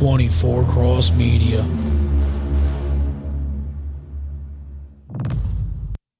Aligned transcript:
24 0.00 0.64
Cross 0.64 1.10
Media. 1.12 1.60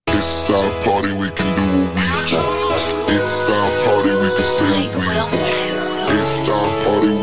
It's 0.09 0.51
our 0.51 0.71
party, 0.85 1.15
we 1.15 1.31
can 1.31 1.49
do 1.57 1.65
what 1.65 1.95
we 1.97 2.37
want. 2.37 3.09
It's 3.09 3.49
our 3.49 3.71
party, 3.87 4.11
we 4.11 4.29
can 4.37 4.45
say 4.45 4.87
what 4.89 4.93
we 4.93 5.07
want. 5.17 5.33
It's 6.13 6.47
our 6.51 6.69
party, 6.85 7.20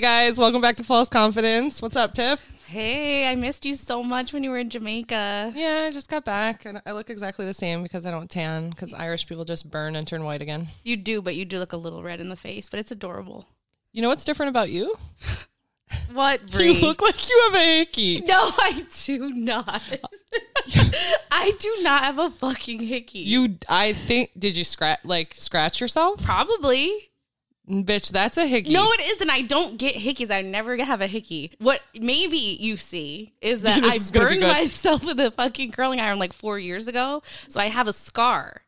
Hey 0.00 0.06
guys, 0.28 0.38
welcome 0.38 0.62
back 0.62 0.76
to 0.76 0.82
False 0.82 1.10
Confidence. 1.10 1.82
What's 1.82 1.94
up, 1.94 2.14
Tiff? 2.14 2.50
Hey, 2.66 3.28
I 3.28 3.34
missed 3.34 3.66
you 3.66 3.74
so 3.74 4.02
much 4.02 4.32
when 4.32 4.42
you 4.42 4.48
were 4.48 4.56
in 4.56 4.70
Jamaica. 4.70 5.52
Yeah, 5.54 5.84
I 5.86 5.90
just 5.90 6.08
got 6.08 6.24
back 6.24 6.64
and 6.64 6.80
I 6.86 6.92
look 6.92 7.10
exactly 7.10 7.44
the 7.44 7.52
same 7.52 7.82
because 7.82 8.06
I 8.06 8.10
don't 8.10 8.30
tan 8.30 8.70
because 8.70 8.94
Irish 8.94 9.26
people 9.26 9.44
just 9.44 9.70
burn 9.70 9.94
and 9.96 10.08
turn 10.08 10.24
white 10.24 10.40
again. 10.40 10.68
You 10.84 10.96
do, 10.96 11.20
but 11.20 11.34
you 11.34 11.44
do 11.44 11.58
look 11.58 11.74
a 11.74 11.76
little 11.76 12.02
red 12.02 12.18
in 12.18 12.30
the 12.30 12.34
face, 12.34 12.66
but 12.70 12.80
it's 12.80 12.90
adorable. 12.90 13.46
You 13.92 14.00
know 14.00 14.08
what's 14.08 14.24
different 14.24 14.48
about 14.48 14.70
you? 14.70 14.96
What, 16.12 16.54
You 16.58 16.72
look 16.74 17.02
like 17.02 17.28
you 17.28 17.50
have 17.50 17.60
a 17.60 17.78
hickey. 17.78 18.20
no, 18.20 18.52
I 18.58 18.86
do 19.04 19.32
not. 19.32 19.82
I 21.30 21.52
do 21.58 21.76
not 21.82 22.04
have 22.04 22.18
a 22.18 22.30
fucking 22.30 22.78
hickey. 22.78 23.18
You, 23.18 23.58
I 23.68 23.92
think, 23.92 24.30
did 24.38 24.56
you 24.56 24.64
scratch 24.64 25.00
like 25.04 25.34
scratch 25.34 25.80
yourself? 25.80 26.24
probably. 26.24 27.09
Bitch, 27.70 28.10
that's 28.10 28.36
a 28.36 28.46
hickey. 28.46 28.72
No, 28.72 28.90
it 28.92 29.00
isn't. 29.00 29.30
I 29.30 29.42
don't 29.42 29.76
get 29.76 29.94
hickeys. 29.94 30.30
I 30.30 30.42
never 30.42 30.76
have 30.82 31.00
a 31.00 31.06
hickey. 31.06 31.52
What 31.58 31.80
maybe 31.98 32.36
you 32.38 32.76
see 32.76 33.32
is 33.40 33.62
that 33.62 33.80
I 33.84 33.94
is 33.94 34.10
burned 34.10 34.40
myself 34.40 35.04
with 35.04 35.20
a 35.20 35.30
fucking 35.30 35.70
curling 35.70 36.00
iron 36.00 36.18
like 36.18 36.32
four 36.32 36.58
years 36.58 36.88
ago. 36.88 37.22
So 37.48 37.60
I 37.60 37.66
have 37.66 37.86
a 37.86 37.92
scar, 37.92 38.62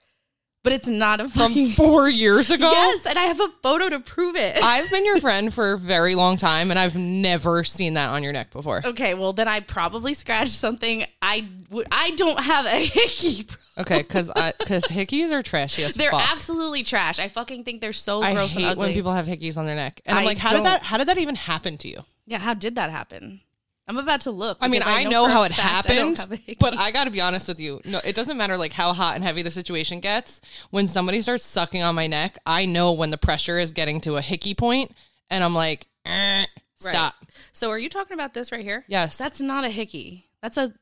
but 0.62 0.72
it's 0.72 0.86
not 0.86 1.20
a 1.20 1.24
from 1.28 1.50
fucking. 1.50 1.70
four 1.70 2.08
years 2.08 2.50
ago. 2.50 2.70
Yes, 2.70 3.04
and 3.06 3.18
I 3.18 3.24
have 3.24 3.40
a 3.40 3.48
photo 3.62 3.88
to 3.88 3.98
prove 3.98 4.36
it. 4.36 4.58
I've 4.62 4.88
been 4.90 5.04
your 5.04 5.18
friend 5.20 5.52
for 5.52 5.72
a 5.72 5.78
very 5.78 6.14
long 6.14 6.36
time 6.36 6.70
and 6.70 6.78
I've 6.78 6.96
never 6.96 7.64
seen 7.64 7.94
that 7.94 8.10
on 8.10 8.22
your 8.22 8.32
neck 8.32 8.52
before. 8.52 8.82
Okay, 8.84 9.14
well 9.14 9.32
then 9.32 9.48
I 9.48 9.60
probably 9.60 10.14
scratched 10.14 10.52
something. 10.52 11.04
I 11.20 11.48
would. 11.70 11.88
I 11.90 12.12
don't 12.12 12.40
have 12.40 12.66
a 12.66 12.86
hickey. 12.86 13.46
Okay, 13.78 13.98
because 14.02 14.30
because 14.58 14.84
hickeys 14.84 15.30
are 15.30 15.42
trashy 15.42 15.82
as 15.84 15.94
They're 15.94 16.10
fuck. 16.10 16.30
absolutely 16.30 16.82
trash. 16.82 17.18
I 17.18 17.28
fucking 17.28 17.64
think 17.64 17.80
they're 17.80 17.92
so 17.94 18.22
I 18.22 18.34
gross 18.34 18.52
and 18.52 18.60
hate 18.62 18.70
ugly. 18.72 18.86
when 18.86 18.94
people 18.94 19.12
have 19.12 19.26
hickeys 19.26 19.56
on 19.56 19.64
their 19.66 19.76
neck, 19.76 20.00
and 20.04 20.18
I'm 20.18 20.24
I 20.24 20.26
like, 20.26 20.38
how 20.38 20.50
did 20.50 20.56
don't- 20.56 20.64
that? 20.64 20.82
How 20.82 20.98
did 20.98 21.08
that 21.08 21.18
even 21.18 21.34
happen 21.36 21.78
to 21.78 21.88
you? 21.88 22.02
yeah, 22.26 22.38
how 22.38 22.54
did 22.54 22.74
that 22.74 22.90
happen? 22.90 23.40
I'm 23.88 23.96
about 23.96 24.20
to 24.22 24.30
look. 24.30 24.58
I 24.60 24.68
mean, 24.68 24.80
because 24.80 24.94
I 24.94 25.04
know 25.04 25.24
for 25.24 25.30
a 25.30 25.34
how 25.34 25.42
it 25.42 25.52
fact 25.52 25.90
I 25.90 25.94
don't 25.96 26.16
happened, 26.16 26.18
have 26.18 26.32
a 26.32 26.36
hickey. 26.36 26.56
but 26.60 26.76
I 26.78 26.92
got 26.92 27.04
to 27.04 27.10
be 27.10 27.20
honest 27.20 27.48
with 27.48 27.58
you. 27.60 27.80
No, 27.84 28.00
it 28.04 28.14
doesn't 28.14 28.36
matter 28.36 28.56
like 28.56 28.72
how 28.72 28.92
hot 28.92 29.16
and 29.16 29.24
heavy 29.24 29.42
the 29.42 29.50
situation 29.50 29.98
gets. 30.00 30.40
When 30.70 30.86
somebody 30.86 31.20
starts 31.20 31.44
sucking 31.44 31.82
on 31.82 31.94
my 31.96 32.06
neck, 32.06 32.38
I 32.46 32.64
know 32.64 32.92
when 32.92 33.10
the 33.10 33.18
pressure 33.18 33.58
is 33.58 33.72
getting 33.72 34.00
to 34.02 34.16
a 34.16 34.22
hickey 34.22 34.54
point, 34.54 34.92
and 35.30 35.42
I'm 35.42 35.54
like, 35.54 35.88
eh, 36.06 36.44
stop. 36.76 37.14
So 37.52 37.70
are 37.70 37.78
you 37.78 37.88
talking 37.88 38.14
about 38.14 38.34
this 38.34 38.52
right 38.52 38.62
here? 38.62 38.84
Yes. 38.86 39.16
That's 39.16 39.40
not 39.40 39.64
a 39.64 39.68
hickey. 39.70 40.26
That's 40.42 40.56
a 40.56 40.72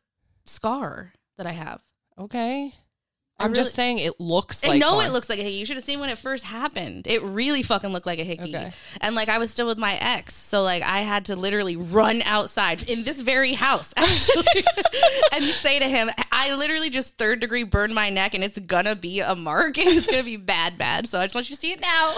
scar 0.44 1.12
that 1.38 1.47
I 1.47 1.52
have. 1.52 1.80
Okay. 2.20 2.74
I'm 3.41 3.55
just 3.55 3.74
saying 3.74 3.98
it 3.98 4.20
looks 4.20 4.66
I 4.66 4.78
know 4.78 4.96
one. 4.96 5.06
it 5.06 5.12
looks 5.12 5.28
like 5.28 5.38
a 5.38 5.42
hickey. 5.42 5.56
You 5.56 5.66
should 5.66 5.77
have 5.77 5.84
seen 5.84 6.00
when 6.00 6.10
it 6.10 6.19
first 6.19 6.44
happened. 6.44 7.06
It 7.06 7.22
really 7.22 7.62
fucking 7.62 7.91
looked 7.91 8.06
like 8.06 8.19
a 8.19 8.24
hickey. 8.24 8.56
Okay. 8.56 8.72
And 9.00 9.14
like 9.14 9.28
I 9.28 9.38
was 9.38 9.50
still 9.50 9.66
with 9.66 9.78
my 9.78 9.97
ex, 9.97 10.34
so 10.34 10.62
like 10.62 10.82
I 10.82 11.00
had 11.00 11.27
to 11.27 11.36
literally 11.36 11.77
run 11.77 12.22
outside 12.22 12.82
in 12.84 13.05
this 13.05 13.20
very 13.20 13.55
house 13.55 13.92
actually 13.97 14.64
and 15.32 15.44
say 15.44 15.78
to 15.78 15.88
him, 15.88 16.10
I 16.32 16.54
literally 16.54 16.91
just 16.91 17.16
third 17.16 17.41
degree 17.41 17.62
burned 17.62 17.94
my 17.94 18.10
neck 18.10 18.34
and 18.34 18.44
it's 18.44 18.59
gonna 18.59 18.94
be 18.94 19.20
a 19.20 19.34
mark 19.34 19.78
and 19.78 19.88
it's 19.88 20.06
gonna 20.06 20.22
be 20.22 20.37
bad, 20.37 20.78
bad. 20.78 21.06
So 21.06 21.20
I 21.20 21.26
just 21.26 21.34
want 21.34 21.48
you 21.50 21.56
to 21.56 21.60
see 21.60 21.72
it 21.72 21.81
now. 21.81 22.14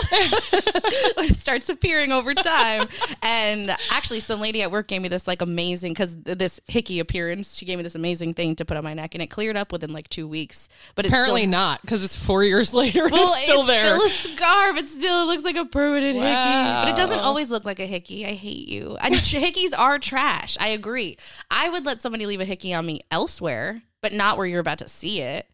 when 1.17 1.27
it 1.31 1.39
starts 1.39 1.69
appearing 1.69 2.13
over 2.13 2.35
time. 2.35 2.89
And 3.23 3.77
actually 3.91 4.21
some 4.21 4.41
lady 4.41 4.63
at 4.63 4.71
work 4.71 4.89
gave 4.89 5.03
me 5.03 5.09
this 5.09 5.27
like 5.27 5.43
amazing 5.43 5.93
because 5.93 6.17
this 6.17 6.61
hickey 6.67 6.99
appearance, 6.99 7.57
she 7.57 7.65
gave 7.65 7.79
me 7.79 7.83
this 7.83 7.95
amazing 7.95 8.35
thing 8.35 8.57
to 8.57 8.65
put 8.65 8.77
on 8.77 8.85
my 8.85 8.95
neck 8.95 9.15
and 9.15 9.23
it 9.23 9.29
cleared 9.29 9.57
up 9.57 9.73
within 9.73 9.93
like 9.93 10.09
two 10.09 10.27
weeks. 10.27 10.69
But 10.95 11.07
Apparently 11.13 11.43
still, 11.43 11.51
not, 11.51 11.81
because 11.83 12.05
it's 12.05 12.17
four 12.17 12.43
years 12.45 12.73
later. 12.83 13.05
and 13.05 13.13
well, 13.13 13.33
it's 13.35 13.43
still 13.45 13.65
there. 13.65 13.83
Still 13.83 14.07
a 14.07 14.37
scar, 14.37 14.73
but 14.73 14.89
still 14.89 15.23
it 15.23 15.27
looks 15.27 15.45
like 15.45 15.57
a 15.57 15.65
permanent 15.65 16.15
hickey. 16.17 16.25
But 16.25 16.89
it 16.89 16.97
doesn't 16.97 17.21
always 17.21 17.51
look 17.51 17.65
like 17.65 17.81
a 17.81 17.87
hickey. 17.87 18.27
I 18.27 18.35
hate 18.35 18.69
you. 18.69 18.97
And 19.01 19.15
hickeys 19.15 19.73
are 19.77 19.99
trash. 19.99 20.57
I 20.61 20.69
agree. 20.69 21.17
I 21.51 21.69
would 21.69 21.85
let 21.85 22.01
somebody 22.03 22.27
leave 22.27 22.41
a 22.41 22.45
hickey 22.45 22.73
on 22.75 22.87
me 22.87 23.03
elsewhere, 23.11 23.83
but 24.01 24.13
not 24.13 24.37
where 24.39 24.47
you're 24.47 24.61
about 24.61 24.79
to 24.79 24.89
see 24.89 25.21
it. 25.21 25.47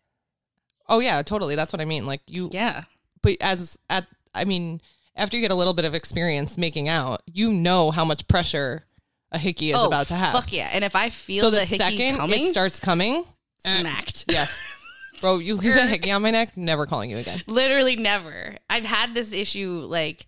oh 0.88 1.00
yeah, 1.00 1.20
totally. 1.22 1.54
That's 1.54 1.72
what 1.72 1.80
I 1.80 1.84
mean. 1.84 2.06
Like 2.06 2.22
you, 2.26 2.48
Yeah. 2.52 2.84
but 3.22 3.36
as 3.40 3.78
at, 3.90 4.06
I 4.34 4.44
mean, 4.44 4.80
after 5.16 5.36
you 5.36 5.42
get 5.42 5.50
a 5.50 5.54
little 5.56 5.74
bit 5.74 5.84
of 5.84 5.94
experience 5.94 6.56
making 6.56 6.88
out, 6.88 7.22
you 7.26 7.52
know 7.52 7.90
how 7.90 8.04
much 8.04 8.26
pressure 8.28 8.84
a 9.32 9.38
hickey 9.38 9.70
is 9.72 9.76
oh, 9.78 9.86
about 9.86 10.06
to 10.06 10.14
have. 10.14 10.34
Oh, 10.34 10.40
Fuck 10.40 10.52
yeah. 10.52 10.70
And 10.72 10.84
if 10.84 10.94
I 10.96 11.10
feel 11.10 11.42
so 11.42 11.50
the, 11.50 11.58
the 11.58 11.66
second 11.66 12.16
coming, 12.16 12.44
it 12.46 12.50
starts 12.52 12.80
coming, 12.80 13.24
eh, 13.64 13.80
smacked. 13.80 14.24
yeah, 14.30 14.46
bro, 15.20 15.38
you 15.38 15.54
leave 15.54 15.76
a 15.76 15.86
hickey 15.86 16.10
on 16.10 16.22
my 16.22 16.30
neck, 16.30 16.56
never 16.56 16.86
calling 16.86 17.10
you 17.10 17.18
again. 17.18 17.42
Literally 17.46 17.96
never. 17.96 18.56
I've 18.70 18.84
had 18.84 19.14
this 19.14 19.32
issue 19.32 19.84
like 19.88 20.26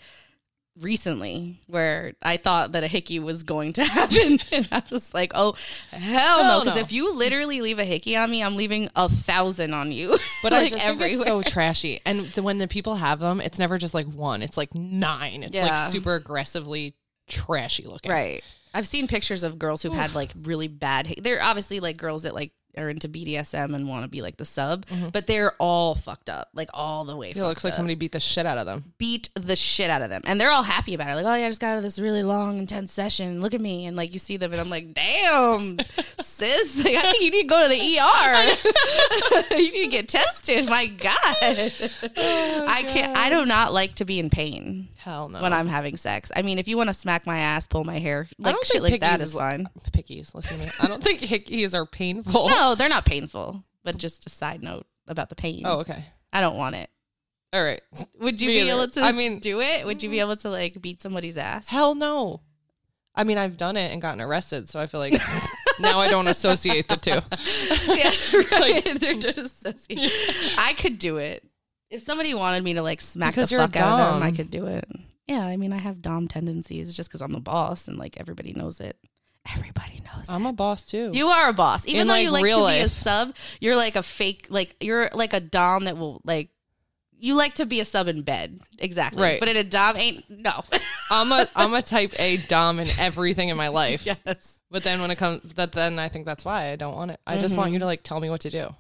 recently 0.79 1.61
where 1.67 2.15
I 2.23 2.37
thought 2.37 2.73
that 2.73 2.83
a 2.85 2.87
hickey 2.87 3.19
was 3.19 3.43
going 3.43 3.73
to 3.75 3.85
happen. 3.99 4.39
and 4.53 4.69
I 4.73 4.83
was 4.91 5.13
like, 5.13 5.33
oh, 5.35 5.55
hell, 5.91 6.43
no. 6.43 6.61
Because 6.61 6.77
no. 6.77 6.81
if 6.83 6.93
you 6.93 7.15
literally 7.15 7.61
leave 7.61 7.79
a 7.79 7.85
hickey 7.85 8.17
on 8.17 8.31
me, 8.31 8.43
I'm 8.43 8.57
leaving 8.57 8.89
a 8.97 9.09
thousand 9.09 9.75
on 9.75 9.93
you. 9.93 10.19
But 10.43 10.55
I 10.55 10.61
like 10.63 10.71
just 10.73 10.83
think 10.83 11.01
it's 11.03 11.25
so 11.25 11.43
trashy. 11.47 12.01
And 12.07 12.21
the, 12.29 12.43
when 12.43 12.57
the 12.59 12.69
people 12.69 12.95
have 12.95 13.19
them, 13.21 13.41
it's 13.43 13.59
never 13.59 13.77
just 13.77 13.93
like 13.93 14.07
one; 14.07 14.41
it's 14.43 14.57
like 14.57 14.75
nine. 14.75 15.43
It's 15.43 15.53
Yeah. 15.53 15.67
like 15.67 15.91
super 15.93 16.15
aggressively 16.15 16.95
trashy 17.29 17.85
looking. 17.85 18.11
right. 18.11 18.43
I've 18.73 18.87
seen 18.87 19.07
pictures 19.09 19.43
of 19.43 19.59
girls 19.59 19.83
who've 19.83 19.93
had 19.93 20.15
like 20.15 20.31
really 20.43 20.69
bad. 20.69 21.09
hic- 21.09 21.23
They're 21.25 21.43
obviously 21.43 21.81
like 21.81 21.97
girls 21.97 22.23
that 22.23 22.35
like 22.35 22.53
are 22.77 22.89
into 22.89 23.09
BDSM 23.09 23.75
and 23.75 23.89
want 23.89 24.05
to 24.05 24.09
be 24.09 24.23
like 24.23 24.37
the 24.37 24.45
sub, 24.45 24.87
but 25.13 25.27
they're 25.27 25.53
all 25.59 25.95
fucked 25.95 26.31
up, 26.31 26.49
like 26.55 26.69
all 26.73 27.05
the 27.05 27.17
way. 27.17 27.31
It 27.31 27.37
looks 27.37 27.65
like 27.65 27.73
up. 27.73 27.77
somebody 27.77 27.95
beat 27.95 28.13
the 28.13 28.21
shit 28.21 28.47
out 28.47 28.59
of 28.59 28.67
them. 28.67 28.93
beat 28.99 29.31
the 29.35 29.57
shit 29.57 29.91
out 29.91 30.03
of 30.03 30.11
them. 30.11 30.23
And 30.25 30.41
they're 30.41 30.51
all 30.51 30.63
happy 30.63 30.95
about 30.95 31.11
it. 31.11 31.15
Like, 31.15 31.27
oh 31.27 31.35
yeah, 31.35 31.47
I 31.47 31.49
just 31.49 31.61
got 31.61 31.73
out 31.73 31.77
of 31.79 31.83
this 31.83 31.99
really 31.99 32.23
long, 32.23 32.59
intense 32.59 32.93
session. 32.93 33.41
Look 33.41 33.55
at 33.55 33.61
me. 33.61 33.87
And 33.87 33.97
like 33.97 34.13
you 34.13 34.19
see 34.19 34.37
them 34.37 34.53
and 34.53 34.61
I'm 34.61 34.71
like, 34.71 34.93
damn, 34.95 35.79
sis, 36.21 36.85
like, 36.85 36.95
I 36.95 37.11
think 37.13 37.23
you 37.23 37.31
need 37.31 37.43
to 37.43 37.49
go 37.49 37.63
to 37.63 37.69
the 37.69 37.81
ER. 39.51 39.57
you 39.57 39.73
need 39.73 39.85
to 39.85 39.89
get 39.89 40.09
tested. 40.09 40.67
My 40.67 40.87
God. 40.87 41.11
I 41.43 42.85
can't 42.87 43.17
I 43.17 43.31
do 43.31 43.45
not 43.45 43.73
like 43.73 43.97
to 43.97 44.05
be 44.05 44.19
in 44.19 44.31
pain 44.31 44.89
Hell 45.03 45.31
no. 45.31 45.41
when 45.41 45.55
I'm 45.55 45.67
having 45.67 45.97
sex. 45.97 46.31
I 46.37 46.43
mean, 46.43 46.59
if 46.59 46.69
you 46.69 46.77
want 46.77 46.89
to 46.89 46.95
smack 46.95 47.27
my 47.27 47.39
ass, 47.39 47.67
pull 47.67 47.85
my 47.85 47.99
hair, 47.99 48.29
like 48.39 48.55
shit 48.65 48.83
like 48.83 49.01
that 49.01 49.19
pickies 49.19 49.23
is 49.23 49.33
fine. 49.33 49.69
Pickies, 49.93 50.35
listen 50.35 50.59
to 50.59 50.67
me. 50.67 50.73
I 50.79 50.87
don't 50.89 51.03
think 51.03 51.21
hickeys 51.21 51.75
are 51.75 51.87
painful. 51.87 52.51
No, 52.51 52.75
they're 52.75 52.89
not 52.89 53.07
painful. 53.07 53.65
But 53.83 53.97
just 53.97 54.27
a 54.27 54.29
side 54.29 54.63
note 54.63 54.87
about 55.09 55.31
the 55.31 55.35
pain. 55.35 55.63
Oh, 55.65 55.79
okay. 55.81 56.05
I 56.35 56.43
don't 56.43 56.59
want 56.59 56.77
it. 56.77 56.91
All 57.53 57.65
right. 57.65 57.81
Would 58.21 58.43
you 58.43 58.49
Me 58.49 58.55
be 58.55 58.61
either. 58.61 58.73
able 58.73 58.89
to 58.89 59.01
I 59.01 59.13
mean- 59.13 59.39
do 59.41 59.61
it? 59.61 59.87
Would 59.87 60.03
you 60.03 60.11
be 60.11 60.19
mm. 60.19 60.21
able 60.21 60.37
to 60.37 60.51
like 60.51 60.81
beat 60.83 61.01
somebody's 61.01 61.39
ass? 61.39 61.69
Hell 61.69 61.95
no. 61.95 62.43
I 63.15 63.25
mean, 63.25 63.39
I've 63.39 63.57
done 63.57 63.77
it 63.77 63.91
and 63.91 64.01
gotten 64.01 64.21
arrested, 64.21 64.71
so 64.71 64.79
I 64.79 64.87
feel 64.87 65.01
like 65.01 65.15
now 65.81 65.99
I 65.99 66.09
don't 66.09 66.29
associate 66.29 66.87
the 66.89 66.97
two. 66.97 67.11
yeah, 67.93 68.13
right. 68.61 69.01
They're 69.01 69.15
just 69.15 69.67
associated. 69.67 70.13
I 70.59 70.75
could 70.75 70.99
do 70.99 71.17
it 71.17 71.43
if 71.91 72.03
somebody 72.03 72.33
wanted 72.35 72.63
me 72.63 72.75
to 72.75 72.83
like 72.83 73.01
smack 73.01 73.35
Because 73.35 73.51
the 73.51 73.57
fuck 73.57 73.77
out 73.77 74.01
of 74.01 74.15
them. 74.15 74.23
I 74.23 74.31
could 74.31 74.51
do 74.51 74.67
it. 74.67 74.89
Yeah, 75.27 75.45
I 75.45 75.57
mean, 75.57 75.73
I 75.73 75.79
have 75.79 76.03
dom 76.03 76.29
tendencies 76.29 76.95
just 76.95 77.09
because 77.09 77.21
I'm 77.21 77.33
the 77.33 77.41
boss 77.41 77.89
and 77.89 77.99
like 77.99 78.17
everybody 78.19 78.53
knows 78.53 78.81
it. 78.81 78.97
Everybody 79.53 80.03
knows. 80.05 80.29
I'm 80.29 80.47
a 80.47 80.53
boss 80.53 80.83
too. 80.83 81.11
You 81.15 81.29
are 81.29 81.49
a 81.49 81.53
boss, 81.53 81.87
even 81.87 82.03
In, 82.03 82.07
though 82.09 82.15
like, 82.15 82.25
you 82.25 82.31
like 82.31 82.45
real 82.45 82.67
to 82.67 82.73
be 82.73 82.81
a 82.81 82.89
sub. 82.89 83.35
You're 83.61 83.77
like 83.77 83.97
a 83.97 84.03
fake, 84.03 84.47
like 84.51 84.77
you're 84.81 85.09
like 85.13 85.33
a 85.33 85.41
dom 85.41 85.85
that 85.85 85.97
will 85.97 86.21
like. 86.25 86.51
You 87.23 87.35
like 87.35 87.57
to 87.57 87.67
be 87.67 87.81
a 87.81 87.85
sub 87.85 88.09
in 88.09 88.23
bed, 88.23 88.61
exactly. 88.79 89.23
Right. 89.23 89.39
But 89.39 89.51
in 89.51 89.57
a 89.59 89.65
dom 89.65 89.99
ain't 89.99 90.25
no. 90.31 90.65
I'm 91.11 91.31
a 91.33 91.47
I'm 91.55 91.75
a 91.75 91.83
type 91.83 92.15
A 92.19 92.39
dom 92.39 92.81
in 92.81 92.89
everything 92.99 93.51
in 93.51 93.59
my 93.59 93.69
life. 93.69 94.07
yes. 94.27 94.59
But 94.71 94.85
then 94.85 95.03
when 95.03 95.11
it 95.11 95.17
comes 95.17 95.43
that 95.55 95.73
then 95.73 95.99
I 95.99 96.09
think 96.09 96.25
that's 96.25 96.47
why 96.47 96.71
I 96.71 96.77
don't 96.77 96.95
want 96.95 97.11
it. 97.11 97.21
I 97.27 97.37
just 97.37 97.49
mm-hmm. 97.49 97.61
want 97.61 97.73
you 97.73 97.79
to 97.81 97.85
like 97.85 98.03
tell 98.03 98.21
me 98.21 98.31
what 98.31 98.41
to 98.43 98.51
do. 98.51 98.75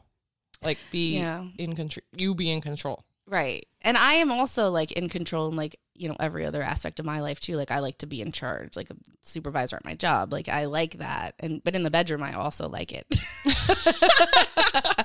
Like 0.62 0.78
be 0.90 1.16
Yeah. 1.16 1.44
in 1.58 1.74
control. 1.74 2.02
You 2.16 2.34
be 2.34 2.50
in 2.50 2.60
control. 2.60 3.04
Right. 3.26 3.66
And 3.82 3.96
I 3.96 4.14
am 4.14 4.32
also 4.32 4.70
like 4.70 4.92
in 4.92 5.08
control 5.08 5.46
and 5.48 5.56
like, 5.56 5.78
you 5.94 6.08
know, 6.08 6.16
every 6.18 6.44
other 6.44 6.62
aspect 6.62 6.98
of 6.98 7.06
my 7.06 7.20
life 7.20 7.38
too. 7.38 7.56
Like 7.56 7.70
I 7.70 7.78
like 7.78 7.98
to 7.98 8.06
be 8.06 8.20
in 8.20 8.32
charge, 8.32 8.74
like 8.76 8.90
a 8.90 8.96
supervisor 9.22 9.76
at 9.76 9.84
my 9.84 9.94
job. 9.94 10.32
Like 10.32 10.48
I 10.48 10.64
like 10.64 10.98
that. 10.98 11.34
And 11.38 11.62
but 11.62 11.76
in 11.76 11.84
the 11.84 11.90
bedroom 11.90 12.22
I 12.24 12.32
also 12.34 12.68
like 12.68 12.92
it. 12.92 13.06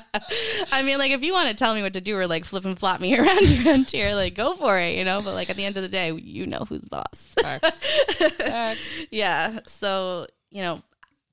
I 0.71 0.81
mean, 0.83 0.97
like 0.97 1.11
if 1.11 1.23
you 1.23 1.33
want 1.33 1.49
to 1.49 1.55
tell 1.55 1.73
me 1.75 1.81
what 1.81 1.93
to 1.93 2.01
do 2.01 2.17
or 2.17 2.27
like 2.27 2.45
flip 2.45 2.65
and 2.65 2.77
flop 2.77 2.99
me 2.99 3.15
around 3.17 3.65
around 3.65 3.89
here, 3.91 4.15
like 4.15 4.35
go 4.35 4.55
for 4.55 4.77
it, 4.79 4.97
you 4.97 5.05
know. 5.05 5.21
But 5.21 5.35
like 5.35 5.49
at 5.49 5.55
the 5.57 5.65
end 5.65 5.77
of 5.77 5.83
the 5.83 5.89
day, 5.89 6.11
you 6.11 6.45
know 6.45 6.65
who's 6.67 6.85
boss. 6.85 7.33
Facts. 7.41 7.79
Facts. 8.37 8.89
yeah. 9.11 9.59
So, 9.67 10.27
you 10.51 10.61
know, 10.63 10.81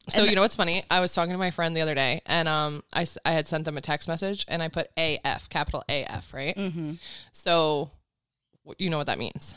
So 0.09 0.25
you 0.25 0.35
know 0.35 0.43
what's 0.43 0.57
funny? 0.57 0.85
I 0.91 1.01
was 1.01 1.15
talking 1.15 1.33
to 1.33 1.39
my 1.39 1.51
friend 1.51 1.77
the 1.77 1.81
other 1.81 1.95
day, 1.95 2.23
and 2.27 2.49
um, 2.49 2.83
I, 2.93 3.07
I 3.25 3.33
had 3.33 3.47
sent 3.47 3.65
them 3.65 3.77
a 3.77 3.81
text 3.81 4.09
message, 4.09 4.45
and 4.49 4.63
I 4.63 4.69
put 4.69 4.89
AF, 4.97 5.49
capital 5.49 5.85
AF, 5.89 6.35
right? 6.35 6.57
mm-hmm. 6.57 6.95
So, 7.33 7.91
you 8.79 8.91
know 8.91 8.99
what 8.99 9.07
that 9.07 9.19
means, 9.19 9.55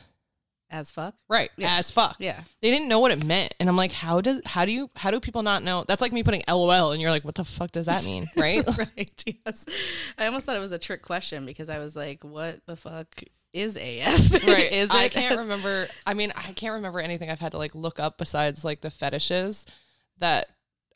as 0.69 0.91
fuck. 0.91 1.15
right? 1.27 1.49
Yeah. 1.57 1.77
As 1.77 1.89
fuck. 1.89 2.17
Yeah. 2.19 2.43
They 2.61 2.69
didn't 2.69 2.89
know 2.89 2.99
what 2.99 3.11
it 3.11 3.25
meant, 3.25 3.55
and 3.59 3.67
I'm 3.67 3.77
like, 3.77 3.91
how 3.91 4.21
does 4.21 4.41
how 4.45 4.65
do 4.65 4.71
you 4.71 4.89
how 4.95 5.09
do 5.09 5.19
people 5.19 5.41
not 5.41 5.63
know? 5.63 5.83
That's 5.87 6.01
like 6.01 6.13
me 6.13 6.21
putting 6.21 6.43
LOL, 6.47 6.91
and 6.91 7.01
you're 7.01 7.11
like, 7.11 7.25
what 7.25 7.35
the 7.35 7.43
fuck 7.45 7.71
does 7.71 7.87
that 7.87 8.05
mean, 8.05 8.29
right? 8.35 8.65
right. 8.77 9.23
Yes. 9.25 9.65
I 10.17 10.27
almost 10.27 10.45
thought 10.45 10.55
it 10.55 10.61
was 10.61 10.71
a 10.71 10.79
trick 10.79 11.01
question 11.01 11.45
because 11.45 11.69
I 11.69 11.79
was 11.79 11.95
like, 11.95 12.23
what 12.23 12.59
the 12.67 12.75
fuck 12.75 13.07
is 13.51 13.77
AF? 13.77 14.31
right. 14.47 14.71
is 14.71 14.91
I 14.91 15.07
can't 15.07 15.39
remember. 15.39 15.87
I 16.05 16.13
mean, 16.13 16.31
I 16.35 16.51
can't 16.53 16.75
remember 16.75 16.99
anything 16.99 17.31
I've 17.31 17.39
had 17.39 17.53
to 17.53 17.57
like 17.57 17.73
look 17.73 17.99
up 17.99 18.19
besides 18.19 18.63
like 18.63 18.81
the 18.81 18.91
fetishes 18.91 19.65
that 20.19 20.47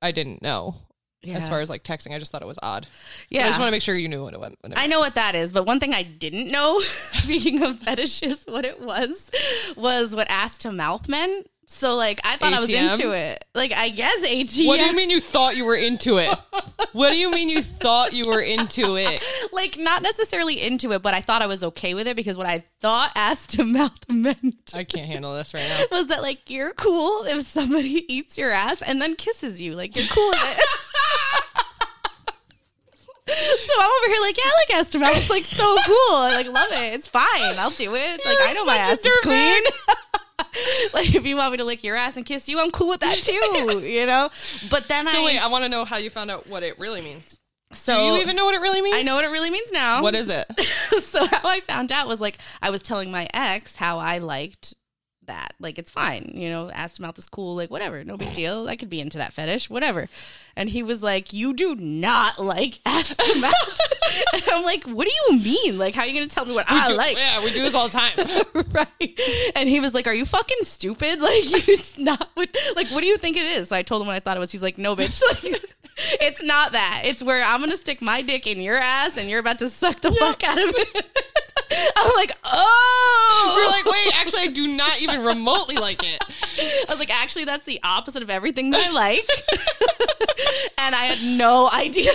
I 0.02 0.12
didn't 0.12 0.42
know. 0.42 0.76
Yeah. 1.22 1.36
As 1.36 1.50
far 1.50 1.60
as 1.60 1.70
like 1.70 1.84
texting, 1.84 2.16
I 2.16 2.20
just 2.20 2.32
thought 2.32 2.42
it 2.42 2.48
was 2.48 2.60
odd. 2.64 2.84
But 2.84 2.90
Yeah. 3.30 3.44
I 3.44 3.48
just 3.48 3.60
want 3.60 3.68
to 3.68 3.72
make 3.72 3.82
sure 3.82 3.94
you 3.94 4.08
knew 4.08 4.24
what 4.24 4.34
it 4.34 4.40
went. 4.40 4.58
I 4.76 4.88
know 4.88 5.00
what 5.00 5.16
that 5.16 5.36
is, 5.36 5.52
but 5.52 5.66
one 5.66 5.80
thing 5.80 5.94
I 5.94 6.02
didn't 6.04 6.50
know, 6.50 6.80
speaking 6.82 7.62
of 7.62 7.78
fetishes, 7.80 8.44
what 8.46 8.66
it 8.66 8.80
was, 8.80 9.30
was 9.76 10.16
what 10.16 10.28
ass 10.30 10.58
to 10.60 10.72
mouth 10.72 11.10
meant. 11.10 11.48
So 11.72 11.96
like 11.96 12.20
I 12.24 12.36
thought 12.36 12.52
I 12.52 12.60
was 12.60 12.68
ATM? 12.68 12.94
into 12.94 13.12
it. 13.12 13.46
Like 13.54 13.72
I 13.72 13.90
guess 13.90 14.20
ATM. 14.26 14.66
What 14.66 14.78
do 14.80 14.86
you 14.86 14.96
mean 14.96 15.12
you 15.12 15.22
thought 15.22 15.56
you 15.56 15.66
were 15.66 15.76
into 15.76 16.18
it? 16.18 16.36
what 16.94 17.12
do 17.12 17.16
you 17.16 17.30
mean 17.30 17.48
you 17.48 17.62
thought 17.62 18.12
you 18.12 18.28
were 18.28 18.42
into 18.42 18.98
it? 18.98 19.24
Like 19.52 19.78
not 19.78 20.02
necessarily 20.02 20.62
into 20.62 20.92
it, 20.94 21.02
but 21.02 21.14
I 21.14 21.22
thought 21.22 21.42
I 21.42 21.48
was 21.48 21.64
okay 21.64 21.94
with 21.94 22.08
it 22.08 22.16
because 22.16 22.38
what 22.38 22.46
I 22.48 22.64
thought 22.82 23.12
ass 23.16 23.46
to 23.56 23.64
mouth 23.64 23.98
meant 24.10 24.72
I 24.74 24.84
can't 24.84 25.06
handle 25.08 25.36
this 25.36 25.54
right 25.54 25.64
now. 25.92 25.98
was 25.98 26.08
that 26.08 26.22
like 26.22 26.50
you're 26.50 26.74
cool 26.74 27.24
if 27.26 27.46
somebody 27.46 28.04
eats 28.14 28.38
your 28.38 28.52
ass 28.52 28.82
and 28.82 29.02
then 29.02 29.16
kisses 29.16 29.62
you. 29.62 29.74
Like 29.76 29.96
you're 29.96 30.08
cool 30.08 30.30
with 30.30 30.58
it. 30.58 30.66
So 33.28 33.74
I'm 33.80 33.90
over 33.92 34.08
here 34.14 34.22
like, 34.22 34.38
yeah, 34.38 34.44
I 34.46 34.56
like 34.68 34.80
ass 34.80 34.90
to 34.90 35.00
mouth. 35.00 35.16
It's 35.16 35.30
like 35.30 35.44
so 35.44 35.76
cool. 35.86 36.16
I 36.16 36.32
like 36.36 36.48
love 36.48 36.72
it. 36.72 36.94
It's 36.96 37.08
fine. 37.08 37.26
I'll 37.60 37.70
do 37.70 37.94
it. 37.96 38.26
Like 38.26 38.38
I 38.42 38.54
know 38.54 38.66
my 38.66 38.78
ass 38.78 39.06
is 39.06 39.20
clean. 39.22 39.64
like 40.94 41.14
if 41.14 41.26
you 41.26 41.36
want 41.38 41.52
me 41.52 41.58
to 41.58 41.66
lick 41.66 41.84
your 41.84 41.96
ass 41.96 42.18
and 42.18 42.26
kiss 42.26 42.48
you, 42.48 42.60
I'm 42.60 42.72
cool 42.72 42.90
with 42.90 43.02
that 43.02 43.18
too. 43.24 43.80
You 43.86 44.06
know. 44.06 44.30
But 44.70 44.88
then 44.88 45.08
I 45.08 45.12
So 45.12 45.26
wait, 45.26 45.40
I 45.40 45.48
want 45.48 45.64
to 45.64 45.70
know 45.70 45.86
how 45.86 45.98
you 45.98 46.10
found 46.10 46.32
out 46.32 46.48
what 46.48 46.64
it 46.64 46.78
really 46.80 47.02
means. 47.02 47.40
so 47.74 47.96
Do 47.96 48.02
you 48.02 48.22
even 48.22 48.36
know 48.36 48.46
what 48.46 48.56
it 48.56 48.62
really 48.62 48.82
means? 48.82 48.98
I 48.98 49.04
know 49.04 49.16
what 49.16 49.26
it 49.26 49.30
really 49.30 49.52
means 49.52 49.72
now. 49.72 50.02
What 50.02 50.16
is 50.16 50.30
it? 50.30 50.46
so 51.04 51.26
how 51.26 51.48
I 51.48 51.60
found 51.62 51.92
out 51.92 52.08
was 52.08 52.22
like 52.22 52.38
I 52.62 52.70
was 52.70 52.82
telling 52.82 53.12
my 53.12 53.28
ex 53.34 53.76
how 53.76 54.00
I 54.00 54.20
liked 54.20 54.76
that. 55.30 55.54
Like 55.60 55.80
it's 55.80 55.90
fine, 55.90 56.32
you 56.34 56.50
know, 56.50 56.70
ass 56.70 56.94
to 56.94 57.02
mouth 57.02 57.18
is 57.18 57.28
cool, 57.28 57.56
like 57.56 57.70
whatever, 57.72 58.04
no 58.04 58.18
big 58.18 58.34
deal. 58.34 58.68
I 58.68 58.76
could 58.76 58.90
be 58.90 59.00
into 59.00 59.18
that 59.20 59.32
fetish, 59.32 59.70
whatever. 59.70 60.10
And 60.56 60.70
he 60.70 60.84
was 60.84 61.02
like, 61.02 61.32
"You 61.32 61.54
do 61.54 61.76
not 61.76 62.44
like 62.44 62.80
ass 62.86 63.16
to 63.16 63.40
mouth." 63.40 63.80
and 64.34 64.44
I'm 64.52 64.64
like, 64.66 64.84
"What 64.84 65.08
do 65.08 65.14
you 65.14 65.40
mean? 65.40 65.78
Like 65.78 65.96
how 65.96 66.02
are 66.02 66.08
you 66.08 66.14
going 66.14 66.28
to 66.28 66.34
tell 66.34 66.46
me 66.46 66.54
what 66.54 66.66
I 66.68 66.88
Do- 66.90 66.96
like?" 66.96 67.18
Yeah, 67.18 67.44
we 67.44 67.52
do 67.54 67.62
this 67.62 67.74
all 67.76 67.88
the 67.88 67.98
time. 67.98 68.66
right. 68.74 69.20
And 69.56 69.70
he 69.70 69.80
was 69.80 69.94
like, 69.94 70.08
"Are 70.08 70.14
you 70.14 70.26
fucking 70.26 70.64
stupid? 70.64 71.22
Like 71.22 71.50
you 71.50 71.60
it's 71.74 71.98
not 71.98 72.30
what 72.34 72.50
like 72.76 72.88
what 72.90 73.02
do 73.02 73.08
you 73.08 73.18
think 73.18 73.38
it 73.38 73.46
is?" 73.46 73.70
So 73.70 73.76
I 73.76 73.84
told 73.84 74.02
him 74.02 74.08
what 74.08 74.16
I 74.16 74.20
thought 74.20 74.36
it 74.36 74.42
was. 74.42 74.52
He's 74.52 74.64
like, 74.64 74.78
"No, 74.78 74.96
bitch." 74.96 75.22
Like, 75.44 75.64
it's 76.22 76.42
not 76.42 76.72
that. 76.72 77.02
It's 77.06 77.22
where 77.22 77.44
I'm 77.44 77.60
going 77.60 77.72
to 77.72 77.78
stick 77.78 78.02
my 78.02 78.22
dick 78.22 78.48
in 78.48 78.62
your 78.62 78.78
ass 78.78 79.18
and 79.18 79.30
you're 79.30 79.40
about 79.40 79.60
to 79.60 79.70
suck 79.70 80.00
the 80.02 80.12
fuck 80.12 80.44
out 80.44 80.58
of 80.58 80.74
it. 80.76 81.06
I'm 81.96 82.12
like, 82.16 82.32
"Oh." 82.44 83.56
We're 83.58 83.70
like, 83.70 83.86
wait, 83.86 84.20
actually, 84.20 84.42
I 84.44 84.48
do 84.48 84.68
not 84.68 85.02
even 85.02 85.24
remotely 85.24 85.76
like 85.76 86.04
it. 86.04 86.24
I 86.90 86.92
was 86.92 87.00
like, 87.00 87.14
"Actually, 87.14 87.46
that's 87.46 87.66
the 87.66 87.80
opposite 87.84 88.24
of 88.24 88.30
everything 88.30 88.72
that 88.72 88.86
I 88.88 88.92
like." 88.92 89.28
and 90.78 90.96
I 90.96 91.06
had 91.06 91.24
no 91.24 91.70
idea. 91.70 92.12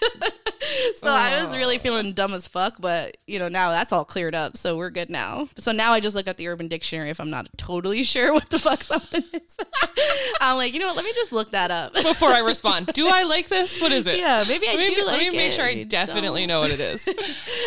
so 1.00 1.08
I 1.08 1.42
was 1.44 1.54
really 1.54 1.78
feeling 1.78 2.12
dumb 2.12 2.34
as 2.34 2.46
fuck, 2.46 2.76
but 2.78 3.16
you 3.26 3.38
know, 3.38 3.48
now 3.48 3.70
that's 3.70 3.92
all 3.92 4.04
cleared 4.04 4.34
up, 4.34 4.56
so 4.56 4.76
we're 4.76 4.90
good 4.90 5.10
now. 5.10 5.48
So 5.58 5.72
now 5.72 5.92
I 5.92 6.00
just 6.00 6.16
look 6.16 6.28
at 6.28 6.36
the 6.36 6.48
Urban 6.48 6.68
Dictionary 6.68 7.10
if 7.10 7.20
I'm 7.20 7.30
not 7.30 7.46
totally 7.56 8.02
sure 8.04 8.32
what 8.32 8.50
the 8.50 8.58
fuck 8.58 8.82
something 8.82 9.22
is. 9.32 9.56
I'm 10.40 10.56
like, 10.56 10.72
you 10.72 10.80
know 10.80 10.86
what? 10.86 10.96
Let 10.96 11.04
me 11.04 11.12
just 11.14 11.32
look 11.32 11.50
that 11.52 11.70
up. 11.70 11.94
Before 11.94 12.30
I 12.30 12.40
respond, 12.40 12.86
do 12.88 13.08
I 13.08 13.24
like 13.24 13.48
this? 13.48 13.80
What 13.80 13.92
is 13.92 14.06
it? 14.06 14.18
yeah, 14.18 14.44
maybe 14.46 14.68
I 14.68 14.74
Let 14.74 14.88
me, 14.88 14.94
do 14.94 15.06
let 15.06 15.18
me 15.18 15.30
make 15.30 15.48
it, 15.48 15.54
sure 15.54 15.64
I 15.64 15.82
definitely 15.84 16.46
know 16.46 16.60
what 16.60 16.70
it 16.70 16.80
is. 16.80 17.08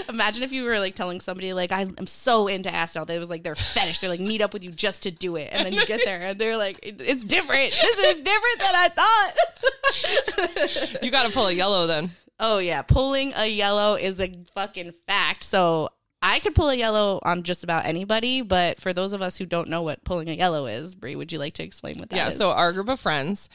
Imagine 0.10 0.44
if 0.44 0.52
you 0.52 0.64
were 0.64 0.80
like 0.80 0.96
telling 0.96 1.20
somebody 1.20 1.54
like 1.54 1.72
I'm 1.72 2.08
so 2.08 2.48
into 2.48 2.74
ass 2.74 2.96
now. 2.96 3.04
It 3.04 3.20
was 3.20 3.30
like 3.30 3.44
their 3.44 3.56
fetish. 3.56 4.00
They're 4.00 4.10
like 4.10 4.20
meet 4.20 4.42
up 4.42 4.54
with 4.54 4.64
you 4.64 4.72
just 4.72 5.04
to 5.04 5.12
do 5.12 5.36
it, 5.36 5.50
and 5.52 5.66
then 5.66 5.74
you 5.74 5.86
get 5.86 6.02
there 6.04 6.22
and 6.22 6.40
they're 6.40 6.58
like, 6.58 6.80
it's 6.82 7.24
different. 7.24 7.72
This 7.72 7.98
is 8.00 8.16
different 8.16 8.60
than 8.60 8.76
I 8.76 8.90
thought. 8.90 9.34
You 11.04 11.12
got 11.12 11.28
to 11.28 11.32
pull 11.32 11.48
a 11.48 11.52
yellow 11.52 11.88
then. 11.88 12.12
Oh 12.40 12.58
yeah, 12.58 12.82
pulling 12.82 13.34
a 13.36 13.48
yellow 13.48 13.96
is 13.96 14.20
a 14.20 14.32
fucking 14.54 14.94
fact. 15.08 15.44
So 15.44 15.90
I 16.26 16.40
could 16.40 16.56
pull 16.56 16.70
a 16.70 16.76
yellow 16.76 17.20
on 17.24 17.44
just 17.44 17.66
about 17.66 17.86
anybody, 17.86 18.42
but 18.42 18.80
for 18.80 18.94
those 18.94 19.12
of 19.12 19.22
us 19.22 19.38
who 19.38 19.46
don't 19.46 19.68
know 19.68 19.82
what 19.82 20.04
pulling 20.06 20.30
a 20.30 20.34
yellow 20.34 20.66
is, 20.68 20.96
Brie, 20.96 21.18
would 21.18 21.34
you 21.34 21.38
like 21.38 21.54
to 21.56 21.64
explain 21.64 22.00
what 22.00 22.10
that 22.10 22.16
Yeah, 22.16 22.28
is? 22.30 22.38
so 22.38 22.52
our 22.52 22.72
group 22.72 22.88
of 22.88 23.00
friends. 23.00 23.50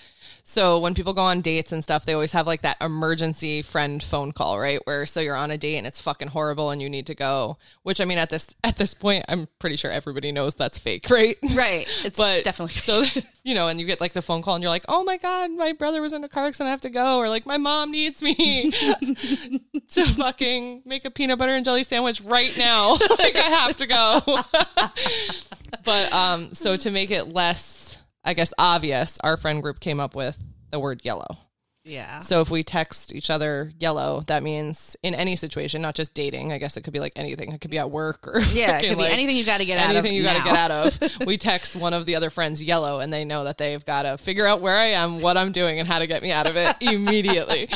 So 0.44 0.78
when 0.78 0.94
people 0.94 1.14
go 1.14 1.22
on 1.22 1.40
dates 1.40 1.72
and 1.72 1.82
stuff, 1.82 2.04
they 2.04 2.12
always 2.12 2.32
have 2.32 2.46
like 2.46 2.60
that 2.62 2.76
emergency 2.80 3.62
friend 3.62 4.02
phone 4.02 4.32
call, 4.32 4.58
right? 4.58 4.78
Where 4.86 5.06
so 5.06 5.20
you're 5.20 5.34
on 5.36 5.50
a 5.50 5.56
date 5.58 5.76
and 5.78 5.86
it's 5.86 6.00
fucking 6.00 6.28
horrible 6.28 6.70
and 6.70 6.80
you 6.82 6.88
need 6.90 7.06
to 7.06 7.14
go. 7.14 7.56
Which 7.82 8.00
I 8.00 8.04
mean, 8.04 8.18
at 8.18 8.28
this 8.30 8.54
at 8.62 8.76
this 8.76 8.92
point, 8.92 9.24
I'm 9.28 9.48
pretty 9.58 9.76
sure 9.76 9.90
everybody 9.90 10.30
knows 10.30 10.54
that's 10.54 10.76
fake, 10.78 11.06
right? 11.10 11.36
right, 11.54 11.88
it's 12.04 12.18
But 12.18 12.44
definitely 12.44 12.80
so 12.80 13.04
you 13.44 13.54
know, 13.54 13.68
and 13.68 13.80
you 13.80 13.86
get 13.86 14.00
like 14.00 14.12
the 14.12 14.20
phone 14.22 14.42
call 14.42 14.54
and 14.56 14.62
you're 14.62 14.70
like, 14.70 14.84
oh 14.88 15.04
my 15.04 15.16
god, 15.16 15.50
my 15.52 15.72
brother 15.72 16.02
was 16.02 16.12
in 16.12 16.22
a 16.24 16.28
car 16.28 16.46
accident, 16.46 16.68
I 16.68 16.70
have 16.72 16.82
to 16.82 16.90
go, 16.90 17.16
or 17.18 17.28
like 17.30 17.46
my 17.46 17.56
mom 17.56 17.90
needs 17.90 18.20
me 18.22 18.70
to 19.90 20.04
fucking 20.16 20.82
make 20.84 21.04
a 21.06 21.10
peanut 21.10 21.38
butter 21.38 21.54
and 21.54 21.64
jelly 21.64 21.84
sandwich 21.84 22.20
right 22.22 22.54
now, 22.58 22.92
like 23.18 23.36
I 23.36 23.48
have 23.48 23.76
to 23.78 23.86
go. 23.86 24.20
but 25.84 26.12
um, 26.12 26.54
so 26.54 26.76
to 26.76 26.90
make 26.90 27.10
it 27.10 27.32
less, 27.32 27.98
I 28.24 28.34
guess, 28.34 28.52
obvious, 28.58 29.18
our 29.22 29.36
friend 29.36 29.62
group 29.62 29.80
came 29.80 30.00
up 30.00 30.14
with 30.14 30.38
the 30.70 30.78
word 30.78 31.00
yellow. 31.04 31.38
yeah. 31.84 32.18
So 32.18 32.42
if 32.42 32.50
we 32.50 32.62
text 32.62 33.14
each 33.14 33.30
other 33.30 33.72
yellow, 33.78 34.22
that 34.26 34.42
means 34.42 34.96
in 35.02 35.14
any 35.14 35.34
situation, 35.36 35.80
not 35.80 35.94
just 35.94 36.12
dating. 36.12 36.52
I 36.52 36.58
guess 36.58 36.76
it 36.76 36.82
could 36.82 36.92
be 36.92 37.00
like 37.00 37.14
anything. 37.16 37.50
It 37.52 37.60
could 37.62 37.70
be 37.70 37.78
at 37.78 37.90
work 37.90 38.28
or 38.28 38.40
Yeah, 38.40 38.76
it 38.76 38.80
could 38.80 38.90
be 38.90 39.02
like, 39.04 39.12
anything 39.14 39.36
you 39.36 39.44
got 39.44 39.58
to 39.58 39.64
get 39.64 39.78
out 39.78 39.90
of. 39.90 39.96
anything 39.96 40.14
you 40.14 40.22
got 40.22 40.36
to 40.36 40.42
get 40.44 40.56
out 40.56 40.70
of. 40.70 40.98
We 41.26 41.38
text 41.38 41.74
one 41.76 41.94
of 41.94 42.04
the 42.06 42.16
other 42.16 42.28
friends 42.30 42.62
yellow, 42.62 43.00
and 43.00 43.10
they 43.12 43.24
know 43.24 43.44
that 43.44 43.56
they've 43.58 43.84
got 43.84 44.02
to 44.02 44.18
figure 44.18 44.46
out 44.46 44.60
where 44.60 44.76
I 44.76 44.86
am, 44.86 45.20
what 45.20 45.36
I'm 45.38 45.52
doing, 45.52 45.78
and 45.78 45.88
how 45.88 45.98
to 45.98 46.06
get 46.06 46.22
me 46.22 46.30
out 46.32 46.46
of 46.46 46.56
it 46.56 46.76
immediately. 46.80 47.68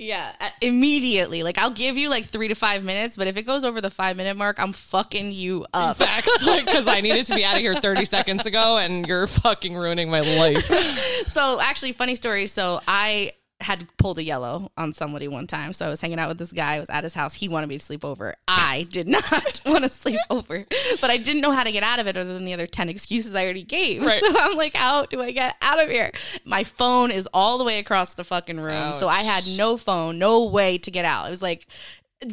Yeah, 0.00 0.32
uh, 0.40 0.48
immediately. 0.62 1.42
Like 1.42 1.58
I'll 1.58 1.70
give 1.70 1.98
you 1.98 2.08
like 2.08 2.24
three 2.24 2.48
to 2.48 2.54
five 2.54 2.82
minutes, 2.82 3.18
but 3.18 3.26
if 3.26 3.36
it 3.36 3.42
goes 3.42 3.64
over 3.64 3.82
the 3.82 3.90
five 3.90 4.16
minute 4.16 4.34
mark, 4.34 4.58
I'm 4.58 4.72
fucking 4.72 5.30
you 5.32 5.66
up. 5.74 5.98
Facts, 5.98 6.42
like 6.46 6.64
because 6.64 6.88
I 6.88 7.02
needed 7.02 7.26
to 7.26 7.34
be 7.34 7.44
out 7.44 7.56
of 7.56 7.60
here 7.60 7.74
30 7.74 8.06
seconds 8.06 8.46
ago, 8.46 8.78
and 8.78 9.06
you're 9.06 9.26
fucking 9.26 9.76
ruining 9.76 10.10
my 10.10 10.20
life. 10.20 10.64
so 11.26 11.60
actually 11.60 11.92
funny 11.92 12.14
story 12.14 12.46
so 12.46 12.80
i 12.88 13.32
had 13.60 13.86
pulled 13.96 14.18
a 14.18 14.22
yellow 14.22 14.70
on 14.76 14.92
somebody 14.92 15.28
one 15.28 15.46
time. 15.46 15.72
So 15.72 15.86
i 15.86 15.88
was 15.88 16.00
hanging 16.00 16.18
out 16.18 16.28
with 16.28 16.38
this 16.38 16.52
guy 16.52 16.76
i 16.76 16.80
was 16.80 16.90
at 16.90 17.04
his 17.04 17.14
house. 17.14 17.34
He 17.34 17.48
wanted 17.48 17.68
me 17.68 17.78
to 17.78 17.84
sleep 17.84 18.04
over. 18.04 18.36
I 18.48 18.86
did 18.90 19.08
not 19.08 19.60
want 19.66 19.84
to 19.84 19.90
sleep 19.90 20.20
over. 20.30 20.62
But 21.00 21.10
i 21.10 21.16
didn't 21.16 21.42
know 21.42 21.52
how 21.52 21.64
to 21.64 21.72
get 21.72 21.82
out 21.82 21.98
of 21.98 22.06
it 22.06 22.16
other 22.16 22.32
than 22.32 22.44
the 22.44 22.54
other 22.54 22.66
10 22.66 22.88
excuses 22.88 23.34
i 23.34 23.44
already 23.44 23.62
gave. 23.62 24.02
Right. 24.02 24.20
so 24.24 24.38
i'm 24.38 24.56
like 24.56 24.74
how 24.74 25.04
do 25.06 25.20
i 25.20 25.30
get 25.30 25.56
out 25.62 25.82
of 25.82 25.88
here? 25.88 26.12
My 26.44 26.64
phone 26.64 27.10
is 27.10 27.28
all 27.32 27.58
the 27.58 27.64
way 27.64 27.78
across 27.78 28.14
the 28.14 28.24
fucking 28.24 28.60
room. 28.60 28.92
So 28.94 29.08
i 29.08 29.22
had 29.22 29.46
no 29.46 29.76
phone 29.76 30.18
no 30.18 30.44
way 30.44 30.78
to 30.78 30.90
get 30.90 31.04
out. 31.04 31.26
It 31.26 31.30
was 31.30 31.42
like 31.42 31.66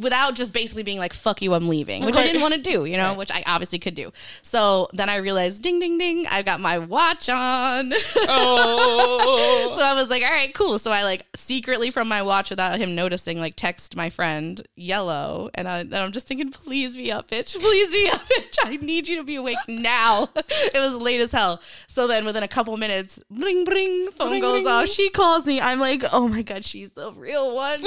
without 0.01 0.35
just 0.35 0.53
basically 0.53 0.83
being 0.83 0.99
like 0.99 1.13
fuck 1.13 1.41
you 1.41 1.53
i'm 1.53 1.69
leaving 1.69 2.03
which 2.03 2.17
i 2.17 2.23
didn't 2.23 2.41
want 2.41 2.53
to 2.53 2.59
do 2.59 2.83
you 2.83 2.97
know 2.97 3.13
which 3.13 3.31
i 3.31 3.41
obviously 3.45 3.79
could 3.79 3.95
do 3.95 4.11
so 4.41 4.89
then 4.91 5.09
i 5.09 5.15
realized 5.15 5.61
ding 5.61 5.79
ding 5.79 5.97
ding 5.97 6.27
i've 6.27 6.43
got 6.43 6.59
my 6.59 6.77
watch 6.77 7.29
on 7.29 7.93
Oh, 8.29 9.73
so 9.77 9.81
I 9.83 9.93
was 9.93 10.09
like, 10.09 10.23
all 10.23 10.29
right, 10.29 10.53
cool. 10.53 10.79
So 10.79 10.91
I 10.91 11.03
like 11.03 11.25
secretly 11.35 11.91
from 11.91 12.07
my 12.07 12.21
watch 12.21 12.49
without 12.49 12.79
him 12.79 12.95
noticing, 12.95 13.39
like 13.39 13.55
text 13.55 13.95
my 13.95 14.09
friend 14.09 14.61
yellow. 14.75 15.49
And, 15.53 15.67
I, 15.67 15.79
I'm 15.79 16.11
just 16.11 16.27
thinking, 16.27 16.51
please 16.51 16.95
be 16.95 17.11
up, 17.11 17.29
bitch. 17.29 17.57
Please 17.59 17.91
be 17.91 18.09
up, 18.09 18.21
bitch. 18.29 18.57
I 18.63 18.75
need 18.77 19.07
you 19.07 19.17
to 19.17 19.23
be 19.23 19.35
awake 19.35 19.57
now. 19.67 20.29
it 20.35 20.79
was 20.79 20.95
late 20.95 21.21
as 21.21 21.31
hell. 21.31 21.61
So 21.87 22.07
then 22.07 22.25
within 22.25 22.43
a 22.43 22.47
couple 22.47 22.75
minutes, 22.77 23.19
bling, 23.29 23.65
bling, 23.65 24.09
phone 24.11 24.29
Bling, 24.29 24.41
goes 24.41 24.63
bling. 24.63 24.73
off. 24.73 24.89
She 24.89 25.09
calls 25.09 25.45
me. 25.45 25.59
I'm 25.61 25.79
like, 25.79 26.03
oh 26.11 26.27
my 26.27 26.41
God, 26.41 26.65
she's 26.65 26.91
the 26.91 27.11
real 27.13 27.55
one. 27.55 27.79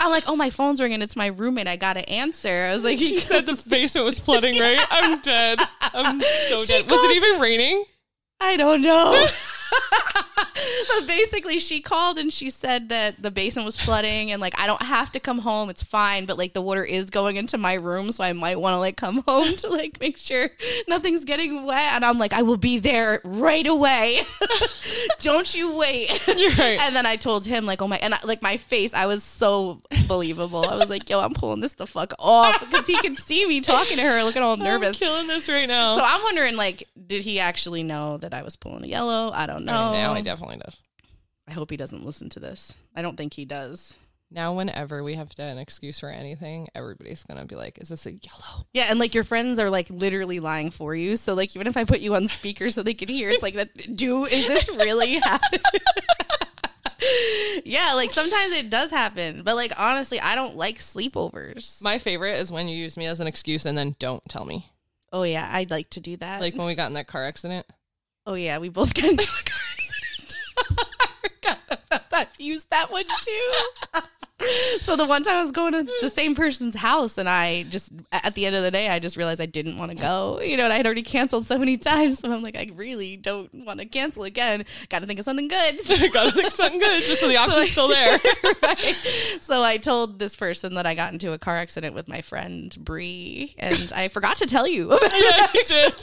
I'm 0.00 0.10
like, 0.10 0.24
oh, 0.26 0.36
my 0.36 0.50
phone's 0.50 0.80
ringing. 0.80 0.87
And 0.94 1.02
it's 1.02 1.16
my 1.16 1.26
roommate. 1.26 1.66
I 1.66 1.76
got 1.76 1.94
to 1.94 2.08
answer. 2.08 2.68
I 2.70 2.74
was 2.74 2.84
like, 2.84 2.98
She 2.98 3.20
said 3.20 3.46
the 3.46 3.60
basement 3.68 4.04
was 4.04 4.18
flooding, 4.18 4.58
right? 4.58 4.84
I'm 4.90 5.20
dead. 5.20 5.60
I'm 5.80 6.20
so 6.48 6.58
She 6.60 6.66
dead. 6.66 6.90
Was 6.90 7.00
it 7.10 7.16
even 7.16 7.40
raining? 7.40 7.84
I 8.40 8.56
don't 8.56 8.82
know. 8.82 9.26
but 10.88 11.06
basically, 11.06 11.58
she 11.58 11.80
called 11.80 12.18
and 12.18 12.32
she 12.32 12.50
said 12.50 12.88
that 12.88 13.22
the 13.22 13.30
basement 13.30 13.66
was 13.66 13.78
flooding 13.78 14.30
and 14.30 14.40
like 14.40 14.58
I 14.58 14.66
don't 14.66 14.82
have 14.82 15.12
to 15.12 15.20
come 15.20 15.38
home. 15.38 15.70
It's 15.70 15.82
fine, 15.82 16.26
but 16.26 16.38
like 16.38 16.52
the 16.52 16.62
water 16.62 16.84
is 16.84 17.10
going 17.10 17.36
into 17.36 17.58
my 17.58 17.74
room, 17.74 18.12
so 18.12 18.24
I 18.24 18.32
might 18.32 18.60
want 18.60 18.74
to 18.74 18.78
like 18.78 18.96
come 18.96 19.22
home 19.26 19.56
to 19.56 19.68
like 19.68 20.00
make 20.00 20.16
sure 20.16 20.50
nothing's 20.88 21.24
getting 21.24 21.64
wet. 21.64 21.92
And 21.92 22.04
I'm 22.04 22.18
like, 22.18 22.32
I 22.32 22.42
will 22.42 22.56
be 22.56 22.78
there 22.78 23.20
right 23.24 23.66
away. 23.66 24.22
don't 25.20 25.54
you 25.54 25.74
wait. 25.74 26.08
You're 26.36 26.50
right. 26.52 26.80
And 26.80 26.94
then 26.94 27.06
I 27.06 27.16
told 27.16 27.46
him 27.46 27.66
like, 27.66 27.82
oh 27.82 27.88
my, 27.88 27.98
and 27.98 28.14
I, 28.14 28.20
like 28.24 28.42
my 28.42 28.56
face, 28.56 28.94
I 28.94 29.06
was 29.06 29.22
so 29.22 29.82
believable. 30.06 30.64
I 30.64 30.76
was 30.76 30.90
like, 30.90 31.08
yo, 31.08 31.20
I'm 31.20 31.34
pulling 31.34 31.60
this 31.60 31.74
the 31.74 31.86
fuck 31.86 32.14
off 32.18 32.60
because 32.60 32.86
he 32.86 32.96
can 32.98 33.16
see 33.16 33.46
me 33.46 33.60
talking 33.60 33.96
to 33.96 34.02
her, 34.02 34.22
looking 34.24 34.42
all 34.42 34.54
I'm 34.54 34.60
nervous. 34.60 34.98
killing 34.98 35.26
this 35.26 35.48
right 35.48 35.68
now. 35.68 35.96
So 35.96 36.04
I'm 36.04 36.22
wondering, 36.22 36.56
like, 36.56 36.88
did 37.06 37.22
he 37.22 37.40
actually 37.40 37.82
know 37.82 38.18
that 38.18 38.34
I 38.34 38.42
was 38.42 38.56
pulling 38.56 38.84
a 38.84 38.86
yellow? 38.86 39.30
I 39.32 39.46
don't 39.46 39.57
know. 39.64 39.72
I 39.72 39.84
mean, 39.92 40.00
now 40.00 40.14
he 40.14 40.22
definitely 40.22 40.58
does. 40.58 40.76
I 41.46 41.52
hope 41.52 41.70
he 41.70 41.76
doesn't 41.76 42.04
listen 42.04 42.28
to 42.30 42.40
this. 42.40 42.74
I 42.94 43.02
don't 43.02 43.16
think 43.16 43.34
he 43.34 43.44
does. 43.44 43.96
Now, 44.30 44.52
whenever 44.52 45.02
we 45.02 45.14
have 45.14 45.30
to 45.36 45.42
an 45.42 45.56
excuse 45.56 46.00
for 46.00 46.10
anything, 46.10 46.68
everybody's 46.74 47.24
gonna 47.24 47.46
be 47.46 47.54
like, 47.54 47.78
"Is 47.78 47.88
this 47.88 48.04
a 48.04 48.12
yellow?" 48.12 48.66
Yeah, 48.74 48.84
and 48.84 48.98
like 48.98 49.14
your 49.14 49.24
friends 49.24 49.58
are 49.58 49.70
like 49.70 49.88
literally 49.88 50.38
lying 50.38 50.70
for 50.70 50.94
you. 50.94 51.16
So 51.16 51.32
like 51.32 51.56
even 51.56 51.66
if 51.66 51.78
I 51.78 51.84
put 51.84 52.00
you 52.00 52.14
on 52.14 52.26
speaker 52.26 52.68
so 52.68 52.82
they 52.82 52.92
can 52.92 53.08
hear, 53.08 53.30
it's 53.30 53.42
like 53.42 53.54
that. 53.54 53.96
Do 53.96 54.26
is 54.26 54.46
this 54.46 54.68
really 54.68 55.14
happening? 55.22 55.62
yeah, 57.64 57.94
like 57.94 58.10
sometimes 58.10 58.52
it 58.52 58.68
does 58.68 58.90
happen, 58.90 59.42
but 59.44 59.56
like 59.56 59.72
honestly, 59.78 60.20
I 60.20 60.34
don't 60.34 60.56
like 60.56 60.78
sleepovers. 60.78 61.80
My 61.80 61.98
favorite 61.98 62.36
is 62.36 62.52
when 62.52 62.68
you 62.68 62.76
use 62.76 62.98
me 62.98 63.06
as 63.06 63.20
an 63.20 63.26
excuse 63.26 63.64
and 63.64 63.78
then 63.78 63.96
don't 63.98 64.22
tell 64.28 64.44
me. 64.44 64.70
Oh 65.10 65.22
yeah, 65.22 65.48
I'd 65.50 65.70
like 65.70 65.88
to 65.90 66.00
do 66.00 66.18
that. 66.18 66.42
Like 66.42 66.54
when 66.54 66.66
we 66.66 66.74
got 66.74 66.88
in 66.88 66.94
that 66.94 67.06
car 67.06 67.24
accident. 67.24 67.64
Oh 68.28 68.34
yeah, 68.34 68.58
we 68.58 68.68
both 68.68 68.94
got 68.94 69.04
into 69.06 69.22
a 69.22 69.42
car 69.44 69.60
accident. 69.72 70.36
I 71.00 71.08
forgot 71.22 71.58
about 71.68 72.10
that. 72.10 72.28
Used 72.38 72.70
that 72.70 72.92
one 72.92 73.04
too. 73.22 74.00
so 74.80 74.94
the 74.94 75.04
one 75.04 75.24
time 75.24 75.36
I 75.36 75.42
was 75.42 75.50
going 75.50 75.72
to 75.72 75.90
the 76.00 76.10
same 76.10 76.34
person's 76.34 76.76
house, 76.76 77.18
and 77.18 77.28
I 77.28 77.64
just 77.64 77.92
at 78.12 78.34
the 78.34 78.46
end 78.46 78.54
of 78.54 78.62
the 78.62 78.70
day, 78.70 78.88
I 78.88 78.98
just 79.00 79.16
realized 79.16 79.40
I 79.40 79.46
didn't 79.46 79.78
want 79.78 79.90
to 79.90 79.96
go. 79.96 80.40
You 80.40 80.56
know, 80.56 80.64
and 80.64 80.72
I 80.72 80.76
had 80.76 80.86
already 80.86 81.02
canceled 81.02 81.46
so 81.46 81.58
many 81.58 81.76
times, 81.76 82.20
so 82.20 82.32
I'm 82.32 82.42
like, 82.42 82.56
I 82.56 82.70
really 82.74 83.16
don't 83.16 83.52
want 83.66 83.80
to 83.80 83.86
cancel 83.86 84.22
again. 84.22 84.64
Got 84.90 85.00
to 85.00 85.06
think 85.06 85.18
of 85.18 85.24
something 85.24 85.48
good. 85.48 85.78
Gotta 86.12 86.30
think 86.30 86.46
of 86.46 86.52
something 86.52 86.78
good, 86.78 87.02
just 87.02 87.20
so 87.20 87.28
the 87.28 87.36
option's 87.38 87.72
still 87.72 87.88
there. 87.88 88.18
right. 88.62 88.96
So 89.40 89.62
I 89.62 89.76
told 89.76 90.18
this 90.18 90.36
person 90.36 90.74
that 90.74 90.86
I 90.86 90.94
got 90.94 91.12
into 91.12 91.32
a 91.32 91.38
car 91.38 91.56
accident 91.56 91.94
with 91.94 92.06
my 92.06 92.20
friend 92.20 92.74
Bree, 92.78 93.56
and 93.58 93.92
I 93.94 94.08
forgot 94.08 94.36
to 94.38 94.46
tell 94.46 94.68
you. 94.68 94.92
About 94.92 95.10
Yeah, 95.12 95.46
you 95.52 95.64
did. 95.64 95.94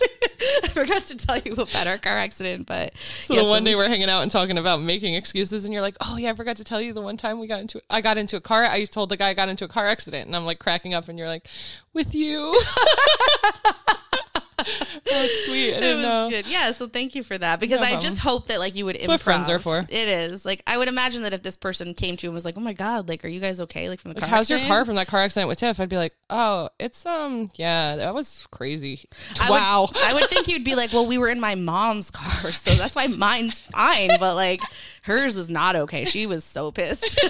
I 0.63 0.68
forgot 0.68 1.06
to 1.06 1.18
tell 1.18 1.38
you 1.39 1.54
about 1.54 1.88
our 1.88 1.98
car 1.98 2.18
accident, 2.18 2.68
but 2.68 2.94
So 3.22 3.34
yeah, 3.34 3.44
the 3.44 3.50
one 3.50 3.63
day 3.63 3.75
we're 3.75 3.88
hanging 3.88 4.10
out 4.10 4.24
and 4.24 4.30
talking 4.32 4.58
about 4.58 4.82
making 4.82 5.15
excuses, 5.15 5.63
and 5.63 5.74
you're 5.74 5.82
like, 5.82 5.96
"Oh 6.01 6.18
yeah, 6.18 6.32
I 6.32 6.34
forgot 6.34 6.58
to 6.58 6.65
tell 6.65 6.82
you 6.82 6.92
the 6.92 7.01
one 7.01 7.15
time 7.15 7.39
we 7.39 7.48
got 7.48 7.62
into 7.62 7.82
I 7.89 8.01
got 8.01 8.18
into 8.18 8.25
a 8.34 8.41
car. 8.41 8.65
I 8.65 8.86
told 8.86 9.10
the 9.10 9.17
guy 9.17 9.29
I 9.29 9.34
got 9.34 9.50
into 9.50 9.65
a 9.65 9.67
car 9.67 9.88
accident, 9.88 10.27
and 10.27 10.36
I'm 10.36 10.46
like 10.46 10.60
cracking 10.60 10.94
up, 10.94 11.08
and 11.08 11.17
you're 11.17 11.27
like, 11.27 11.48
"With 11.94 12.15
you." 12.15 12.60
oh 15.12 15.27
sweet, 15.45 15.74
I 15.74 15.77
it 15.77 15.95
was 15.95 16.03
know. 16.03 16.29
good. 16.29 16.48
Yeah, 16.48 16.72
so 16.72 16.88
thank 16.88 17.15
you 17.15 17.24
for 17.24 17.38
that 17.38 17.60
because 17.60 17.79
No 17.81 17.86
I 17.88 18.00
just 18.00 18.19
hope 18.19 18.48
that 18.48 18.60
like 18.60 18.75
you 18.75 18.86
would. 18.86 18.98
what 19.05 19.22
friends 19.22 19.48
are 19.50 19.60
for. 19.60 19.79
It 19.89 20.07
is 20.07 20.45
like 20.45 20.62
I 20.65 20.77
would 20.77 20.88
imagine 20.88 21.22
that 21.24 21.34
if 21.34 21.43
this 21.43 21.57
person 21.57 21.93
came 21.93 22.17
to 22.17 22.25
you 22.25 22.29
and 22.29 22.34
was 22.34 22.45
like, 22.45 22.57
"Oh 22.57 22.62
my 22.62 22.74
god, 22.74 23.07
like, 23.07 23.24
are 23.25 23.27
you 23.27 23.39
guys 23.39 23.60
okay?" 23.62 23.89
Like 23.89 24.00
from 24.00 24.13
the 24.13 24.19
Like, 24.22 24.29
car. 24.29 24.38
how's 24.38 24.50
your 24.50 24.60
car 24.60 24.86
from 24.86 24.95
that 24.95 25.07
car 25.07 25.22
accident 25.22 25.48
with 25.50 25.60
Tiff? 25.60 25.79
I'd 25.79 25.89
be 25.89 25.98
like, 25.98 26.13
"Oh, 26.29 26.69
it's 26.79 27.05
um, 27.05 27.50
yeah, 27.55 27.95
that 27.98 28.13
was 28.13 28.48
crazy." 28.51 29.07
I 29.39 29.50
would- 29.50 29.55
wow. 29.55 29.89
I 30.03 30.13
would 30.13 30.25
think 30.29 30.48
you'd 30.48 30.63
be 30.63 30.75
like, 30.75 30.91
"Well, 30.93 31.05
we 31.05 31.17
were 31.17 31.29
in 31.29 31.39
my 31.39 31.55
mom's 31.55 32.10
car, 32.12 32.51
so 32.51 32.74
that's 32.75 32.95
why 32.95 33.07
mine's 33.07 33.60
fine." 33.62 34.10
But 34.19 34.36
like, 34.36 34.62
hers 35.03 35.36
was 35.36 35.50
not 35.50 35.75
okay. 35.75 36.05
She 36.05 36.25
was 36.25 36.43
so 36.43 36.72
pissed. 36.72 37.19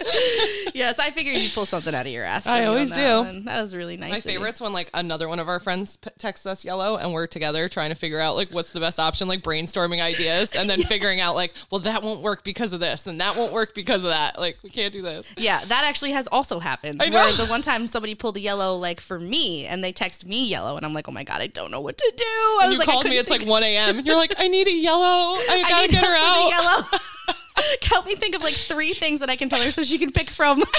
yes, 0.74 0.98
I 0.98 1.10
figured 1.10 1.36
you'd 1.36 1.52
pull 1.52 1.66
something 1.66 1.94
out 1.94 2.06
of 2.06 2.12
your 2.12 2.24
ass. 2.24 2.46
I 2.46 2.64
always 2.66 2.90
that 2.90 2.96
do. 2.96 3.26
one. 3.26 3.44
That 3.44 3.60
was 3.60 3.74
really 3.74 3.96
nice. 3.96 4.10
My 4.10 4.16
of 4.18 4.24
you. 4.24 4.30
favorite's 4.32 4.60
when 4.60 4.72
like 4.72 4.90
another 4.94 5.28
one 5.28 5.38
of 5.38 5.48
our 5.48 5.60
friends 5.60 5.96
p- 5.96 6.10
texts 6.18 6.46
us 6.46 6.64
yellow 6.64 6.96
and 6.96 7.12
we're 7.12 7.26
together 7.26 7.68
trying 7.68 7.90
to 7.90 7.94
figure 7.94 8.20
out 8.20 8.36
like 8.36 8.50
what's 8.50 8.72
the 8.72 8.80
best 8.80 8.98
option, 8.98 9.28
like 9.28 9.42
brainstorming 9.42 10.00
ideas 10.02 10.54
and 10.54 10.68
then 10.68 10.80
figuring 10.82 11.20
out 11.20 11.34
like, 11.34 11.52
well, 11.70 11.80
that 11.80 12.02
won't 12.02 12.20
work 12.22 12.44
because 12.44 12.72
of 12.72 12.80
this 12.80 13.06
and 13.06 13.20
that 13.20 13.36
won't 13.36 13.52
work 13.52 13.74
because 13.74 14.02
of 14.02 14.10
that. 14.10 14.38
Like, 14.38 14.58
we 14.62 14.70
can't 14.70 14.92
do 14.92 15.02
this. 15.02 15.28
Yeah, 15.36 15.64
that 15.64 15.84
actually 15.84 16.12
has 16.12 16.26
also 16.28 16.58
happened. 16.58 17.02
I 17.02 17.08
know. 17.08 17.18
Where 17.24 17.32
the 17.32 17.46
one 17.46 17.62
time 17.62 17.86
somebody 17.86 18.14
pulled 18.14 18.36
a 18.36 18.40
yellow 18.40 18.76
like 18.76 19.00
for 19.00 19.18
me, 19.20 19.66
and 19.66 19.84
they 19.84 19.92
text 19.92 20.24
me 20.26 20.46
yellow, 20.46 20.76
and 20.76 20.86
I'm 20.86 20.94
like, 20.94 21.08
oh 21.08 21.12
my 21.12 21.24
god, 21.24 21.40
I 21.42 21.46
don't 21.48 21.70
know 21.70 21.80
what 21.80 21.98
to 21.98 22.12
do. 22.16 22.24
I 22.24 22.58
And 22.62 22.68
was 22.70 22.72
you 22.74 22.78
like, 22.80 22.88
I 22.88 22.92
called 22.92 23.04
me, 23.04 23.10
couldn't 23.10 23.20
it's 23.20 23.30
like 23.30 23.46
1 23.46 23.62
a.m. 23.62 23.98
and 23.98 24.06
you're 24.06 24.16
like, 24.16 24.34
I 24.38 24.48
need 24.48 24.66
a 24.66 24.72
yellow. 24.72 25.00
I 25.04 25.44
I 25.64 25.68
gotta 25.68 25.82
need 25.86 25.90
get 25.92 26.04
her 26.04 26.14
out. 26.16 26.44
the 26.44 26.50
yellow. 26.50 27.36
Help 27.82 28.06
me 28.06 28.14
think 28.14 28.34
of 28.34 28.42
like 28.42 28.54
three 28.54 28.94
things 28.94 29.20
that 29.20 29.30
I 29.30 29.36
can 29.36 29.48
tell 29.48 29.60
her 29.62 29.70
so 29.70 29.82
she 29.82 29.98
can 29.98 30.10
pick 30.12 30.30
from. 30.30 30.62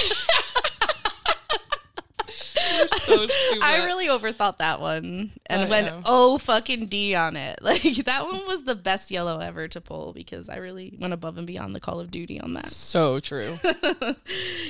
So. 3.02 3.28
I 3.62 3.84
really 3.86 4.08
overthought 4.08 4.58
that 4.58 4.80
one 4.80 5.32
and 5.46 5.64
Oh, 5.64 5.70
went 5.70 5.86
yeah. 5.88 6.02
oh 6.06 6.38
fucking 6.38 6.88
D 6.88 7.14
on 7.16 7.36
it. 7.36 7.60
Like 7.72 7.82
that 8.06 8.26
one 8.26 8.46
was 8.48 8.64
the 8.64 8.76
best 8.76 9.12
yellow 9.12 9.40
ever 9.40 9.68
to 9.70 9.82
pull 9.82 10.14
because 10.14 10.50
I 10.50 10.58
really 10.58 10.98
went 11.00 11.14
above 11.14 11.38
and 11.38 11.46
beyond 11.46 11.76
the 11.76 11.80
Call 11.80 12.00
of 12.00 12.12
Duty 12.12 12.40
on 12.40 12.54
that. 12.54 12.68
So 12.68 13.20
true. 13.20 13.56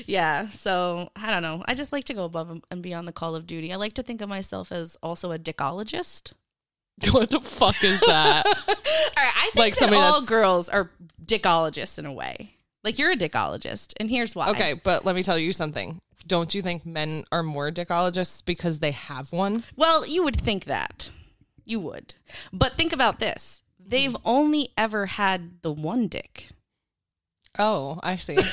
Yeah, 0.06 0.50
so 0.50 1.10
I 1.15 1.32
don't 1.32 1.41
know. 1.41 1.63
I 1.68 1.74
just 1.75 1.91
like 1.91 2.06
to 2.06 2.13
go 2.13 2.25
above 2.25 2.62
and 2.70 2.82
beyond 2.84 3.08
the 3.08 3.12
Call 3.13 3.36
of 3.36 3.48
Duty. 3.48 3.72
I 3.72 3.77
like 3.77 3.94
to 3.94 4.03
think 4.03 4.22
of 4.22 4.30
myself 4.30 4.72
as 4.72 4.98
also 5.01 5.32
a 5.32 5.39
dickologist. 5.39 6.34
what 7.12 7.29
the 7.29 7.39
fuck 7.39 7.84
is 7.84 8.00
that? 8.01 8.46
All 8.48 8.53
right, 8.55 9.34
I 9.36 9.50
think 9.53 9.55
Like 9.55 9.75
that 9.77 9.93
all 9.93 10.22
that's- 10.22 10.25
girls 10.25 10.70
are 10.70 10.91
dickologists 11.24 11.98
in 12.00 12.05
a 12.05 12.13
way. 12.13 12.55
Like 12.84 12.98
you're 12.98 13.12
a 13.12 13.17
dickologist, 13.17 13.93
and 13.98 14.10
here's 14.10 14.36
why. 14.36 14.50
Okay, 14.50 14.74
but 14.74 15.05
let 15.05 15.15
me 15.15 15.22
tell 15.22 15.38
you 15.38 15.53
something. 15.53 16.01
Don't 16.25 16.55
you 16.55 16.62
think 16.62 16.86
men 16.86 17.25
are 17.31 17.43
more 17.43 17.72
dickologists 17.72 18.43
because 18.43 18.79
they 18.79 18.91
have 18.91 19.31
one? 19.31 19.63
Well, 19.75 20.05
you 20.08 20.24
would 20.24 20.39
think 20.39 20.65
that. 20.65 21.12
You 21.63 21.79
would. 21.79 22.15
But 22.51 22.74
think 22.74 22.91
about 22.91 23.20
this. 23.20 23.63
They've 23.79 24.12
mm-hmm. 24.12 24.27
only 24.27 24.70
ever 24.77 25.08
had 25.08 25.62
the 25.62 25.72
one 25.72 26.08
dick. 26.08 26.50
Oh, 27.60 28.00
I 28.01 28.17
see. 28.17 28.38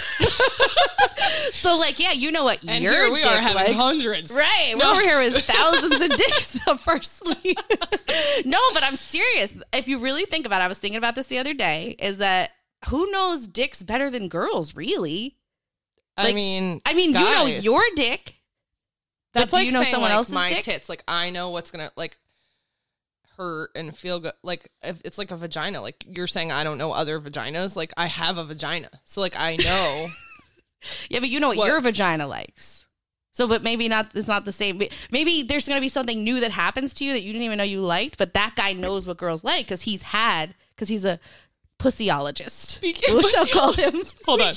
So 1.52 1.76
like, 1.76 1.99
yeah, 1.99 2.12
you 2.12 2.31
know 2.31 2.45
what 2.45 2.61
And 2.67 2.83
your 2.85 2.93
here 2.93 3.11
we 3.12 3.21
dick 3.23 3.31
are 3.31 3.38
having 3.38 3.57
likes. 3.64 3.75
hundreds. 3.75 4.33
Right, 4.33 4.73
we're 4.75 4.78
No, 4.78 4.93
over 4.93 5.00
here 5.00 5.33
with 5.33 5.45
thousands 5.45 6.00
of 6.00 6.17
dicks 6.17 6.67
up 6.69 6.87
our 6.87 7.02
sleeve. 7.02 7.57
no, 8.45 8.61
but 8.73 8.85
I'm 8.85 8.95
serious. 8.97 9.55
If 9.73 9.88
you 9.88 9.99
really 9.99 10.25
think 10.25 10.47
about 10.47 10.61
it, 10.61 10.64
I 10.64 10.69
was 10.69 10.78
thinking 10.78 10.99
about 10.99 11.14
this 11.17 11.26
the 11.26 11.38
other 11.38 11.55
day, 11.55 11.97
is 11.99 12.19
that 12.19 12.52
who 12.88 13.11
knows 13.11 13.49
dicks 13.49 13.83
better 13.83 14.09
than 14.09 14.28
girls, 14.28 14.76
really? 14.76 15.37
I 16.17 16.33
mean, 16.33 16.81
I 16.87 16.95
mean, 16.95 17.09
you 17.11 17.14
know 17.31 17.47
your 17.47 17.83
dick. 17.97 18.37
That's 19.35 19.52
like 19.52 19.67
you 19.67 19.73
know 19.73 19.83
saying, 19.83 19.93
someone 19.93 20.11
like, 20.11 20.17
else's 20.17 20.35
my 20.35 20.49
dick? 20.49 20.62
tits. 20.62 20.88
Like 20.88 21.02
I 21.09 21.31
know 21.31 21.50
what's 21.50 21.71
gonna 21.71 21.90
like 21.97 22.17
hurt 23.38 23.71
and 23.75 23.97
feel 23.97 24.21
good. 24.21 24.33
Like 24.42 24.71
if 24.83 25.00
it's 25.04 25.16
like 25.16 25.30
a 25.30 25.37
vagina. 25.37 25.80
Like 25.80 26.04
you're 26.07 26.26
saying, 26.26 26.52
I 26.52 26.64
don't 26.64 26.76
know 26.78 26.92
other 26.92 27.21
vaginas. 27.21 27.76
Like 27.76 27.92
I 27.97 28.07
have 28.07 28.37
a 28.37 28.45
vagina, 28.45 28.90
so 29.04 29.21
like 29.21 29.35
I 29.38 29.57
know. 29.57 30.09
Yeah, 31.11 31.18
but 31.18 31.28
you 31.28 31.40
know 31.40 31.49
what, 31.49 31.57
What? 31.57 31.66
your 31.66 31.80
vagina 31.80 32.28
likes. 32.28 32.87
So, 33.33 33.49
but 33.49 33.64
maybe 33.64 33.88
not. 33.88 34.11
It's 34.14 34.28
not 34.28 34.45
the 34.45 34.52
same. 34.52 34.80
Maybe 35.11 35.42
there's 35.42 35.66
gonna 35.66 35.80
be 35.80 35.88
something 35.88 36.23
new 36.23 36.38
that 36.38 36.52
happens 36.52 36.95
to 36.95 37.04
you 37.04 37.12
that 37.14 37.23
you 37.23 37.33
didn't 37.33 37.42
even 37.45 37.59
know 37.59 37.64
you 37.64 37.80
liked. 37.80 38.16
But 38.16 38.35
that 38.35 38.54
guy 38.54 38.75
knows 38.75 39.04
what 39.04 39.16
girls 39.16 39.42
like 39.42 39.66
because 39.66 39.83
he's 39.83 40.02
had 40.02 40.54
because 40.76 40.88
he's 40.88 41.04
a 41.04 41.18
pussyologist. 41.80 42.50
Speaking 42.50 43.16
we 43.16 43.28
shall 43.28 43.47
call 43.47 43.73
him. 43.73 44.02
Hold 44.26 44.40
on. 44.40 44.54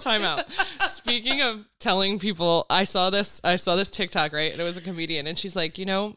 Time 0.00 0.22
out. 0.22 0.44
Speaking 0.88 1.40
of 1.40 1.68
telling 1.78 2.18
people, 2.18 2.66
I 2.70 2.82
saw 2.84 3.10
this. 3.10 3.40
I 3.44 3.54
saw 3.56 3.76
this 3.76 3.90
TikTok 3.90 4.32
right, 4.32 4.50
and 4.50 4.60
it 4.60 4.64
was 4.64 4.76
a 4.76 4.80
comedian, 4.80 5.26
and 5.28 5.38
she's 5.38 5.54
like, 5.54 5.78
you 5.78 5.84
know, 5.84 6.16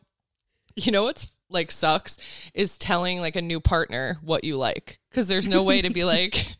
you 0.75 0.91
know 0.91 1.03
what's 1.03 1.27
like 1.53 1.71
sucks 1.71 2.17
is 2.53 2.77
telling 2.77 3.21
like 3.21 3.35
a 3.35 3.41
new 3.41 3.59
partner 3.59 4.17
what 4.21 4.43
you 4.43 4.57
like 4.57 4.99
because 5.09 5.27
there's 5.27 5.47
no 5.47 5.63
way 5.63 5.81
to 5.81 5.89
be 5.89 6.03
like. 6.03 6.55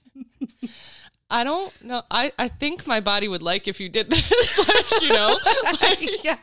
I 1.34 1.44
don't 1.44 1.84
know. 1.84 2.04
I, 2.12 2.32
I 2.38 2.48
think 2.48 2.86
my 2.86 3.00
body 3.00 3.28
would 3.28 3.42
like 3.42 3.68
if 3.68 3.80
you 3.80 3.90
did 3.90 4.08
this. 4.12 4.68
like, 4.68 5.02
you 5.02 5.10
know, 5.10 5.40
like, 5.82 6.24
yeah. 6.24 6.38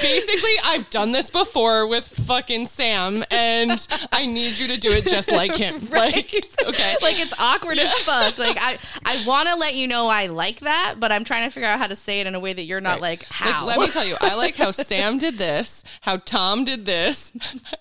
basically, 0.00 0.54
I've 0.64 0.88
done 0.88 1.12
this 1.12 1.28
before 1.28 1.86
with 1.86 2.06
fucking 2.06 2.64
Sam, 2.64 3.22
and 3.30 3.86
I 4.10 4.24
need 4.24 4.58
you 4.58 4.66
to 4.68 4.78
do 4.78 4.92
it 4.92 5.06
just 5.06 5.30
like 5.30 5.56
him. 5.56 5.88
Like, 6.00 6.46
okay. 6.64 6.96
like 7.02 7.18
it's 7.18 7.34
awkward 7.38 7.78
as 7.78 7.92
fuck. 8.00 8.38
Like 8.38 8.56
I, 8.58 8.78
I 9.04 9.22
want 9.26 9.48
to 9.48 9.56
let 9.56 9.74
you 9.74 9.86
know 9.86 10.08
I 10.08 10.28
like 10.28 10.60
that, 10.60 10.94
but 10.98 11.12
I'm 11.12 11.24
trying 11.24 11.44
to 11.44 11.50
figure 11.50 11.68
out 11.68 11.78
how 11.78 11.88
to 11.88 11.96
say 11.96 12.20
it 12.20 12.26
in 12.26 12.34
a 12.34 12.40
way 12.40 12.52
that 12.52 12.62
you're 12.62 12.80
not 12.80 13.00
like 13.00 13.24
how. 13.24 13.66
Like, 13.66 13.76
let 13.76 13.86
me 13.86 13.92
tell 13.92 14.04
you, 14.04 14.16
I 14.20 14.36
like 14.36 14.56
how 14.56 14.70
Sam 14.70 15.18
did 15.18 15.36
this, 15.36 15.84
how 16.00 16.16
Tom 16.16 16.64
did 16.64 16.86
this, 16.86 17.32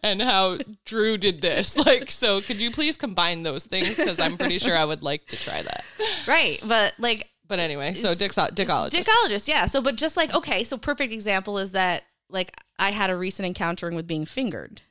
and 0.04 0.22
how 0.22 0.58
Drew 0.86 1.18
did 1.18 1.42
this. 1.42 1.78
Like, 1.78 2.12
so 2.12 2.42
could 2.42 2.60
you 2.60 2.72
please 2.72 2.98
combine 2.98 3.44
those 3.44 3.64
things? 3.64 3.96
Because 3.96 4.20
I'm 4.20 4.38
pretty 4.38 4.60
sure 4.60 4.76
I 4.76 4.84
would 4.84 5.04
like 5.04 5.28
to 5.28 5.38
try 5.38 5.62
that. 5.62 5.86
right, 6.28 6.49
but 6.66 6.94
like 6.98 7.30
But 7.48 7.60
anyway, 7.60 7.94
so 7.94 8.14
dixo- 8.16 8.52
dickologist. 8.52 8.92
Dickologist, 9.06 9.48
yeah. 9.48 9.66
So, 9.66 9.82
but 9.82 9.96
just 9.96 10.16
like, 10.18 10.34
okay, 10.34 10.64
so 10.64 10.78
perfect 10.78 11.12
example 11.14 11.58
is 11.60 11.72
that, 11.74 12.04
like, 12.30 12.56
I 12.78 12.92
had 12.92 13.10
a 13.10 13.16
recent 13.18 13.46
encountering 13.46 13.96
with 13.96 14.08
being 14.08 14.26
fingered. 14.26 14.82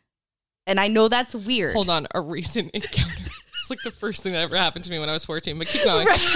And 0.66 0.78
I 0.78 0.88
know 0.88 1.08
that's 1.08 1.34
weird. 1.34 1.72
Hold 1.74 1.88
on, 1.88 2.06
a 2.14 2.20
recent 2.20 2.70
encounter. 2.74 3.24
it's 3.24 3.70
like 3.70 3.78
the 3.84 3.90
first 3.90 4.22
thing 4.22 4.32
that 4.34 4.40
ever 4.42 4.56
happened 4.56 4.84
to 4.84 4.90
me 4.90 4.98
when 4.98 5.08
I 5.08 5.12
was 5.12 5.24
14, 5.24 5.56
but 5.58 5.66
keep 5.66 5.82
going. 5.84 6.06
Right. 6.06 6.20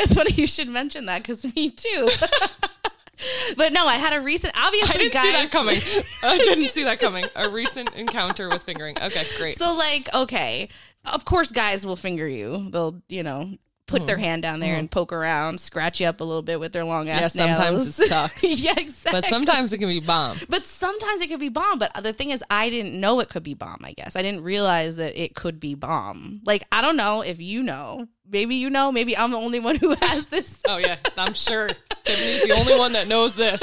it's 0.00 0.14
funny 0.14 0.32
you 0.32 0.46
should 0.46 0.68
mention 0.68 1.06
that 1.06 1.22
because 1.22 1.44
me 1.54 1.70
too. 1.70 2.08
but 3.56 3.72
no, 3.72 3.86
I 3.86 3.94
had 3.94 4.12
a 4.14 4.20
recent, 4.20 4.54
obviously, 4.56 4.94
I 4.94 4.98
didn't 4.98 5.12
guys. 5.12 5.24
see 5.24 5.32
that 5.32 5.50
coming. 5.50 5.80
I 6.22 6.38
didn't 6.38 6.68
see 6.70 6.84
that 6.84 6.98
coming. 7.00 7.24
A 7.36 7.48
recent 7.48 7.94
encounter 7.94 8.48
with 8.48 8.62
fingering. 8.62 8.96
Okay, 9.00 9.22
great. 9.36 9.58
So, 9.58 9.74
like, 9.74 10.12
okay, 10.14 10.68
of 11.04 11.24
course, 11.24 11.50
guys 11.50 11.86
will 11.86 11.96
finger 11.96 12.28
you. 12.28 12.68
They'll, 12.70 13.02
you 13.08 13.22
know, 13.22 13.54
put 13.90 14.06
their 14.06 14.16
hand 14.16 14.42
down 14.42 14.60
there 14.60 14.76
and 14.76 14.90
poke 14.90 15.12
around, 15.12 15.60
scratch 15.60 16.00
you 16.00 16.06
up 16.06 16.20
a 16.20 16.24
little 16.24 16.42
bit 16.42 16.60
with 16.60 16.72
their 16.72 16.84
long 16.84 17.08
ass 17.08 17.32
Mm-hmm. 17.32 17.38
Yeah, 17.38 17.56
sometimes 17.56 17.76
nails. 17.84 17.98
it 17.98 18.08
sucks. 18.08 18.44
yeah, 18.64 18.74
exactly. 18.76 19.20
but 19.20 19.28
sometimes 19.28 19.72
it 19.72 19.78
can 19.78 19.88
be 19.88 20.00
bomb. 20.00 20.38
But 20.48 20.64
sometimes 20.64 21.20
it 21.20 21.28
can 21.28 21.38
be 21.40 21.48
bomb. 21.48 21.78
But 21.78 21.92
the 22.02 22.12
thing 22.12 22.30
is, 22.30 22.42
I 22.50 22.70
didn't 22.70 22.98
know 22.98 23.20
it 23.20 23.28
could 23.28 23.42
be 23.42 23.54
bomb. 23.54 23.80
I 23.82 23.92
guess 23.92 24.16
I 24.16 24.22
didn't 24.22 24.42
realize 24.42 24.96
that 24.96 25.20
it 25.20 25.34
could 25.34 25.58
be 25.60 25.74
bomb. 25.74 26.40
Like 26.44 26.64
I 26.70 26.80
don't 26.80 26.96
know 26.96 27.22
if 27.22 27.40
you 27.40 27.62
know. 27.62 28.06
Maybe 28.28 28.54
you 28.54 28.70
know. 28.70 28.92
Maybe 28.92 29.16
I'm 29.16 29.32
the 29.32 29.38
only 29.38 29.58
one 29.58 29.76
who 29.76 29.94
has 30.00 30.28
this. 30.28 30.60
Oh 30.68 30.76
yeah, 30.78 30.96
I'm 31.18 31.34
sure 31.34 31.68
Tiffany's 32.04 32.44
the 32.44 32.52
only 32.52 32.78
one 32.78 32.92
that 32.92 33.08
knows 33.08 33.34
this. 33.34 33.62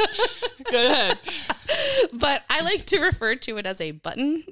Go 0.69 0.87
ahead. 0.87 1.19
but 2.13 2.43
I 2.49 2.61
like 2.61 2.85
to 2.87 2.99
refer 2.99 3.35
to 3.35 3.57
it 3.57 3.65
as 3.65 3.79
a 3.79 3.91
button. 3.91 4.43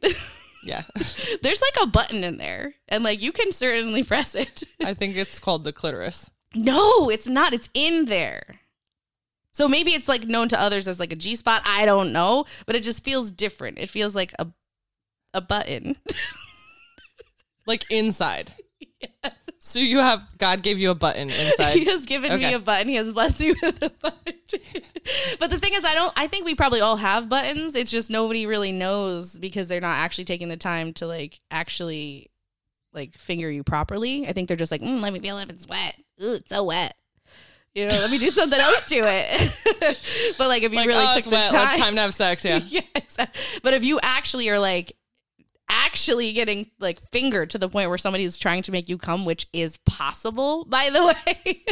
Yeah, 0.66 0.84
There's 1.42 1.62
like 1.62 1.84
a 1.84 1.88
button 1.88 2.24
in 2.24 2.38
there, 2.38 2.74
and 2.90 3.04
like 3.04 3.22
you 3.22 3.32
can 3.32 3.52
certainly 3.52 4.04
press 4.12 4.34
it. 4.36 4.64
I 4.84 4.94
think 4.96 5.16
it's 5.16 5.40
called 5.40 5.64
the 5.64 5.72
clitoris. 5.72 6.30
no, 6.56 7.10
it's 7.10 7.28
not. 7.28 7.54
It's 7.54 7.70
in 7.74 8.06
there. 8.06 8.62
So 9.52 9.68
maybe 9.70 9.92
it's 9.94 10.08
like 10.10 10.24
known 10.26 10.50
to 10.50 10.60
others 10.60 10.88
as 10.88 11.00
like 11.00 11.14
a 11.14 11.16
G 11.16 11.36
spot. 11.36 11.62
I 11.66 11.86
don't 11.86 12.12
know, 12.12 12.46
but 12.66 12.76
it 12.76 12.84
just 12.84 13.04
feels 13.04 13.32
different. 13.32 13.78
It 13.78 13.90
feels 13.90 14.16
like 14.16 14.34
a 14.40 14.48
a 15.34 15.42
button. 15.42 15.98
Like 17.68 17.86
inside. 17.90 18.54
So 19.60 19.80
you 19.80 19.98
have 19.98 20.22
God 20.38 20.62
gave 20.62 20.78
you 20.78 20.92
a 20.92 20.96
button 20.96 21.32
inside. 21.32 21.74
he 21.74 21.86
has 21.86 22.06
given 22.06 22.38
me 22.38 22.54
a 22.54 22.60
button. 22.60 22.88
He 22.88 22.96
has 22.96 23.12
blessed 23.12 23.40
me 23.40 23.56
with 23.64 23.82
a 23.82 23.90
button. 23.90 24.34
but 25.40 25.50
the 25.50 25.58
thing 25.60 25.74
is, 25.74 25.84
I 25.84 25.96
don't. 25.96 26.14
I 26.16 26.28
think 26.28 26.46
we 26.46 26.54
probably 26.54 26.82
all 26.82 26.98
have 26.98 27.30
buttons. 27.30 27.76
It's 27.76 27.90
just 27.90 28.12
nobody 28.12 28.46
really 28.46 28.72
knows 28.72 29.36
because 29.40 29.68
they're 29.68 29.82
not 29.82 29.98
actually 29.98 30.26
taking 30.26 30.50
the 30.50 30.56
time 30.56 30.94
to 30.94 31.08
like 31.08 31.40
actually 31.50 32.30
like 32.94 33.18
finger 33.18 33.50
you 33.50 33.64
properly. 33.64 34.28
I 34.28 34.34
think 34.34 34.48
they're 34.50 34.56
just 34.56 34.72
like, 34.72 34.82
mm, 34.82 35.02
let 35.02 35.12
me 35.12 35.20
feel 35.20 35.40
if 35.40 35.50
it's 35.50 35.68
wet. 35.68 35.96
Ooh, 36.24 36.36
it's 36.36 36.50
so 36.50 36.64
wet. 36.66 36.96
You 37.74 37.88
know, 37.88 37.96
let 37.98 38.12
me 38.12 38.20
do 38.20 38.30
something 38.30 38.60
else 38.60 38.88
to 38.90 38.98
it. 39.04 40.36
but 40.38 40.48
like, 40.48 40.62
if 40.62 40.72
you 40.72 40.78
Like, 40.78 40.88
really 40.88 41.06
oh, 41.06 41.16
took 41.16 41.24
the 41.26 41.30
wet. 41.32 41.52
time, 41.52 41.66
Like, 41.66 41.80
time 41.82 41.96
to 41.96 42.02
have 42.02 42.14
sex. 42.14 42.46
Yeah. 42.46 42.62
yeah, 42.68 42.82
exactly. 42.94 43.60
But 43.64 43.74
if 43.74 43.84
you 43.84 44.00
actually 44.04 44.48
are 44.50 44.60
like 44.60 44.96
actually 45.70 46.32
getting 46.34 46.70
like 46.80 47.00
fingered 47.12 47.50
to 47.52 47.58
the 47.58 47.70
point 47.70 47.90
where 47.90 47.98
somebody's 47.98 48.38
trying 48.38 48.62
to 48.64 48.72
make 48.72 48.90
you 48.90 48.98
come, 48.98 49.26
which 49.26 49.48
is 49.54 49.78
possible, 49.86 50.66
by 50.66 50.90
the 50.90 51.04
way. 51.36 51.64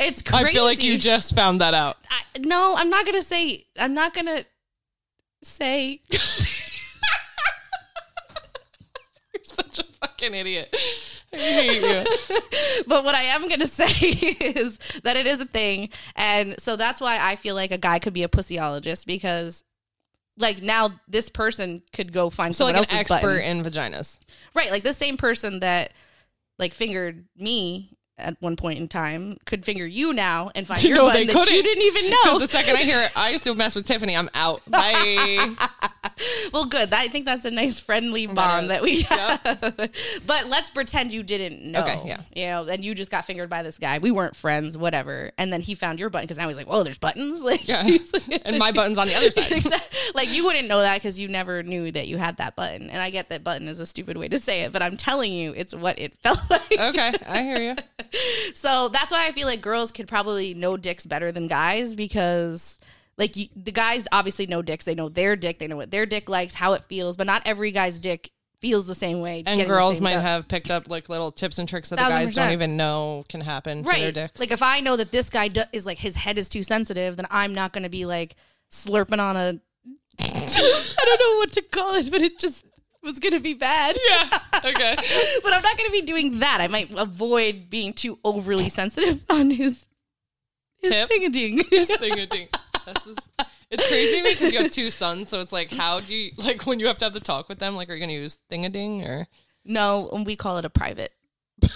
it's 0.00 0.22
crazy. 0.22 0.44
I 0.44 0.52
feel 0.52 0.64
like 0.64 0.82
you 0.82 0.98
just 0.98 1.34
found 1.34 1.60
that 1.60 1.74
out. 1.74 1.96
I, 2.10 2.38
no, 2.38 2.74
I'm 2.76 2.90
not 2.90 3.06
gonna 3.06 3.22
say. 3.22 3.66
I'm 3.78 3.94
not 3.94 4.14
gonna 4.14 4.44
say. 5.42 6.00
You're 6.10 6.20
such 9.44 9.78
a 9.78 9.84
fucking 9.84 10.34
idiot. 10.34 10.74
I 11.32 11.36
hate 11.38 11.80
you. 11.82 12.04
but 12.86 13.04
what 13.04 13.14
I 13.14 13.22
am 13.22 13.48
gonna 13.48 13.66
say 13.66 13.86
is 13.86 14.78
that 15.04 15.16
it 15.16 15.26
is 15.26 15.40
a 15.40 15.46
thing, 15.46 15.88
and 16.16 16.54
so 16.58 16.76
that's 16.76 17.00
why 17.00 17.18
I 17.20 17.36
feel 17.36 17.54
like 17.54 17.70
a 17.72 17.78
guy 17.78 17.98
could 17.98 18.12
be 18.14 18.22
a 18.22 18.28
pussyologist 18.28 19.06
because. 19.06 19.64
Like 20.38 20.62
now, 20.62 20.92
this 21.08 21.28
person 21.28 21.82
could 21.92 22.12
go 22.12 22.30
find 22.30 22.54
So 22.56 22.64
like 22.64 22.76
an 22.76 22.86
expert 22.90 23.20
button. 23.20 23.40
in 23.58 23.62
vaginas. 23.64 24.18
Right, 24.54 24.70
like 24.70 24.82
the 24.82 24.92
same 24.94 25.16
person 25.16 25.60
that 25.60 25.92
like 26.58 26.72
fingered 26.74 27.26
me 27.36 27.96
at 28.18 28.36
one 28.40 28.56
point 28.56 28.78
in 28.78 28.88
time 28.88 29.36
could 29.46 29.64
finger 29.64 29.86
you 29.86 30.12
now 30.12 30.50
and 30.54 30.66
find 30.66 30.82
your 30.84 30.96
No, 30.96 31.06
button 31.06 31.26
they 31.26 31.32
that 31.32 31.32
you 31.34 31.44
couldn't. 31.44 31.64
didn't 31.64 31.82
even 31.84 32.10
know. 32.10 32.16
Because 32.24 32.40
the 32.40 32.48
second 32.48 32.76
I 32.76 32.82
hear 32.82 33.00
it, 33.00 33.10
I 33.16 33.30
used 33.30 33.44
to 33.44 33.54
mess 33.54 33.74
with 33.74 33.84
Tiffany. 33.86 34.16
I'm 34.16 34.28
out. 34.34 34.62
Bye. 34.70 35.54
well, 36.52 36.64
good. 36.64 36.92
I 36.92 37.08
think 37.08 37.24
that's 37.24 37.44
a 37.44 37.50
nice 37.50 37.78
friendly 37.80 38.26
bond 38.26 38.70
that 38.70 38.82
we 38.82 39.02
have. 39.02 39.40
but 40.26 40.46
let's 40.48 40.70
pretend 40.70 41.12
you 41.12 41.22
didn't 41.22 41.64
know. 41.64 41.80
Okay, 41.80 42.00
yeah. 42.04 42.20
You 42.34 42.46
know, 42.46 42.64
and 42.72 42.84
you 42.84 42.94
just 42.94 43.10
got 43.10 43.24
fingered 43.24 43.48
by 43.50 43.62
this 43.62 43.78
guy. 43.78 43.98
We 43.98 44.10
weren't 44.10 44.36
friends, 44.36 44.76
whatever. 44.78 45.32
And 45.38 45.52
then 45.52 45.60
he 45.60 45.74
found 45.74 45.98
your 45.98 46.10
button 46.10 46.24
because 46.26 46.38
now 46.38 46.48
he's 46.48 46.56
like, 46.56 46.66
"Whoa, 46.68 46.82
there's 46.82 46.98
buttons!" 46.98 47.40
Like, 47.52 47.66
Yeah. 47.68 47.82
like- 47.82 48.42
and 48.44 48.58
my 48.58 48.72
button's 48.72 48.98
on 48.98 49.08
the 49.08 49.14
other 49.14 49.30
side. 49.30 49.64
like 50.14 50.32
you 50.32 50.44
wouldn't 50.44 50.68
know 50.68 50.80
that 50.80 50.96
because 50.96 51.18
you 51.18 51.28
never 51.28 51.62
knew 51.62 51.90
that 51.92 52.06
you 52.08 52.16
had 52.18 52.36
that 52.38 52.56
button. 52.56 52.90
And 52.90 53.00
I 53.02 53.10
get 53.10 53.28
that 53.30 53.42
button 53.44 53.68
is 53.68 53.80
a 53.80 53.86
stupid 53.86 54.16
way 54.16 54.28
to 54.28 54.38
say 54.38 54.62
it, 54.62 54.72
but 54.72 54.82
I'm 54.82 54.96
telling 54.96 55.32
you, 55.32 55.52
it's 55.56 55.74
what 55.74 55.98
it 55.98 56.16
felt 56.18 56.38
like. 56.50 56.62
Okay, 56.72 57.12
I 57.26 57.42
hear 57.42 57.58
you. 57.58 57.76
So 58.54 58.88
that's 58.88 59.10
why 59.12 59.26
I 59.26 59.32
feel 59.32 59.46
like 59.46 59.60
girls 59.60 59.92
could 59.92 60.08
probably 60.08 60.54
know 60.54 60.76
dicks 60.76 61.06
better 61.06 61.32
than 61.32 61.48
guys 61.48 61.96
because 61.96 62.78
like 63.22 63.36
you, 63.36 63.46
the 63.54 63.70
guys 63.70 64.08
obviously 64.10 64.46
know 64.46 64.62
dicks. 64.62 64.84
They 64.84 64.96
know 64.96 65.08
their 65.08 65.36
dick. 65.36 65.60
They 65.60 65.68
know 65.68 65.76
what 65.76 65.92
their 65.92 66.06
dick 66.06 66.28
likes, 66.28 66.54
how 66.54 66.72
it 66.72 66.82
feels, 66.82 67.16
but 67.16 67.24
not 67.28 67.40
every 67.44 67.70
guy's 67.70 68.00
dick 68.00 68.32
feels 68.58 68.84
the 68.86 68.96
same 68.96 69.20
way. 69.20 69.44
And 69.46 69.64
girls 69.64 70.00
might 70.00 70.14
gut. 70.14 70.22
have 70.22 70.48
picked 70.48 70.72
up 70.72 70.88
like 70.88 71.08
little 71.08 71.30
tips 71.30 71.58
and 71.60 71.68
tricks 71.68 71.88
that 71.90 71.96
the 71.96 72.02
guys 72.02 72.32
don't 72.32 72.50
even 72.50 72.76
know 72.76 73.24
can 73.28 73.40
happen 73.40 73.84
for 73.84 73.92
their 73.92 74.10
dicks. 74.10 74.40
Like 74.40 74.50
if 74.50 74.60
I 74.60 74.80
know 74.80 74.96
that 74.96 75.12
this 75.12 75.30
guy 75.30 75.46
do- 75.46 75.62
is 75.72 75.86
like 75.86 75.98
his 75.98 76.16
head 76.16 76.36
is 76.36 76.48
too 76.48 76.64
sensitive, 76.64 77.16
then 77.16 77.28
I'm 77.30 77.54
not 77.54 77.72
going 77.72 77.84
to 77.84 77.88
be 77.88 78.06
like 78.06 78.34
slurping 78.72 79.20
on 79.20 79.36
a. 79.36 79.60
I 80.18 81.04
don't 81.04 81.20
know 81.20 81.36
what 81.38 81.52
to 81.52 81.62
call 81.62 81.94
it, 81.94 82.10
but 82.10 82.22
it 82.22 82.40
just 82.40 82.66
was 83.04 83.20
going 83.20 83.34
to 83.34 83.40
be 83.40 83.54
bad. 83.54 83.96
yeah. 84.08 84.30
Okay. 84.64 84.96
but 85.44 85.52
I'm 85.52 85.62
not 85.62 85.76
going 85.76 85.88
to 85.88 85.92
be 85.92 86.02
doing 86.02 86.40
that. 86.40 86.60
I 86.60 86.66
might 86.66 86.92
avoid 86.96 87.70
being 87.70 87.92
too 87.92 88.18
overly 88.24 88.68
sensitive 88.68 89.22
on 89.30 89.50
his 89.50 89.86
his 90.78 90.90
Tiff? 90.90 91.08
thing-a-ding. 91.08 91.62
This 91.70 91.96
thing 91.96 92.18
a 92.18 92.26
ding. 92.26 92.48
That's 92.52 92.71
just, 92.86 93.20
it's 93.70 93.88
crazy 93.88 94.18
to 94.18 94.22
me 94.22 94.30
because 94.30 94.52
you 94.52 94.62
have 94.62 94.70
two 94.70 94.90
sons, 94.90 95.28
so 95.28 95.40
it's 95.40 95.52
like, 95.52 95.70
how 95.70 96.00
do 96.00 96.14
you 96.14 96.32
like 96.38 96.66
when 96.66 96.80
you 96.80 96.86
have 96.86 96.98
to 96.98 97.06
have 97.06 97.14
the 97.14 97.20
talk 97.20 97.48
with 97.48 97.58
them? 97.58 97.76
Like, 97.76 97.90
are 97.90 97.94
you 97.94 98.00
gonna 98.00 98.12
use 98.12 98.36
thing 98.48 98.66
a 98.66 98.68
ding 98.68 99.02
or? 99.02 99.26
No, 99.64 100.10
we 100.26 100.36
call 100.36 100.58
it 100.58 100.64
a 100.64 100.70
private. 100.70 101.12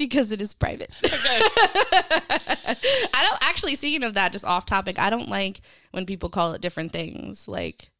because 0.00 0.32
it 0.32 0.40
is 0.40 0.54
private. 0.54 0.90
Okay. 1.04 1.14
I 1.22 3.22
don't 3.22 3.38
actually 3.42 3.74
speaking 3.74 4.02
of 4.02 4.14
that, 4.14 4.32
just 4.32 4.46
off 4.46 4.64
topic, 4.64 4.98
I 4.98 5.10
don't 5.10 5.28
like 5.28 5.60
when 5.90 6.06
people 6.06 6.30
call 6.30 6.54
it 6.54 6.62
different 6.62 6.90
things. 6.90 7.46
Like 7.46 7.90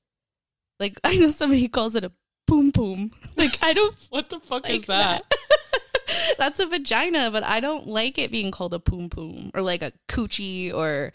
like 0.81 0.99
I 1.05 1.17
know 1.17 1.29
somebody 1.29 1.69
calls 1.69 1.95
it 1.95 2.03
a 2.03 2.11
boom 2.47 2.71
boom. 2.71 3.13
Like 3.37 3.59
I 3.63 3.75
don't 3.75 3.95
What 4.09 4.31
the 4.31 4.41
fuck 4.41 4.65
like 4.65 4.73
is 4.73 4.87
that? 4.87 5.31
That's 6.39 6.59
a 6.59 6.67
vagina, 6.67 7.31
but 7.31 7.45
I 7.45 7.61
don't 7.61 7.87
like 7.87 8.19
it 8.19 8.33
being 8.33 8.51
called 8.51 8.73
a 8.73 8.81
poom 8.81 9.11
poom 9.11 9.51
or 9.55 9.61
like 9.61 9.83
a 9.83 9.93
coochie 10.09 10.73
or 10.73 11.13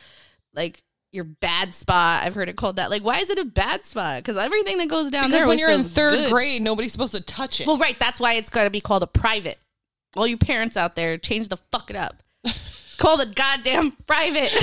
like 0.53 0.83
your 1.15 1.23
bad 1.23 1.73
spot. 1.73 2.23
I've 2.23 2.35
heard 2.35 2.49
it 2.49 2.55
called 2.57 2.75
that. 2.75 2.91
Like, 2.91 3.03
why 3.03 3.19
is 3.19 3.29
it 3.31 3.39
a 3.39 3.45
bad 3.45 3.85
spot? 3.85 4.19
Because 4.21 4.37
everything 4.37 4.77
that 4.79 4.89
goes 4.89 5.09
down 5.09 5.29
Because 5.29 5.39
there 5.41 5.47
when 5.47 5.57
you're 5.57 5.71
in 5.71 5.83
third 5.83 6.17
good. 6.19 6.31
grade, 6.31 6.61
nobody's 6.61 6.91
supposed 6.91 7.15
to 7.15 7.21
touch 7.21 7.61
it. 7.61 7.67
Well, 7.67 7.77
right. 7.77 7.97
That's 7.97 8.19
why 8.19 8.33
it's 8.33 8.49
got 8.51 8.65
to 8.65 8.69
be 8.69 8.81
called 8.81 9.01
a 9.01 9.07
private. 9.07 9.57
All 10.15 10.27
you 10.27 10.37
parents 10.37 10.77
out 10.77 10.95
there, 10.95 11.17
change 11.17 11.49
the 11.49 11.57
fuck 11.71 11.89
it 11.89 11.95
up. 11.95 12.21
It's 12.87 13.01
called 13.01 13.19
a 13.19 13.25
goddamn 13.25 13.91
private 14.07 14.53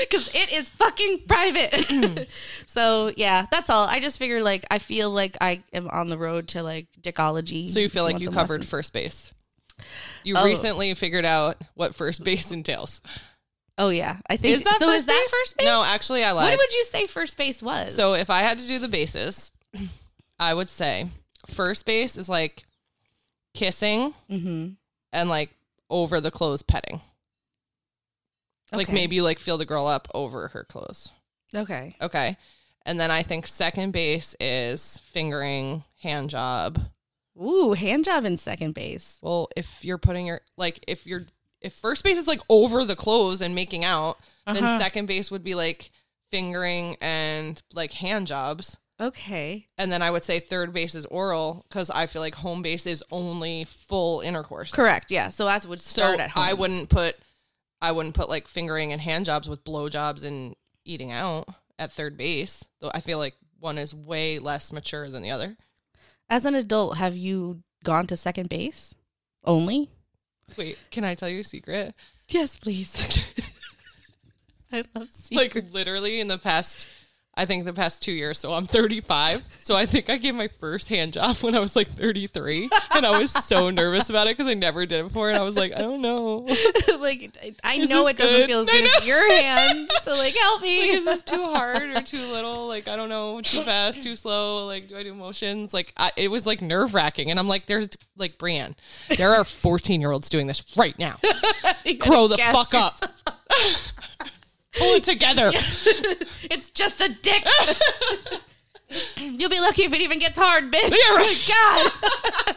because 0.00 0.30
it 0.32 0.50
is 0.50 0.70
fucking 0.70 1.20
private. 1.28 2.26
so 2.66 3.12
yeah, 3.18 3.46
that's 3.50 3.68
all. 3.68 3.86
I 3.86 4.00
just 4.00 4.18
figured 4.18 4.42
like 4.42 4.64
I 4.70 4.78
feel 4.78 5.10
like 5.10 5.36
I 5.38 5.62
am 5.74 5.88
on 5.88 6.08
the 6.08 6.16
road 6.16 6.48
to 6.48 6.62
like 6.62 6.86
dickology. 7.02 7.68
so 7.68 7.80
you 7.80 7.90
feel 7.90 8.04
like 8.04 8.18
you 8.20 8.30
covered 8.30 8.60
lessons. 8.62 8.70
first 8.70 8.92
base. 8.94 9.30
You 10.24 10.36
Oh. 10.38 10.44
recently 10.46 10.94
figured 10.94 11.26
out 11.26 11.56
what 11.74 11.94
first 11.94 12.24
base 12.24 12.50
entails. 12.50 13.02
Oh 13.82 13.88
yeah, 13.88 14.18
I 14.28 14.36
think 14.36 14.54
Is 14.54 14.62
that 14.62 14.78
so. 14.78 14.86
first 14.86 14.98
is 14.98 15.06
that 15.06 15.12
base? 15.20 15.30
first 15.30 15.56
base? 15.56 15.64
No, 15.66 15.82
actually, 15.84 16.22
I 16.22 16.30
lied. 16.32 16.44
What 16.50 16.58
would 16.58 16.72
you 16.72 16.84
say 16.84 17.06
first 17.08 17.36
base 17.36 17.60
was? 17.62 17.94
So 17.94 18.14
if 18.14 18.30
I 18.30 18.42
had 18.42 18.58
to 18.60 18.66
do 18.66 18.78
the 18.78 18.86
bases, 18.88 19.50
I 20.38 20.54
would 20.54 20.68
say 20.70 21.08
first 21.48 21.84
base 21.84 22.16
is 22.16 22.28
like 22.28 22.64
kissing 23.54 24.14
hmm 24.28 24.68
and 25.12 25.28
like 25.28 25.50
over 25.90 26.20
the 26.20 26.30
clothes 26.30 26.62
petting. 26.62 27.00
Like 28.72 28.90
maybe 28.90 29.16
you 29.16 29.22
like 29.22 29.38
feel 29.38 29.58
the 29.58 29.66
girl 29.66 29.86
up 29.86 30.08
over 30.14 30.48
her 30.48 30.64
clothes. 30.64 31.10
okay, 31.54 31.96
Okay. 32.00 32.36
And 32.86 32.98
then 32.98 33.10
I 33.10 33.22
think 33.22 33.46
second 33.46 33.92
base 33.92 34.34
is 34.40 34.98
fingering, 35.04 35.84
hand 36.02 36.30
job. 36.30 36.80
ooh, 37.40 37.74
hand 37.74 38.04
job 38.04 38.24
in 38.24 38.36
second 38.38 38.74
base. 38.74 39.18
Well, 39.22 39.48
if 39.56 39.84
you're 39.84 39.98
putting 39.98 40.26
your 40.26 40.40
like 40.56 40.82
if 40.88 41.06
you're 41.06 41.26
if 41.62 41.72
first 41.74 42.04
base 42.04 42.16
is 42.18 42.26
like 42.26 42.40
over 42.48 42.84
the 42.84 42.96
clothes 42.96 43.40
and 43.40 43.54
making 43.54 43.84
out, 43.84 44.18
then 44.46 44.64
Uh-huh. 44.64 44.78
second 44.78 45.06
base 45.06 45.30
would 45.30 45.44
be 45.44 45.54
like 45.54 45.90
fingering 46.30 46.96
and 47.00 47.62
like 47.74 47.92
hand 47.92 48.26
jobs. 48.26 48.76
Okay. 49.00 49.66
And 49.78 49.90
then 49.90 50.00
I 50.02 50.10
would 50.10 50.24
say 50.24 50.38
third 50.38 50.72
base 50.72 50.94
is 50.94 51.06
oral 51.06 51.64
because 51.68 51.90
I 51.90 52.06
feel 52.06 52.22
like 52.22 52.36
home 52.36 52.62
base 52.62 52.86
is 52.86 53.02
only 53.10 53.64
full 53.64 54.20
intercourse. 54.20 54.70
Correct. 54.72 55.10
Yeah. 55.10 55.28
So 55.30 55.48
as 55.48 55.66
would 55.66 55.80
So 55.80 56.02
start 56.02 56.20
at 56.20 56.30
home. 56.30 56.44
I 56.44 56.52
wouldn't 56.52 56.88
put, 56.88 57.16
I 57.80 57.90
wouldn't 57.92 58.14
put 58.14 58.28
like 58.28 58.46
fingering 58.46 58.92
and 58.92 59.00
hand 59.00 59.26
jobs 59.26 59.48
with 59.48 59.64
blow 59.64 59.88
jobs 59.88 60.22
and 60.22 60.54
eating 60.84 61.10
out 61.10 61.48
at 61.78 61.90
third 61.90 62.16
base. 62.16 62.64
Though 62.80 62.92
I 62.94 63.00
feel 63.00 63.18
like 63.18 63.34
one 63.58 63.76
is 63.78 63.94
way 63.94 64.38
less 64.38 64.72
mature 64.72 65.08
than 65.10 65.22
the 65.22 65.30
other. 65.32 65.56
As 66.30 66.44
an 66.44 66.54
adult, 66.54 66.96
have 66.98 67.16
you 67.16 67.62
gone 67.84 68.06
to 68.06 68.16
second 68.16 68.48
base 68.48 68.94
only? 69.44 69.90
Wait, 70.56 70.78
can 70.90 71.04
I 71.04 71.14
tell 71.14 71.28
you 71.28 71.40
a 71.40 71.44
secret? 71.44 71.94
Yes, 72.28 72.56
please. 72.56 72.94
I 74.72 74.84
love 74.94 75.08
Like 75.30 75.54
literally 75.72 76.20
in 76.20 76.28
the 76.28 76.38
past, 76.38 76.86
I 77.34 77.46
think 77.46 77.64
the 77.64 77.72
past 77.72 78.02
two 78.02 78.12
years. 78.12 78.38
So 78.38 78.52
I'm 78.52 78.66
35. 78.66 79.42
So 79.58 79.74
I 79.74 79.86
think 79.86 80.10
I 80.10 80.18
gave 80.18 80.34
my 80.34 80.48
first 80.48 80.88
hand 80.90 81.14
job 81.14 81.36
when 81.38 81.54
I 81.54 81.60
was 81.60 81.74
like 81.74 81.88
33, 81.88 82.68
and 82.94 83.06
I 83.06 83.18
was 83.18 83.30
so 83.32 83.70
nervous 83.70 84.10
about 84.10 84.26
it 84.26 84.36
because 84.36 84.50
I 84.50 84.54
never 84.54 84.84
did 84.84 85.00
it 85.00 85.08
before, 85.08 85.30
and 85.30 85.38
I 85.38 85.42
was 85.42 85.56
like, 85.56 85.72
I 85.74 85.78
don't 85.80 86.02
know. 86.02 86.46
like 86.98 87.34
I 87.64 87.74
Is 87.74 87.88
know 87.88 88.06
it 88.06 88.16
doesn't 88.18 88.46
feel 88.46 88.60
as 88.60 88.66
good 88.68 88.84
as 88.98 89.06
your 89.06 89.32
hand. 89.32 89.90
So 90.02 90.14
like 90.16 90.34
help 90.36 90.60
Like, 90.60 90.68
me. 90.68 90.90
is 90.90 91.06
this 91.06 91.22
too 91.22 91.42
hard 91.42 91.82
or 91.96 92.02
too 92.02 92.18
little? 92.32 92.68
Like, 92.68 92.86
I 92.86 92.96
don't 92.96 93.08
know, 93.08 93.40
too 93.40 93.62
fast, 93.62 94.02
too 94.02 94.14
slow. 94.14 94.66
Like, 94.66 94.88
do 94.88 94.96
I 94.98 95.02
do 95.02 95.14
motions? 95.14 95.72
Like, 95.72 95.92
I, 95.96 96.10
it 96.16 96.28
was 96.30 96.44
like 96.46 96.60
nerve 96.60 96.92
wracking. 96.92 97.30
And 97.30 97.38
I'm 97.38 97.48
like, 97.48 97.66
there's 97.66 97.88
like, 98.18 98.36
Brienne, 98.36 98.76
there 99.16 99.34
are 99.34 99.44
14 99.44 100.00
year 100.02 100.10
olds 100.12 100.28
doing 100.28 100.46
this 100.48 100.64
right 100.76 100.98
now. 100.98 101.18
Grow 101.98 102.28
the 102.28 102.36
fuck 102.36 102.74
up. 102.74 102.94
Pull 104.78 104.94
it 104.96 105.04
together. 105.04 105.52
It's 106.50 106.68
just 106.70 107.00
a 107.00 107.08
dick. 107.08 107.46
You'll 109.16 109.48
be 109.48 109.60
lucky 109.60 109.84
if 109.84 109.92
it 109.92 110.00
even 110.02 110.18
gets 110.18 110.36
hard, 110.36 110.70
bitch. 110.70 110.90
Yeah, 110.90 111.16
right. 111.16 111.90
God. 112.48 112.56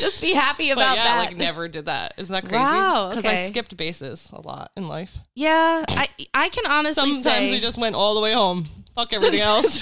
just 0.00 0.20
be 0.20 0.32
happy 0.34 0.68
But 0.68 0.78
about 0.78 0.96
yeah, 0.96 1.04
that. 1.04 1.28
like 1.28 1.36
never 1.36 1.66
did 1.68 1.86
that. 1.86 2.12
Isn't 2.18 2.32
that 2.32 2.46
crazy? 2.46 2.64
Wow, 2.64 3.08
Because 3.10 3.24
I 3.24 3.46
skipped 3.46 3.74
bases 3.76 4.28
a 4.32 4.40
lot 4.42 4.70
in 4.76 4.86
life. 4.88 5.16
yeah, 5.34 5.84
I 5.88 6.08
I 6.34 6.48
can 6.50 6.66
honestly 6.66 7.12
Sometimes 7.12 7.22
say 7.24 7.50
we 7.52 7.60
just 7.60 7.78
went 7.78 7.94
all 7.96 8.14
the 8.14 8.20
way 8.20 8.32
home. 8.34 8.66
Fuck 8.94 9.12
everything 9.14 9.40
else. 9.40 9.80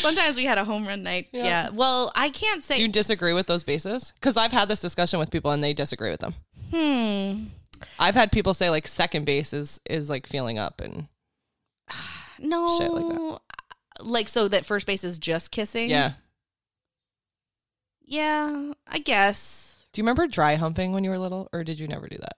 sometimes 0.00 0.36
we 0.36 0.44
had 0.44 0.56
a 0.58 0.64
home 0.64 0.86
run 0.86 1.02
night. 1.02 1.28
Yeah. 1.32 1.70
Well, 1.70 2.12
I 2.14 2.30
can't 2.30 2.62
say 2.62 2.76
Do 2.76 2.82
you 2.82 2.88
disagree 2.88 3.32
with 3.34 3.46
those 3.48 3.64
bases? 3.64 4.12
Because 4.14 4.36
I've 4.36 4.52
had 4.52 4.68
this 4.68 4.80
discussion 4.80 5.18
with 5.18 5.30
people 5.30 5.50
and 5.50 5.62
they 5.64 5.72
disagree 5.74 6.10
with 6.10 6.20
them. 6.20 6.34
hmm. 6.72 7.44
I've 7.98 8.14
had 8.14 8.32
people 8.32 8.54
say 8.54 8.70
like 8.70 8.86
second 8.86 9.24
base 9.24 9.52
is 9.52 9.80
is 9.88 10.08
like 10.10 10.26
feeling 10.26 10.58
up 10.58 10.80
and 10.80 11.08
No. 12.38 12.78
Shit 12.78 12.92
like 12.92 13.08
that. 13.08 13.40
Like, 14.00 14.28
so 14.28 14.46
that 14.48 14.64
first 14.64 14.86
base 14.86 15.02
is 15.02 15.18
just 15.18 15.50
kissing? 15.50 15.90
yeah. 15.90 16.12
Yeah, 18.10 18.72
I 18.86 19.00
guess. 19.00 19.84
Do 19.92 20.00
you 20.00 20.02
remember 20.04 20.26
dry 20.26 20.54
humping 20.54 20.92
when 20.92 21.04
you 21.04 21.10
were 21.10 21.18
little, 21.18 21.48
or 21.52 21.62
did 21.62 21.78
you 21.78 21.86
never 21.86 22.08
do 22.08 22.16
that? 22.16 22.36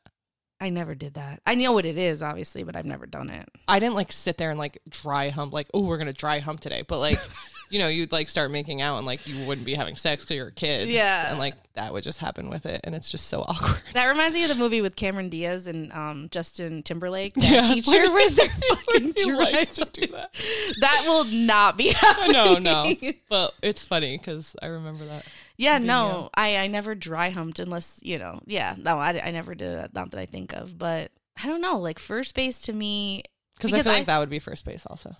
I 0.60 0.68
never 0.68 0.96
did 0.96 1.14
that. 1.14 1.40
I 1.46 1.54
know 1.54 1.72
what 1.72 1.86
it 1.86 1.96
is, 1.96 2.22
obviously, 2.24 2.64
but 2.64 2.74
I've 2.74 2.86
never 2.86 3.06
done 3.06 3.30
it. 3.30 3.48
I 3.68 3.78
didn't 3.78 3.94
like 3.94 4.10
sit 4.10 4.36
there 4.36 4.50
and 4.50 4.58
like 4.58 4.80
dry 4.88 5.28
hump, 5.28 5.52
like, 5.52 5.68
oh, 5.72 5.82
we're 5.82 5.98
gonna 5.98 6.12
dry 6.12 6.40
hump 6.40 6.58
today. 6.60 6.82
But 6.86 6.98
like, 6.98 7.18
you 7.70 7.78
know, 7.78 7.88
you'd 7.88 8.12
like 8.12 8.28
start 8.28 8.50
making 8.50 8.82
out 8.82 8.96
and 8.98 9.06
like 9.06 9.26
you 9.26 9.44
wouldn't 9.46 9.64
be 9.64 9.74
having 9.74 9.96
sex 9.96 10.24
because 10.24 10.36
you're 10.36 10.48
a 10.48 10.52
kid. 10.52 10.88
Yeah. 10.88 11.30
And 11.30 11.38
like 11.38 11.54
that 11.74 11.92
would 11.92 12.02
just 12.04 12.18
happen 12.18 12.50
with 12.50 12.66
it, 12.66 12.80
and 12.84 12.94
it's 12.94 13.08
just 13.08 13.28
so 13.28 13.40
awkward. 13.48 13.80
That 13.94 14.06
reminds 14.06 14.34
me 14.34 14.42
of 14.42 14.48
the 14.48 14.54
movie 14.56 14.80
with 14.82 14.96
Cameron 14.96 15.28
Diaz 15.30 15.66
and 15.66 15.92
um, 15.92 16.28
Justin 16.30 16.82
Timberlake, 16.82 17.34
that 17.34 17.44
Yeah. 17.44 17.62
teacher 17.74 18.12
with 18.12 18.36
their 18.36 18.48
fucking 18.68 19.14
he 19.16 19.32
likes 19.32 19.76
dry- 19.76 19.84
to 19.86 20.00
do 20.00 20.06
that. 20.12 20.34
That 20.80 21.02
will 21.06 21.24
not 21.24 21.76
be 21.78 21.88
happening. 21.92 22.32
No, 22.32 22.58
no. 22.58 22.94
But 23.28 23.54
it's 23.62 23.84
funny 23.84 24.18
because 24.18 24.56
I 24.60 24.66
remember 24.66 25.06
that. 25.06 25.24
Yeah, 25.56 25.78
no. 25.78 26.30
I, 26.34 26.56
I 26.56 26.66
never 26.68 26.94
dry 26.94 27.30
humped 27.30 27.58
unless, 27.58 27.98
you 28.02 28.18
know, 28.18 28.40
yeah, 28.46 28.74
no, 28.78 28.98
I, 28.98 29.20
I 29.26 29.30
never 29.30 29.54
did 29.54 29.78
it, 29.78 29.94
not 29.94 30.10
that 30.12 30.18
I 30.20 30.26
think 30.26 30.52
of, 30.54 30.76
but 30.78 31.10
I 31.42 31.46
don't 31.46 31.60
know, 31.60 31.78
like 31.78 31.98
first 31.98 32.34
base 32.34 32.60
to 32.62 32.72
me, 32.72 33.22
Because 33.56 33.74
I 33.74 33.82
feel 33.82 33.92
I- 33.92 33.96
like 33.98 34.06
that 34.06 34.18
would 34.18 34.30
be 34.30 34.38
first 34.38 34.64
base 34.64 34.86
also. 34.86 35.14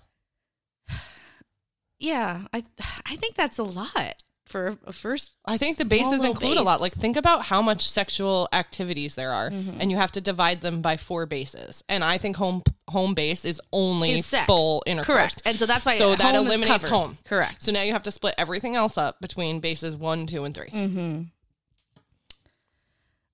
Yeah, 2.01 2.43
I 2.53 2.65
I 3.07 3.15
think 3.17 3.37
that's 3.37 3.59
a 3.59 3.63
lot 3.63 4.23
for 4.47 4.77
a 4.85 4.93
first. 4.93 5.37
I 5.45 5.57
think 5.57 5.79
the 5.79 5.85
bases 5.85 6.25
include 6.25 6.57
a 6.57 6.63
lot. 6.63 6.81
Like 6.81 6.93
think 6.95 7.17
about 7.17 7.43
how 7.43 7.63
much 7.63 7.89
sexual 7.89 8.49
activities 8.53 9.15
there 9.15 9.31
are, 9.33 9.49
Mm-hmm. 9.51 9.81
and 9.81 9.91
you 9.93 9.97
have 9.97 10.11
to 10.13 10.21
divide 10.21 10.61
them 10.61 10.83
by 10.83 10.97
four 10.97 11.25
bases. 11.27 11.85
And 11.89 12.03
I 12.03 12.19
think 12.19 12.35
home 12.37 12.63
home 12.89 13.15
base 13.15 13.45
is 13.45 13.61
only 13.73 14.19
Is 14.19 14.29
full 14.47 14.83
intercourse. 14.87 15.07
Correct. 15.37 15.43
And 15.45 15.57
so 15.59 15.67
that's 15.67 15.87
why 15.87 15.97
So 15.97 16.17
that 16.17 16.35
eliminates 16.35 16.87
home. 16.87 17.19
Correct. 17.25 17.63
So 17.63 17.71
now 17.71 17.83
you 17.83 17.93
have 17.93 18.03
to 18.03 18.11
split 18.11 18.35
everything 18.39 18.75
else 18.75 18.99
up 18.99 19.21
between 19.21 19.61
bases 19.61 19.97
one, 19.97 20.27
two, 20.27 20.43
and 20.45 20.53
3 20.53 20.67
Mm-hmm. 20.71 21.23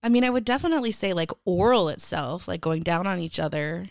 I 0.02 0.08
mean, 0.08 0.24
I 0.24 0.30
would 0.30 0.44
definitely 0.44 0.92
say 0.92 1.12
like 1.12 1.30
oral 1.44 1.88
itself, 1.88 2.46
like 2.46 2.60
going 2.60 2.82
down 2.82 3.06
on 3.06 3.18
each 3.18 3.40
other, 3.40 3.86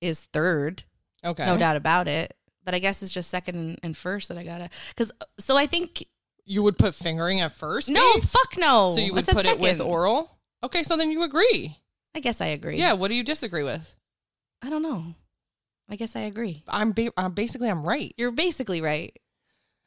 is 0.00 0.20
third, 0.32 0.82
Okay. 1.24 1.46
no 1.46 1.56
doubt 1.56 1.76
about 1.76 2.08
it. 2.08 2.35
But 2.66 2.74
I 2.74 2.80
guess 2.80 3.00
it's 3.02 3.12
just 3.12 3.30
second 3.30 3.78
and, 3.82 3.96
first 3.96 4.28
that 4.28 4.36
I 4.36 4.42
gotta. 4.42 4.68
Because 4.90 5.12
so 5.38 5.56
I 5.56 5.66
think 5.66 6.04
You 6.44 6.62
would 6.64 6.76
put 6.76 6.94
fingering 6.94 7.40
at 7.40 7.52
first. 7.52 7.88
no, 7.88 8.14
fuck 8.20 8.58
no. 8.58 8.88
So 8.94 9.00
you 9.00 9.14
would 9.14 9.26
put 9.26 9.46
it 9.46 9.58
with 9.58 9.80
oral. 9.80 10.30
Okay, 10.62 10.82
so 10.82 10.96
then 10.96 11.10
you 11.10 11.22
agree. 11.22 11.78
I 12.14 12.20
guess 12.20 12.40
I 12.40 12.46
agree. 12.46 12.76
Yeah. 12.76 12.94
What 12.94 13.08
do 13.08 13.14
you 13.14 13.22
disagree 13.22 13.62
with? 13.62 13.94
I 14.62 14.68
don't 14.68 14.82
know. 14.82 15.14
I 15.88 15.94
guess 15.96 16.16
I 16.16 16.20
agree. 16.22 16.64
I'm, 16.66 16.90
ba- 16.92 17.12
I'm 17.16 17.32
basically 17.32 17.70
I'm 17.70 17.82
right. 17.82 18.12
You're 18.16 18.32
basically 18.32 18.80
right. 18.80 19.16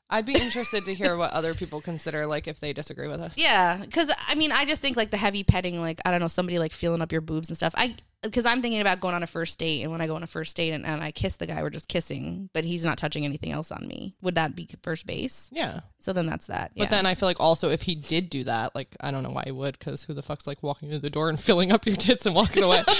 I'd 0.10 0.26
be 0.26 0.34
interested 0.34 0.86
to 0.86 0.94
hear 0.94 1.16
what 1.16 1.32
other 1.32 1.54
people 1.54 1.82
consider 1.82 2.26
like 2.26 2.48
if 2.48 2.60
they 2.60 2.74
disagree 2.74 3.08
with 3.08 3.22
us. 3.22 3.38
Yeah, 3.38 3.78
because 3.78 4.12
I 4.28 4.36
mean, 4.36 4.52
I 4.52 4.66
just 4.66 4.82
think 4.82 4.98
like 4.98 5.12
the 5.12 5.18
heavy 5.18 5.44
petting, 5.44 5.80
like 5.80 6.00
I 6.04 6.12
don't 6.12 6.20
know, 6.20 6.28
somebody 6.28 6.58
like 6.58 6.74
feeling 6.74 7.02
up 7.02 7.12
your 7.12 7.22
boobs 7.22 7.50
and 7.50 7.58
stuff. 7.58 7.74
I 7.78 7.96
because 8.22 8.46
I'm 8.46 8.62
thinking 8.62 8.82
about 8.82 9.00
going 9.00 9.16
on 9.16 9.24
a 9.24 9.28
first 9.28 9.60
date, 9.60 9.82
and 9.84 9.92
when 9.92 10.02
I 10.02 10.08
go 10.08 10.16
on 10.16 10.24
a 10.24 10.28
first 10.28 10.56
date 10.58 10.72
and, 10.72 10.86
and 10.86 11.02
I 11.02 11.12
kiss 11.12 11.38
the 11.38 11.46
guy, 11.46 11.62
we're 11.62 11.70
just 11.70 11.88
kissing, 11.88 12.50
but 12.54 12.66
he's 12.66 12.84
not 12.84 12.98
touching 12.98 13.24
anything 13.24 13.52
else 13.52 13.72
on 13.72 13.88
me. 13.88 14.16
Would 14.22 14.36
that 14.36 14.56
be 14.56 14.68
first 14.82 15.06
base? 15.06 15.50
Yeah. 15.54 15.82
So 16.00 16.12
then 16.12 16.26
that's 16.26 16.48
that. 16.48 16.72
But 16.76 16.90
then 16.90 17.06
I 17.06 17.14
feel 17.14 17.30
like 17.30 17.40
also 17.40 17.70
if 17.70 17.84
he 17.84 17.96
did 17.96 18.30
do 18.30 18.44
that, 18.46 18.74
like 18.76 18.96
I 19.00 19.12
don't 19.12 19.24
know 19.24 19.30
why 19.30 19.44
he 19.46 19.52
would, 19.52 19.78
because 19.78 20.04
who 20.04 20.14
the 20.14 20.24
fuck's 20.24 20.48
like 20.48 20.64
walking 20.64 20.90
through 20.90 21.00
the 21.00 21.10
door 21.10 21.30
and 21.30 21.40
filling 21.40 21.72
up 21.72 21.86
your 21.86 21.96
tits 21.96 22.26
and 22.26 22.36
walking 22.36 22.64
away? 22.64 22.84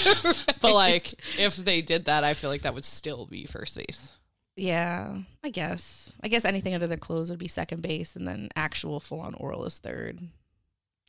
But 0.60 0.74
like 0.74 1.12
if 1.38 1.56
they 1.56 1.80
did 1.80 2.04
that, 2.04 2.22
I 2.22 2.34
feel 2.34 2.50
like 2.50 2.62
that 2.62 2.74
would 2.74 2.84
still 2.84 3.26
be 3.26 3.46
first 3.46 3.76
base. 3.76 4.14
Yeah, 4.56 5.18
I 5.42 5.50
guess. 5.50 6.12
I 6.22 6.28
guess 6.28 6.44
anything 6.44 6.74
under 6.74 6.86
their 6.86 6.96
clothes 6.96 7.30
would 7.30 7.38
be 7.38 7.48
second 7.48 7.82
base, 7.82 8.14
and 8.16 8.26
then 8.28 8.48
actual 8.56 9.00
full 9.00 9.20
on 9.20 9.34
oral 9.34 9.64
is 9.64 9.78
third, 9.78 10.20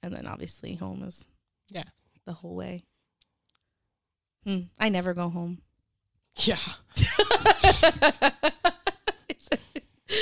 and 0.03 0.13
then 0.13 0.25
obviously 0.27 0.75
home 0.75 1.03
is 1.03 1.25
Yeah. 1.69 1.83
the 2.25 2.33
whole 2.33 2.55
way. 2.55 2.83
Hmm. 4.43 4.61
I 4.79 4.89
never 4.89 5.13
go 5.13 5.29
home. 5.29 5.61
Yeah. 6.37 6.57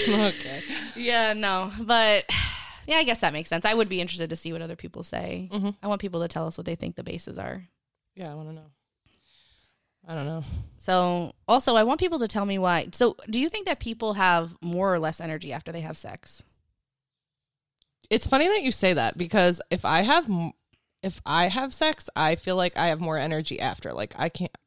okay. 0.09 0.61
Yeah, 0.95 1.33
no, 1.33 1.71
but 1.81 2.25
yeah, 2.87 2.97
I 2.97 3.03
guess 3.03 3.19
that 3.21 3.33
makes 3.33 3.49
sense. 3.49 3.65
I 3.65 3.73
would 3.73 3.89
be 3.89 4.01
interested 4.01 4.29
to 4.31 4.35
see 4.35 4.51
what 4.51 4.61
other 4.61 4.75
people 4.75 5.03
say. 5.03 5.49
Mhm. 5.51 5.75
I 5.81 5.87
want 5.87 6.01
people 6.01 6.21
to 6.21 6.27
tell 6.27 6.47
us 6.47 6.57
what 6.57 6.65
they 6.65 6.75
think 6.75 6.95
the 6.95 7.03
bases 7.03 7.37
are. 7.37 7.63
Yeah, 8.15 8.31
I 8.31 8.35
want 8.35 8.49
to 8.49 8.55
know. 8.55 8.71
I 10.09 10.15
don't 10.15 10.25
know. 10.25 10.43
So, 10.79 11.33
also, 11.47 11.75
I 11.75 11.83
want 11.83 11.99
people 11.99 12.17
to 12.17 12.27
tell 12.27 12.45
me 12.45 12.57
why. 12.57 12.87
So, 12.93 13.15
do 13.29 13.37
you 13.37 13.47
think 13.47 13.67
that 13.67 13.79
people 13.79 14.13
have 14.13 14.55
more 14.59 14.91
or 14.91 14.97
less 14.97 15.21
energy 15.21 15.53
after 15.53 15.71
they 15.71 15.81
have 15.81 15.97
sex? 15.97 16.41
It's 18.09 18.25
funny 18.25 18.47
that 18.47 18.63
you 18.63 18.71
say 18.71 18.93
that 18.93 19.19
because 19.19 19.61
if 19.69 19.85
I 19.85 20.01
have 20.01 20.27
if 21.03 21.21
I 21.27 21.47
have 21.47 21.71
sex, 21.73 22.09
I 22.15 22.35
feel 22.35 22.55
like 22.55 22.75
I 22.75 22.87
have 22.87 22.99
more 22.99 23.17
energy 23.17 23.59
after. 23.59 23.93
Like 23.93 24.15
I 24.17 24.29
can't. 24.29 24.57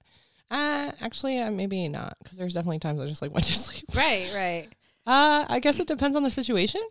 Uh, 0.49 0.93
actually, 1.01 1.41
uh, 1.41 1.51
maybe 1.51 1.89
not 1.89 2.17
because 2.23 2.39
there's 2.39 2.55
definitely 2.55 2.79
times 2.79 3.01
I 3.01 3.07
just 3.07 3.21
like 3.21 3.33
went 3.35 3.47
to 3.47 3.55
sleep. 3.55 3.85
Right, 3.95 4.33
right. 4.33 4.69
Uh, 5.05 5.45
I 5.49 5.59
guess 5.59 5.81
it 5.81 5.89
depends 5.89 6.17
on 6.17 6.23
the 6.23 6.31
situation. 6.31 6.83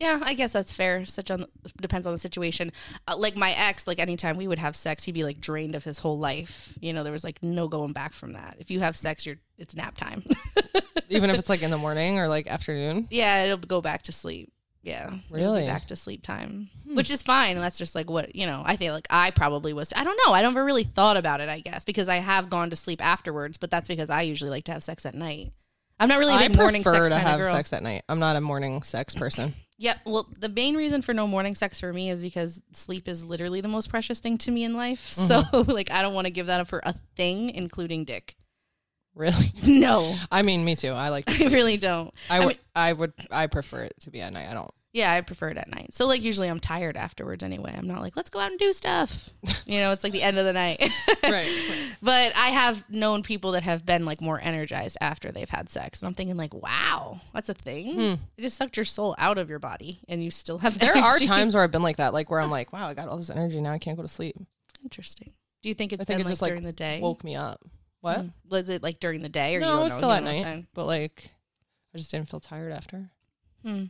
Yeah, 0.00 0.18
I 0.22 0.32
guess 0.32 0.52
that's 0.54 0.72
fair. 0.72 1.04
Such 1.04 1.30
on 1.30 1.44
depends 1.80 2.06
on 2.06 2.14
the 2.14 2.18
situation. 2.18 2.72
Uh, 3.06 3.16
like 3.18 3.36
my 3.36 3.52
ex, 3.52 3.86
like 3.86 3.98
anytime 3.98 4.36
we 4.38 4.48
would 4.48 4.58
have 4.58 4.74
sex, 4.74 5.04
he'd 5.04 5.12
be 5.12 5.24
like 5.24 5.40
drained 5.40 5.74
of 5.74 5.84
his 5.84 5.98
whole 5.98 6.18
life. 6.18 6.72
You 6.80 6.94
know, 6.94 7.04
there 7.04 7.12
was 7.12 7.22
like 7.22 7.42
no 7.42 7.68
going 7.68 7.92
back 7.92 8.14
from 8.14 8.32
that. 8.32 8.56
If 8.58 8.70
you 8.70 8.80
have 8.80 8.96
sex, 8.96 9.26
you're 9.26 9.36
it's 9.58 9.76
nap 9.76 9.98
time. 9.98 10.24
Even 11.10 11.28
if 11.28 11.38
it's 11.38 11.50
like 11.50 11.62
in 11.62 11.70
the 11.70 11.76
morning 11.78 12.18
or 12.18 12.28
like 12.28 12.46
afternoon. 12.46 13.08
Yeah, 13.10 13.44
it'll 13.44 13.58
go 13.58 13.80
back 13.82 14.02
to 14.04 14.12
sleep. 14.12 14.52
Yeah, 14.82 15.12
Really? 15.28 15.66
back 15.66 15.88
to 15.88 15.96
sleep 15.96 16.22
time, 16.22 16.70
which 16.86 17.10
is 17.10 17.22
fine. 17.22 17.56
And 17.56 17.60
That's 17.62 17.76
just 17.76 17.94
like 17.94 18.08
what 18.08 18.34
you 18.34 18.46
know. 18.46 18.62
I 18.64 18.76
feel 18.76 18.94
like 18.94 19.06
I 19.10 19.30
probably 19.30 19.74
was. 19.74 19.92
I 19.94 20.02
don't 20.04 20.18
know. 20.26 20.32
I 20.32 20.40
never 20.40 20.64
really 20.64 20.84
thought 20.84 21.18
about 21.18 21.42
it. 21.42 21.50
I 21.50 21.60
guess 21.60 21.84
because 21.84 22.08
I 22.08 22.16
have 22.16 22.48
gone 22.48 22.70
to 22.70 22.76
sleep 22.76 23.04
afterwards, 23.04 23.58
but 23.58 23.70
that's 23.70 23.88
because 23.88 24.08
I 24.08 24.22
usually 24.22 24.50
like 24.50 24.64
to 24.64 24.72
have 24.72 24.82
sex 24.82 25.04
at 25.04 25.14
night. 25.14 25.52
I'm 25.98 26.08
not 26.08 26.18
really 26.18 26.32
a 26.32 26.36
I 26.36 26.48
big 26.48 26.56
morning 26.56 26.82
prefer 26.82 27.04
sex 27.10 27.14
to 27.14 27.18
have 27.18 27.40
girl. 27.42 27.52
sex 27.52 27.74
at 27.74 27.82
night. 27.82 28.04
I'm 28.08 28.20
not 28.20 28.36
a 28.36 28.40
morning 28.40 28.82
sex 28.82 29.14
person. 29.14 29.52
Yeah, 29.82 29.96
well, 30.04 30.28
the 30.38 30.50
main 30.50 30.76
reason 30.76 31.00
for 31.00 31.14
no 31.14 31.26
morning 31.26 31.54
sex 31.54 31.80
for 31.80 31.90
me 31.90 32.10
is 32.10 32.20
because 32.20 32.60
sleep 32.74 33.08
is 33.08 33.24
literally 33.24 33.62
the 33.62 33.68
most 33.68 33.88
precious 33.88 34.20
thing 34.20 34.36
to 34.38 34.50
me 34.50 34.62
in 34.64 34.74
life. 34.74 35.00
So, 35.08 35.40
Mm-hmm. 35.42 35.70
like, 35.70 35.90
I 35.90 36.02
don't 36.02 36.12
want 36.12 36.26
to 36.26 36.30
give 36.30 36.46
that 36.48 36.60
up 36.60 36.68
for 36.68 36.80
a 36.84 36.92
thing, 37.16 37.48
including 37.48 38.04
dick. 38.04 38.36
Really? 39.14 39.52
No, 39.66 40.16
I 40.30 40.42
mean, 40.42 40.64
me 40.66 40.76
too. 40.76 40.90
I 40.90 41.08
like. 41.08 41.24
To 41.26 41.44
I 41.48 41.48
really 41.50 41.78
don't. 41.78 42.12
I 42.28 42.36
I 42.36 42.40
would. 42.40 42.48
mean, 42.48 42.58
I 42.76 42.92
would. 42.92 43.12
I 43.30 43.46
prefer 43.46 43.82
it 43.84 43.94
to 44.02 44.10
be 44.10 44.20
at 44.20 44.32
night. 44.34 44.48
I 44.50 44.54
don't. 44.54 44.70
Yeah, 44.92 45.12
I 45.12 45.20
prefer 45.20 45.48
it 45.50 45.56
at 45.56 45.68
night. 45.68 45.94
So 45.94 46.06
like 46.06 46.22
usually 46.22 46.48
I'm 46.48 46.58
tired 46.60 46.96
afterwards 46.96 47.42
anyway. 47.44 47.74
I'm 47.76 47.86
not 47.86 48.00
like 48.00 48.16
let's 48.16 48.30
go 48.30 48.40
out 48.40 48.50
and 48.50 48.58
do 48.58 48.72
stuff. 48.72 49.30
You 49.66 49.78
know, 49.78 49.92
it's 49.92 50.02
like 50.02 50.12
the 50.12 50.22
end 50.22 50.36
of 50.36 50.44
the 50.44 50.52
night. 50.52 50.90
Right. 51.22 51.48
But 52.02 52.34
I 52.34 52.48
have 52.48 52.82
known 52.90 53.22
people 53.22 53.52
that 53.52 53.62
have 53.62 53.86
been 53.86 54.04
like 54.04 54.20
more 54.20 54.40
energized 54.40 54.96
after 55.00 55.30
they've 55.30 55.48
had 55.48 55.68
sex, 55.70 56.00
and 56.00 56.08
I'm 56.08 56.14
thinking 56.14 56.36
like, 56.36 56.52
wow, 56.54 57.20
that's 57.32 57.48
a 57.48 57.54
thing. 57.54 58.18
It 58.36 58.40
just 58.40 58.56
sucked 58.56 58.76
your 58.76 58.84
soul 58.84 59.14
out 59.18 59.38
of 59.38 59.48
your 59.48 59.58
body, 59.60 60.00
and 60.08 60.24
you 60.24 60.30
still 60.32 60.58
have. 60.58 60.74
Hmm. 60.74 60.80
There 60.80 60.96
are 60.96 61.18
times 61.20 61.54
where 61.54 61.62
I've 61.62 61.70
been 61.70 61.82
like 61.84 61.98
that, 61.98 62.12
like 62.12 62.30
where 62.30 62.40
I'm 62.40 62.50
like, 62.58 62.72
wow, 62.72 62.88
I 62.88 62.94
got 62.94 63.08
all 63.08 63.16
this 63.18 63.30
energy 63.30 63.60
now. 63.60 63.70
I 63.70 63.78
can't 63.78 63.96
go 63.96 64.02
to 64.02 64.08
sleep. 64.08 64.34
Interesting. 64.82 65.32
Do 65.62 65.68
you 65.68 65.74
think 65.74 65.92
it's 65.92 66.00
I 66.00 66.04
think 66.04 66.16
been 66.18 66.20
it 66.22 66.24
like 66.24 66.32
just 66.32 66.42
like 66.42 66.50
during 66.50 66.64
the 66.64 66.72
day? 66.72 66.98
woke 67.00 67.22
me 67.22 67.36
up. 67.36 67.62
What? 68.00 68.18
Mm. 68.20 68.32
Was 68.48 68.68
it 68.70 68.82
like 68.82 68.98
during 68.98 69.20
the 69.22 69.28
day 69.28 69.54
or 69.56 69.60
you 69.60 69.66
no, 69.66 69.76
don't 69.76 69.86
it's 69.86 69.94
know? 69.94 69.98
still 69.98 70.12
at 70.12 70.24
night. 70.24 70.42
time? 70.42 70.66
But 70.74 70.86
like, 70.86 71.30
I 71.94 71.98
just 71.98 72.10
didn't 72.10 72.28
feel 72.30 72.40
tired 72.40 72.72
after. 72.72 73.10
Hmm. 73.64 73.84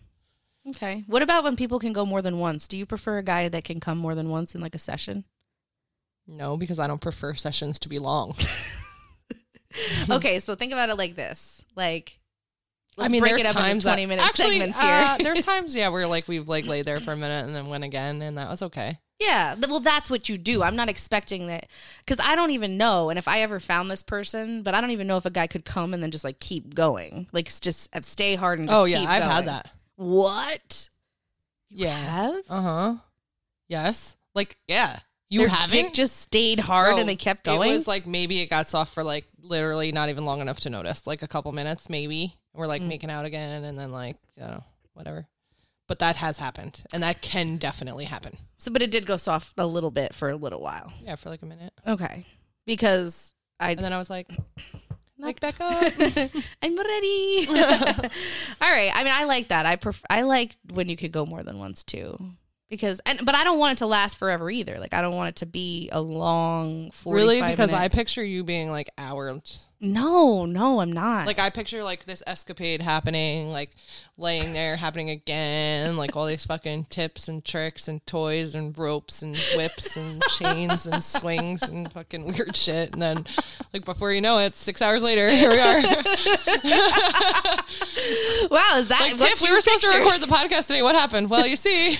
Okay. 0.71 1.05
What 1.07 1.23
about 1.23 1.45
when 1.45 1.57
people 1.57 1.79
can 1.79 1.93
go 1.93 2.05
more 2.07 2.23
than 2.23 2.39
once? 2.39 2.67
Do 2.69 2.77
you 2.77 2.87
prefer 2.87 3.19
a 3.19 3.23
guy 3.23 3.49
that 3.49 3.65
can 3.65 3.81
come 3.81 3.99
more 3.99 4.15
than 4.15 4.29
once 4.31 4.55
in 4.55 4.61
like 4.61 4.75
a 4.75 4.79
session? 4.79 5.25
No, 6.27 6.57
because 6.57 6.79
I 6.79 6.87
don't 6.87 7.01
prefer 7.01 7.35
sessions 7.35 7.79
to 7.81 7.89
be 7.89 7.99
long. 7.99 8.35
okay, 10.11 10.39
so 10.39 10.55
think 10.55 10.73
about 10.73 10.89
it 10.89 10.97
like 10.97 11.17
this. 11.17 11.63
Like 11.77 12.19
let's 12.97 13.09
I 13.09 13.13
mean, 13.13 13.21
break 13.21 13.33
there's 13.33 13.43
it 13.43 13.47
up 13.47 13.57
into 13.57 13.69
times 13.69 13.83
20 13.85 14.03
that, 14.03 14.09
minute 14.09 14.25
actually, 14.25 14.59
segments 14.59 14.81
here. 14.81 14.91
uh, 14.91 15.17
there's 15.19 15.41
times, 15.45 15.75
yeah, 15.75 15.89
where 15.89 16.07
like 16.07 16.29
we've 16.29 16.49
like 16.49 16.67
laid 16.67 16.85
there 16.87 17.01
for 17.01 17.13
a 17.13 17.17
minute 17.17 17.45
and 17.45 17.55
then 17.55 17.67
went 17.67 17.85
again, 17.85 18.23
and 18.23 18.39
that 18.39 18.49
was 18.49 18.63
okay. 18.63 18.99
Yeah, 19.21 19.55
well, 19.69 19.81
that's 19.81 20.09
what 20.09 20.31
you 20.31 20.39
do. 20.39 20.63
I'm 20.63 20.77
not 20.77 20.89
expecting 20.89 21.47
that 21.49 21.67
because 21.99 22.19
I 22.21 22.35
don't 22.35 22.53
even 22.53 22.79
know. 22.79 23.11
And 23.11 23.19
if 23.19 23.29
I 23.29 23.41
ever 23.41 23.61
found 23.61 23.91
this 23.91 24.03
person, 24.03 24.63
but 24.63 24.75
I 24.75 24.81
don't 24.81 24.93
even 24.93 25.07
know 25.07 25.19
if 25.19 25.27
a 25.27 25.31
guy 25.31 25.47
could 25.47 25.67
come 25.67 25.93
and 25.93 26.03
then 26.03 26.11
just 26.11 26.25
like 26.25 26.41
keep 26.41 26.75
going, 26.75 27.29
like 27.33 27.51
just 27.61 27.95
uh, 27.95 28.01
stay 28.03 28.35
hard 28.35 28.59
and 28.59 28.69
just 28.69 28.79
oh 28.79 28.85
yeah, 28.85 29.01
keep 29.01 29.09
I've 29.09 29.23
going. 29.23 29.33
had 29.33 29.47
that. 29.47 29.71
What? 30.01 30.89
Yeah. 31.69 31.95
Have 31.95 32.35
Uh 32.49 32.63
huh. 32.63 32.95
Yes. 33.69 34.17
Like 34.35 34.57
yeah. 34.67 35.01
You 35.29 35.41
Their 35.41 35.49
haven't 35.51 35.71
dick 35.77 35.93
just 35.93 36.17
stayed 36.21 36.59
hard 36.59 36.99
and 36.99 37.07
they 37.09 37.17
kept 37.17 37.45
going. 37.45 37.71
It 37.71 37.75
was 37.75 37.87
like 37.87 38.07
maybe 38.07 38.41
it 38.41 38.49
got 38.49 38.67
soft 38.67 38.95
for 38.95 39.05
like 39.05 39.27
literally 39.43 39.93
not 39.93 40.09
even 40.09 40.25
long 40.25 40.41
enough 40.41 40.61
to 40.61 40.71
notice, 40.71 41.07
like 41.07 41.23
a 41.23 41.29
couple 41.29 41.53
minutes 41.53 41.91
maybe. 41.91 42.35
We're 42.55 42.67
like 42.67 42.81
Mm. 42.83 42.89
making 42.89 43.11
out 43.11 43.27
again, 43.27 43.63
and 43.63 43.79
then 43.79 43.93
like 43.93 44.17
you 44.37 44.43
know 44.43 44.65
whatever. 44.95 45.29
But 45.87 45.99
that 45.99 46.17
has 46.17 46.39
happened, 46.39 46.83
and 46.95 47.03
that 47.03 47.21
can 47.21 47.59
definitely 47.59 48.07
happen. 48.07 48.39
so, 48.59 48.73
but 48.73 48.81
it 48.81 48.91
did 48.91 49.05
go 49.07 49.17
soft 49.19 49.53
a 49.59 49.67
little 49.67 49.91
bit 49.91 50.15
for 50.15 50.31
a 50.31 50.37
little 50.37 50.61
while. 50.63 50.93
Yeah, 51.05 51.17
for 51.17 51.29
like 51.29 51.43
a 51.43 51.47
minute, 51.47 51.73
Okay, 51.87 52.25
because 52.65 53.35
I 53.61 53.73
and 53.73 53.81
then 53.81 53.93
I 53.93 53.99
was 53.99 54.09
like, 54.11 54.31
wake 55.23 55.41
back 55.41 55.61
up. 55.61 55.93
I'm 56.63 56.77
ready. 56.77 57.47
All 57.49 58.71
right. 58.71 58.91
I 58.95 59.05
mean, 59.05 59.13
I 59.13 59.25
like 59.25 59.49
that. 59.49 59.67
I 59.67 59.77
pref- 59.77 60.05
I 60.09 60.23
like 60.23 60.57
when 60.73 60.89
you 60.89 60.97
could 60.97 61.13
go 61.13 61.27
more 61.27 61.43
than 61.43 61.59
once 61.59 61.83
too. 61.85 62.17
Because 62.69 63.01
and 63.05 63.25
but 63.25 63.35
I 63.35 63.43
don't 63.43 63.59
want 63.59 63.73
it 63.73 63.79
to 63.79 63.87
last 63.87 64.17
forever 64.17 64.51
either. 64.51 64.79
Like 64.79 64.95
I 64.95 65.03
don't 65.03 65.17
want 65.17 65.31
it 65.31 65.37
to 65.37 65.47
be 65.47 65.89
a 65.91 66.01
long 66.01 66.91
45 66.93 67.15
really? 67.15 67.51
Because 67.51 67.73
I 67.73 67.89
picture 67.89 68.23
you 68.23 68.45
being 68.45 68.71
like 68.71 68.89
hours. 68.97 69.69
No, 69.83 70.45
no, 70.45 70.81
I'm 70.81 70.93
not. 70.93 71.27
Like 71.27 71.39
I 71.39 71.49
picture 71.49 71.83
like 71.83 72.05
this 72.05 72.23
escapade 72.27 72.83
happening, 72.83 73.51
like 73.51 73.71
laying 74.19 74.53
there, 74.53 74.77
happening 74.77 75.09
again, 75.09 75.97
like 75.97 76.15
all 76.15 76.27
these 76.27 76.45
fucking 76.45 76.85
tips 76.91 77.29
and 77.29 77.43
tricks 77.43 77.89
and 77.89 78.05
toys 78.07 78.55
and 78.55 78.79
ropes 78.79 79.23
and 79.23 79.39
whips 79.57 79.97
and 79.97 80.23
chains 80.39 80.87
and 80.87 81.03
swings 81.03 81.63
and 81.63 81.91
fucking 81.93 82.27
weird 82.27 82.55
shit. 82.59 82.93
And 82.93 83.01
then, 83.01 83.27
like 83.73 83.87
before 83.87 84.13
you 84.13 84.21
know 84.21 84.37
it, 84.39 84.55
six 84.55 84.83
hours 84.83 85.03
later, 85.03 85.31
here 85.35 85.49
we 85.49 85.59
are. 85.59 85.81
wow, 88.51 88.77
is 88.77 88.89
that 88.89 89.01
Like 89.01 89.17
Tiff, 89.17 89.41
we 89.41 89.51
were 89.51 89.63
supposed 89.63 89.85
to 89.85 89.99
record 89.99 90.21
the 90.21 90.27
podcast 90.27 90.67
today. 90.67 90.83
What 90.83 90.95
happened? 90.95 91.31
Well, 91.31 91.47
you 91.47 91.57
see, 91.57 91.97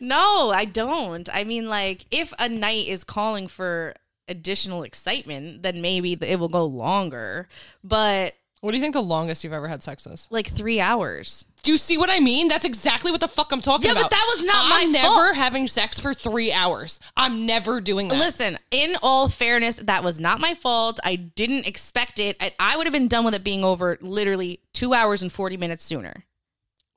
No, 0.00 0.50
I 0.50 0.64
don't. 0.64 1.28
I 1.34 1.42
mean, 1.42 1.68
like, 1.68 2.06
if 2.12 2.32
a 2.38 2.48
night 2.48 2.86
is 2.86 3.02
calling 3.02 3.48
for 3.48 3.94
additional 4.28 4.82
excitement, 4.82 5.62
then 5.62 5.80
maybe 5.82 6.12
it 6.20 6.38
will 6.38 6.48
go 6.48 6.64
longer. 6.64 7.48
But 7.82 8.34
what 8.60 8.70
do 8.70 8.76
you 8.78 8.82
think 8.82 8.94
the 8.94 9.02
longest 9.02 9.44
you've 9.44 9.52
ever 9.52 9.68
had 9.68 9.82
sex 9.82 10.06
is? 10.06 10.26
like 10.30 10.48
three 10.48 10.80
hours. 10.80 11.44
Do 11.62 11.72
you 11.72 11.78
see 11.78 11.96
what 11.96 12.10
I 12.10 12.20
mean? 12.20 12.48
That's 12.48 12.66
exactly 12.66 13.10
what 13.10 13.22
the 13.22 13.28
fuck 13.28 13.50
I'm 13.50 13.62
talking 13.62 13.86
Yeah, 13.86 13.92
about. 13.92 14.10
but 14.10 14.10
that 14.10 14.34
was 14.36 14.44
not 14.44 14.56
I'm 14.70 14.92
my 14.92 14.98
never 14.98 15.32
having 15.32 15.66
sex 15.66 15.98
for 15.98 16.12
three 16.12 16.52
hours. 16.52 17.00
I'm 17.16 17.46
never 17.46 17.80
doing 17.80 18.08
that. 18.08 18.18
Listen, 18.18 18.58
in 18.70 18.96
all 19.02 19.30
fairness, 19.30 19.76
that 19.76 20.04
was 20.04 20.20
not 20.20 20.40
my 20.40 20.52
fault. 20.52 21.00
I 21.02 21.16
didn't 21.16 21.66
expect 21.66 22.18
it. 22.18 22.36
I, 22.38 22.52
I 22.58 22.76
would 22.76 22.86
have 22.86 22.92
been 22.92 23.08
done 23.08 23.24
with 23.24 23.32
it 23.34 23.44
being 23.44 23.64
over 23.64 23.96
literally 24.02 24.60
two 24.74 24.92
hours 24.92 25.22
and 25.22 25.32
40 25.32 25.56
minutes 25.56 25.82
sooner 25.84 26.26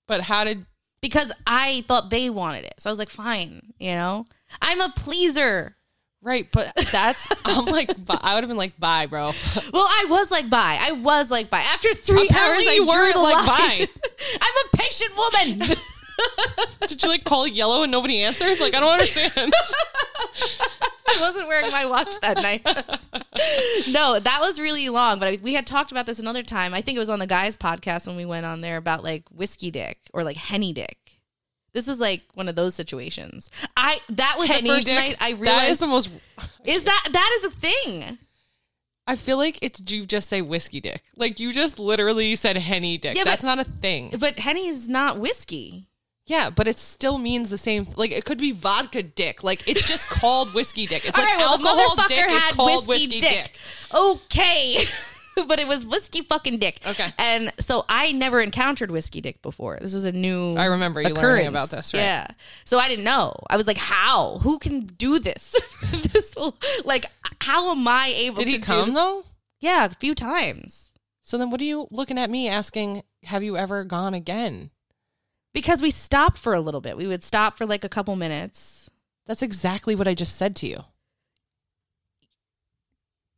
But 0.05 0.21
how 0.21 0.43
did 0.43 0.65
because 0.99 1.31
I 1.45 1.85
thought 1.87 2.09
they 2.09 2.29
wanted 2.29 2.65
it. 2.65 2.73
So 2.79 2.89
I 2.89 2.91
was 2.91 2.99
like, 2.99 3.09
fine, 3.09 3.71
you 3.79 3.91
know? 3.91 4.25
I'm 4.61 4.81
a 4.81 4.89
pleaser. 4.97 5.76
Right, 6.21 6.47
but 6.51 6.73
that's 6.91 7.27
I'm 7.45 7.65
like 7.65 7.95
bu- 8.05 8.17
I 8.19 8.33
would 8.35 8.43
have 8.43 8.49
been 8.49 8.57
like 8.57 8.77
bye, 8.79 9.05
bro. 9.05 9.31
Well, 9.73 9.85
I 9.87 10.05
was 10.09 10.31
like, 10.31 10.49
bye. 10.49 10.77
I 10.81 10.91
was 10.93 11.29
like, 11.31 11.49
bye. 11.49 11.59
After 11.61 11.93
three 11.93 12.27
Apparently 12.27 12.65
hours, 12.65 12.67
I 12.67 12.73
you 12.73 12.85
drew 12.85 12.87
weren't 12.87 13.13
the 13.13 13.19
like, 13.21 13.35
line. 13.35 13.47
bye. 13.47 13.87
I'm 14.41 14.65
a 14.65 14.77
patient 14.77 15.11
woman. 15.15 15.77
Did 16.87 17.03
you 17.03 17.09
like 17.09 17.23
call 17.23 17.47
yellow 17.47 17.83
and 17.83 17.91
nobody 17.91 18.21
answered? 18.21 18.59
Like 18.59 18.73
I 18.75 18.79
don't 18.79 18.91
understand. 18.93 19.53
I 21.09 21.17
wasn't 21.21 21.47
wearing 21.47 21.71
my 21.71 21.85
watch 21.85 22.19
that 22.21 22.37
night. 22.37 22.65
no, 23.87 24.19
that 24.19 24.39
was 24.41 24.59
really 24.59 24.89
long. 24.89 25.19
But 25.19 25.27
I, 25.27 25.39
we 25.41 25.53
had 25.53 25.67
talked 25.67 25.91
about 25.91 26.05
this 26.07 26.19
another 26.19 26.43
time. 26.43 26.73
I 26.73 26.81
think 26.81 26.95
it 26.95 26.99
was 26.99 27.09
on 27.09 27.19
the 27.19 27.27
guys' 27.27 27.55
podcast 27.55 28.07
when 28.07 28.15
we 28.15 28.25
went 28.25 28.45
on 28.45 28.61
there 28.61 28.77
about 28.77 29.03
like 29.03 29.23
whiskey 29.29 29.69
dick 29.71 29.99
or 30.13 30.23
like 30.23 30.37
henny 30.37 30.73
dick. 30.73 30.97
This 31.77 31.85
was 31.87 31.99
like 31.99 32.23
one 32.33 32.49
of 32.49 32.55
those 32.55 32.73
situations. 32.73 33.51
I 33.77 33.99
that 34.09 34.37
was 34.39 34.49
Henny 34.49 34.67
the 34.67 34.75
first 34.77 34.87
dick, 34.87 34.95
night 34.97 35.17
I 35.19 35.29
realized 35.33 35.47
that 35.47 35.69
is 35.69 35.77
the 35.77 35.85
most. 35.85 36.09
is 36.65 36.85
that 36.85 37.07
that 37.11 37.31
is 37.37 37.43
a 37.43 37.51
thing. 37.51 38.17
I 39.05 39.15
feel 39.15 39.37
like 39.37 39.59
it's 39.61 39.79
you 39.91 40.07
just 40.07 40.27
say 40.27 40.41
whiskey 40.41 40.81
dick. 40.81 41.03
Like 41.17 41.39
you 41.39 41.53
just 41.53 41.77
literally 41.77 42.35
said 42.35 42.57
henny 42.57 42.97
dick. 42.97 43.15
Yeah, 43.15 43.25
That's 43.25 43.43
but- 43.43 43.55
not 43.55 43.67
a 43.67 43.69
thing. 43.69 44.11
But 44.19 44.39
henny's 44.39 44.89
not 44.89 45.19
whiskey. 45.19 45.85
Yeah, 46.25 46.49
but 46.49 46.67
it 46.67 46.79
still 46.79 47.19
means 47.19 47.51
the 47.51 47.59
same. 47.59 47.85
Like 47.95 48.09
it 48.09 48.25
could 48.25 48.39
be 48.39 48.53
vodka 48.53 49.03
dick. 49.03 49.43
Like 49.43 49.67
it's 49.67 49.87
just 49.87 50.09
called 50.09 50.55
whiskey 50.55 50.87
dick. 50.87 51.05
It's 51.05 51.15
All 51.15 51.23
like 51.23 51.31
right, 51.33 51.39
well, 51.39 51.51
alcohol 51.59 52.05
dick 52.07 52.27
is 52.27 52.43
called 52.55 52.87
whiskey, 52.87 53.05
whiskey, 53.05 53.19
dick. 53.19 53.29
dick. 53.43 53.59
Okay. 53.93 54.83
but 55.47 55.59
it 55.59 55.67
was 55.67 55.85
whiskey 55.85 56.21
fucking 56.21 56.59
dick. 56.59 56.79
Okay. 56.85 57.13
And 57.17 57.51
so 57.59 57.85
I 57.89 58.11
never 58.11 58.41
encountered 58.41 58.91
whiskey 58.91 59.21
dick 59.21 59.41
before. 59.41 59.77
This 59.81 59.93
was 59.93 60.05
a 60.05 60.11
new 60.11 60.53
I 60.53 60.65
remember 60.65 61.01
you 61.01 61.13
learning 61.13 61.47
about 61.47 61.69
this, 61.69 61.93
right? 61.93 61.99
Yeah. 62.01 62.27
So 62.65 62.79
I 62.79 62.87
didn't 62.87 63.05
know. 63.05 63.35
I 63.49 63.57
was 63.57 63.67
like, 63.67 63.77
how? 63.77 64.39
Who 64.39 64.59
can 64.59 64.85
do 64.85 65.19
this? 65.19 65.55
this 66.13 66.35
like 66.85 67.05
how 67.41 67.71
am 67.71 67.87
I 67.87 68.07
able 68.15 68.37
Did 68.37 68.45
to 68.45 68.51
he 68.51 68.57
do- 68.57 68.63
come 68.63 68.93
though? 68.93 69.23
Yeah, 69.59 69.85
a 69.85 69.89
few 69.89 70.13
times. 70.13 70.91
So 71.21 71.37
then, 71.37 71.49
what 71.49 71.59
are 71.59 71.65
you 71.65 71.87
looking 71.91 72.17
at 72.17 72.29
me 72.29 72.47
asking? 72.47 73.03
Have 73.23 73.43
you 73.43 73.57
ever 73.57 73.83
gone 73.83 74.13
again? 74.13 74.69
Because 75.53 75.81
we 75.81 75.91
stopped 75.91 76.37
for 76.37 76.53
a 76.53 76.61
little 76.61 76.81
bit. 76.81 76.95
We 76.95 77.07
would 77.07 77.23
stop 77.23 77.57
for 77.57 77.65
like 77.65 77.83
a 77.83 77.89
couple 77.89 78.15
minutes. 78.15 78.89
That's 79.25 79.41
exactly 79.41 79.95
what 79.95 80.07
I 80.07 80.13
just 80.13 80.37
said 80.37 80.55
to 80.57 80.67
you. 80.67 80.85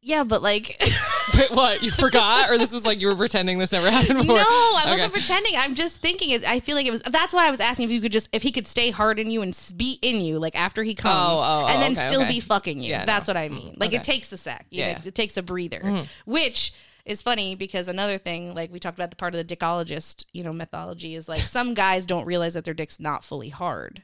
Yeah, 0.10 0.24
but 0.24 0.42
like 0.42 0.76
Wait, 1.38 1.52
what? 1.52 1.84
You 1.84 1.92
forgot, 1.92 2.50
or 2.50 2.58
this 2.58 2.74
was 2.74 2.84
like 2.86 3.00
you 3.00 3.08
were 3.08 3.16
pretending 3.16 3.60
this 3.60 3.72
never 3.72 3.90
happened 3.92 4.20
before? 4.20 4.38
No, 4.38 4.44
I 4.44 4.86
wasn't 4.88 5.14
pretending. 5.14 5.56
I'm 5.56 5.76
just 5.76 6.02
thinking. 6.02 6.32
It, 6.32 6.44
I 6.44 6.60
feel 6.60 6.76
like 6.76 6.88
it 6.88 6.92
was. 6.92 7.02
That's 7.04 7.32
why 7.34 7.48
I 7.48 7.52
was 7.52 7.60
asking 7.60 7.86
if 7.86 7.92
you 7.92 8.02
could 8.02 8.12
just, 8.12 8.28
if 8.34 8.42
he 8.42 8.52
could 8.52 8.66
stay 8.66 8.90
hard 8.90 9.20
in 9.20 9.30
you 9.30 9.42
and 9.44 9.58
be 9.78 10.00
in 10.02 10.22
you, 10.22 10.40
like 10.40 10.56
after 10.56 10.84
he 10.84 10.96
comes, 10.96 11.14
Oh, 11.16 11.44
oh, 11.64 11.68
and 11.68 11.78
oh, 11.78 11.82
then 11.82 11.92
okay, 11.92 12.08
still 12.08 12.22
okay. 12.22 12.32
be 12.32 12.40
fucking 12.40 12.82
you. 12.82 12.90
Yeah, 12.90 13.06
that's 13.06 13.28
no. 13.28 13.34
what 13.34 13.38
I 13.38 13.50
mean. 13.50 13.76
Like 13.78 13.94
it 13.94 14.04
takes 14.04 14.32
a 14.32 14.38
sec. 14.38 14.66
Yeah, 14.72 14.94
know, 14.94 15.00
it 15.06 15.16
takes 15.16 15.38
a 15.38 15.44
breather, 15.44 15.82
Mhm. 15.82 16.08
which 16.26 16.74
is 17.06 17.22
funny 17.22 17.56
because 17.56 17.88
another 17.88 18.18
thing, 18.18 18.54
like 18.56 18.72
we 18.74 18.80
talked 18.80 18.98
about 18.98 19.10
the 19.12 19.16
part 19.16 19.36
of 19.36 19.48
the 19.48 19.56
dickologist, 19.56 20.26
you 20.34 20.44
know, 20.44 20.52
mythology 20.54 21.16
is 21.16 21.30
like 21.30 21.40
some 21.40 21.74
guys 21.74 22.06
don't 22.06 22.26
realize 22.26 22.56
that 22.56 22.66
their 22.66 22.74
dick's 22.74 23.00
not 23.00 23.24
fully 23.24 23.50
hard. 23.50 24.04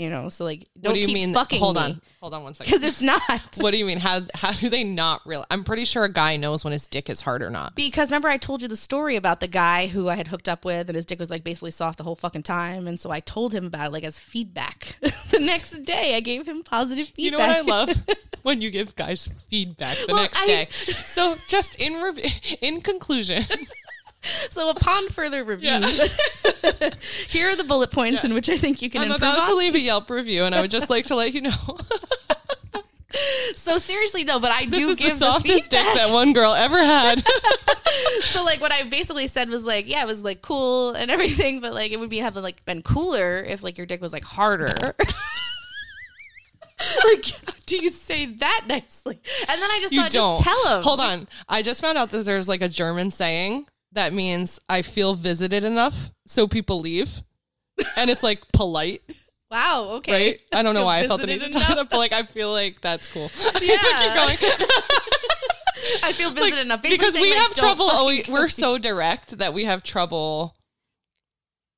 You 0.00 0.08
know, 0.08 0.28
so 0.30 0.44
like 0.44 0.66
don't 0.80 0.90
What 0.90 0.94
do 0.94 1.00
you 1.00 1.06
keep 1.06 1.14
mean? 1.14 1.34
fucking 1.34 1.58
hold 1.60 1.76
on, 1.76 2.00
hold 2.20 2.32
on 2.32 2.42
one 2.42 2.54
second. 2.54 2.70
because 2.72 2.82
it's 2.88 3.02
not. 3.02 3.20
What 3.60 3.72
do 3.72 3.76
you 3.78 3.84
mean? 3.84 3.98
How 3.98 4.22
how 4.34 4.52
do 4.52 4.70
they 4.70 4.82
not 4.82 5.20
realize? 5.26 5.46
I'm 5.50 5.62
pretty 5.64 5.84
sure 5.84 6.04
a 6.04 6.12
guy 6.12 6.36
knows 6.36 6.64
when 6.64 6.72
his 6.72 6.86
dick 6.86 7.10
is 7.10 7.20
hard 7.20 7.42
or 7.42 7.50
not. 7.50 7.74
Because 7.74 8.10
remember, 8.10 8.28
I 8.28 8.38
told 8.38 8.62
you 8.62 8.68
the 8.68 8.76
story 8.76 9.16
about 9.16 9.40
the 9.40 9.48
guy 9.48 9.88
who 9.88 10.08
I 10.08 10.14
had 10.14 10.28
hooked 10.28 10.48
up 10.48 10.64
with, 10.64 10.88
and 10.88 10.96
his 10.96 11.04
dick 11.04 11.18
was 11.18 11.28
like 11.30 11.44
basically 11.44 11.70
soft 11.72 11.98
the 11.98 12.04
whole 12.04 12.16
fucking 12.16 12.44
time. 12.44 12.86
And 12.88 12.98
so 12.98 13.10
I 13.10 13.20
told 13.20 13.52
him 13.52 13.66
about 13.66 13.88
it, 13.88 13.92
like 13.92 14.04
as 14.04 14.18
feedback. 14.18 14.96
the 15.00 15.38
next 15.40 15.84
day, 15.84 16.16
I 16.16 16.20
gave 16.20 16.48
him 16.48 16.62
positive 16.62 17.08
feedback. 17.08 17.18
You 17.24 17.30
know 17.32 17.38
what 17.38 17.50
I 17.50 17.60
love 17.60 17.90
when 18.42 18.62
you 18.62 18.70
give 18.70 18.96
guys 18.96 19.28
feedback 19.50 19.98
the 19.98 20.12
Well, 20.14 20.22
next 20.22 20.38
I- 20.40 20.46
day. 20.46 20.68
So 20.70 21.36
just 21.48 21.74
in 21.78 22.00
rev- 22.02 22.18
in 22.62 22.80
conclusion, 22.80 23.44
so 24.50 24.70
upon 24.70 25.08
further 25.08 25.44
review, 25.44 25.68
Yeah. 25.70 25.80
here 27.28 27.48
are 27.50 27.56
the 27.56 27.64
bullet 27.64 27.90
points 27.90 28.22
Yeah. 28.22 28.30
in 28.30 28.34
which 28.34 28.48
I 28.48 28.56
think 28.56 28.82
you 28.82 28.90
can 28.90 29.02
I'm 29.02 29.12
about 29.12 29.38
on. 29.40 29.48
to 29.48 29.54
leave 29.54 29.74
a 29.74 29.80
Yelp 29.80 30.10
review, 30.10 30.44
and 30.44 30.54
I 30.54 30.60
would 30.60 30.70
just 30.70 30.90
like 30.90 31.06
to 31.06 31.14
let 31.16 31.32
you 31.34 31.40
know. 31.42 31.78
So 33.56 33.78
seriously 33.78 34.22
though, 34.22 34.38
but 34.38 34.52
I 34.52 34.66
This 34.66 34.78
do 34.78 34.88
is 34.90 34.96
give 34.96 35.10
the 35.10 35.16
softest 35.16 35.70
dick 35.70 35.80
feedback. 35.80 35.96
that 35.96 36.10
one 36.12 36.32
girl 36.32 36.52
ever 36.54 36.78
had. 36.82 37.22
So 38.32 38.44
like 38.44 38.60
what 38.60 38.72
I 38.72 38.84
basically 38.84 39.26
said 39.26 39.48
was 39.50 39.64
like, 39.64 39.88
yeah, 39.88 40.02
it 40.02 40.06
was 40.06 40.22
like 40.22 40.42
cool 40.42 40.92
and 40.92 41.10
everything, 41.10 41.60
but 41.60 41.74
like 41.74 41.90
it 41.90 41.98
would 41.98 42.08
be 42.08 42.18
have 42.18 42.36
like 42.36 42.64
been 42.64 42.82
cooler 42.82 43.42
if 43.42 43.62
like 43.64 43.76
your 43.76 43.86
dick 43.86 44.00
was 44.00 44.12
like 44.12 44.24
harder. 44.24 44.74
like, 47.04 47.24
do 47.66 47.76
you 47.76 47.90
say 47.90 48.26
that 48.26 48.64
nicely? 48.68 49.20
And 49.48 49.60
then 49.60 49.70
I 49.70 49.78
just 49.82 49.92
you 49.92 50.00
thought, 50.02 50.10
don't 50.12 50.36
just 50.42 50.48
tell 50.48 50.76
him. 50.78 50.82
Hold 50.84 51.00
on. 51.00 51.28
I 51.48 51.62
just 51.62 51.80
found 51.80 51.98
out 51.98 52.10
that 52.10 52.24
there's 52.24 52.48
like 52.48 52.62
a 52.62 52.68
German 52.68 53.10
saying 53.10 53.66
that 53.92 54.12
means 54.12 54.60
I 54.68 54.82
feel 54.82 55.14
visited 55.14 55.64
enough, 55.64 56.10
so 56.26 56.46
people 56.48 56.80
leave, 56.80 57.22
and 57.96 58.10
it's 58.10 58.22
like 58.22 58.40
polite, 58.52 59.02
Wow. 59.50 59.94
Okay. 59.96 60.12
right? 60.12 60.40
I 60.52 60.62
don't 60.62 60.74
know 60.74 60.84
why 60.84 61.00
I 61.00 61.06
felt 61.08 61.20
the 61.22 61.26
need 61.26 61.40
to 61.40 61.48
tell 61.50 61.62
enough. 61.62 61.76
that, 61.76 61.90
but 61.90 61.96
like 61.98 62.12
I 62.12 62.22
feel 62.22 62.52
like 62.52 62.80
that's 62.80 63.08
cool. 63.08 63.30
Yeah. 63.60 63.76
Keep 63.76 64.14
going. 64.14 64.36
I 66.04 66.12
feel 66.12 66.30
visited 66.30 66.58
enough 66.60 66.82
Basically 66.82 66.98
because 66.98 67.14
we 67.14 67.30
like, 67.32 67.40
have 67.40 67.54
trouble. 67.54 67.86
always- 67.90 68.28
we're 68.28 68.48
so 68.48 68.78
direct 68.78 69.38
that 69.38 69.52
we 69.54 69.64
have 69.64 69.82
trouble. 69.82 70.54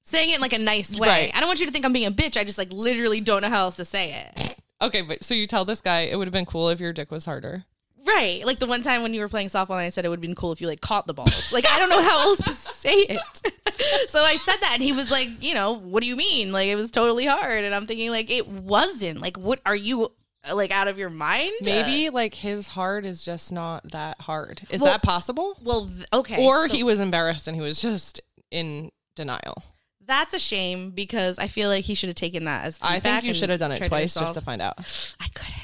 saying 0.02 0.30
it 0.30 0.34
in 0.36 0.40
like 0.40 0.52
a 0.52 0.58
nice 0.58 0.94
way. 0.96 1.08
Right. 1.08 1.32
I 1.34 1.40
don't 1.40 1.48
want 1.48 1.60
you 1.60 1.66
to 1.66 1.72
think 1.72 1.84
I'm 1.84 1.92
being 1.92 2.06
a 2.06 2.10
bitch. 2.12 2.36
I 2.36 2.44
just 2.44 2.58
like 2.58 2.72
literally 2.72 3.20
don't 3.20 3.42
know 3.42 3.48
how 3.48 3.60
else 3.64 3.76
to 3.76 3.84
say 3.84 4.12
it. 4.36 4.56
Okay, 4.82 5.00
but 5.02 5.22
so 5.22 5.32
you 5.34 5.46
tell 5.46 5.64
this 5.64 5.80
guy 5.80 6.00
it 6.02 6.16
would 6.18 6.26
have 6.26 6.32
been 6.32 6.44
cool 6.46 6.68
if 6.68 6.80
your 6.80 6.92
dick 6.92 7.10
was 7.10 7.24
harder. 7.24 7.64
Right. 8.06 8.44
Like 8.44 8.58
the 8.58 8.66
one 8.66 8.82
time 8.82 9.02
when 9.02 9.14
you 9.14 9.20
were 9.20 9.28
playing 9.28 9.48
softball 9.48 9.70
and 9.76 9.80
I 9.80 9.90
said 9.90 10.04
it 10.04 10.08
would 10.08 10.16
have 10.18 10.22
been 10.22 10.34
cool 10.34 10.52
if 10.52 10.60
you 10.60 10.66
like 10.66 10.80
caught 10.80 11.06
the 11.06 11.14
balls. 11.14 11.52
Like 11.52 11.66
I 11.68 11.78
don't 11.78 11.88
know 11.88 12.02
how 12.02 12.20
else 12.20 12.38
to 12.38 12.50
say 12.54 12.94
it. 13.08 14.08
so 14.10 14.22
I 14.22 14.36
said 14.36 14.56
that 14.60 14.72
and 14.74 14.82
he 14.82 14.92
was 14.92 15.10
like, 15.10 15.28
you 15.40 15.54
know, 15.54 15.72
what 15.72 16.00
do 16.00 16.06
you 16.08 16.16
mean? 16.16 16.52
Like 16.52 16.66
it 16.68 16.74
was 16.74 16.90
totally 16.90 17.26
hard. 17.26 17.64
And 17.64 17.74
I'm 17.74 17.86
thinking 17.86 18.10
like 18.10 18.30
it 18.30 18.48
wasn't. 18.48 19.20
Like 19.20 19.36
what 19.36 19.60
are 19.64 19.76
you 19.76 20.10
like 20.52 20.72
out 20.72 20.88
of 20.88 20.98
your 20.98 21.10
mind? 21.10 21.52
Maybe 21.62 22.10
like 22.10 22.34
his 22.34 22.66
hard 22.68 23.04
is 23.06 23.22
just 23.24 23.52
not 23.52 23.88
that 23.92 24.20
hard. 24.20 24.62
Is 24.70 24.80
Well- 24.82 24.92
that 24.92 25.02
possible? 25.02 25.56
Well, 25.62 25.86
th- 25.86 26.06
okay. 26.12 26.44
Or 26.44 26.68
so 26.68 26.74
he 26.74 26.82
was 26.82 26.98
embarrassed 26.98 27.46
and 27.46 27.54
he 27.56 27.62
was 27.62 27.80
just 27.80 28.20
in 28.50 28.90
denial. 29.14 29.62
that's 30.04 30.34
a 30.34 30.38
shame 30.40 30.90
because 30.90 31.38
I 31.38 31.46
feel 31.46 31.68
like 31.68 31.84
he 31.84 31.94
should 31.94 32.08
have 32.08 32.16
taken 32.16 32.44
that 32.46 32.64
as 32.64 32.78
I 32.82 32.98
think 32.98 33.22
you 33.24 33.32
should 33.32 33.50
have 33.50 33.60
done 33.60 33.70
it 33.72 33.82
twice 33.84 34.14
just 34.14 34.34
to 34.34 34.40
find 34.40 34.60
out. 34.60 34.78
I 35.20 35.28
couldn't. 35.28 35.54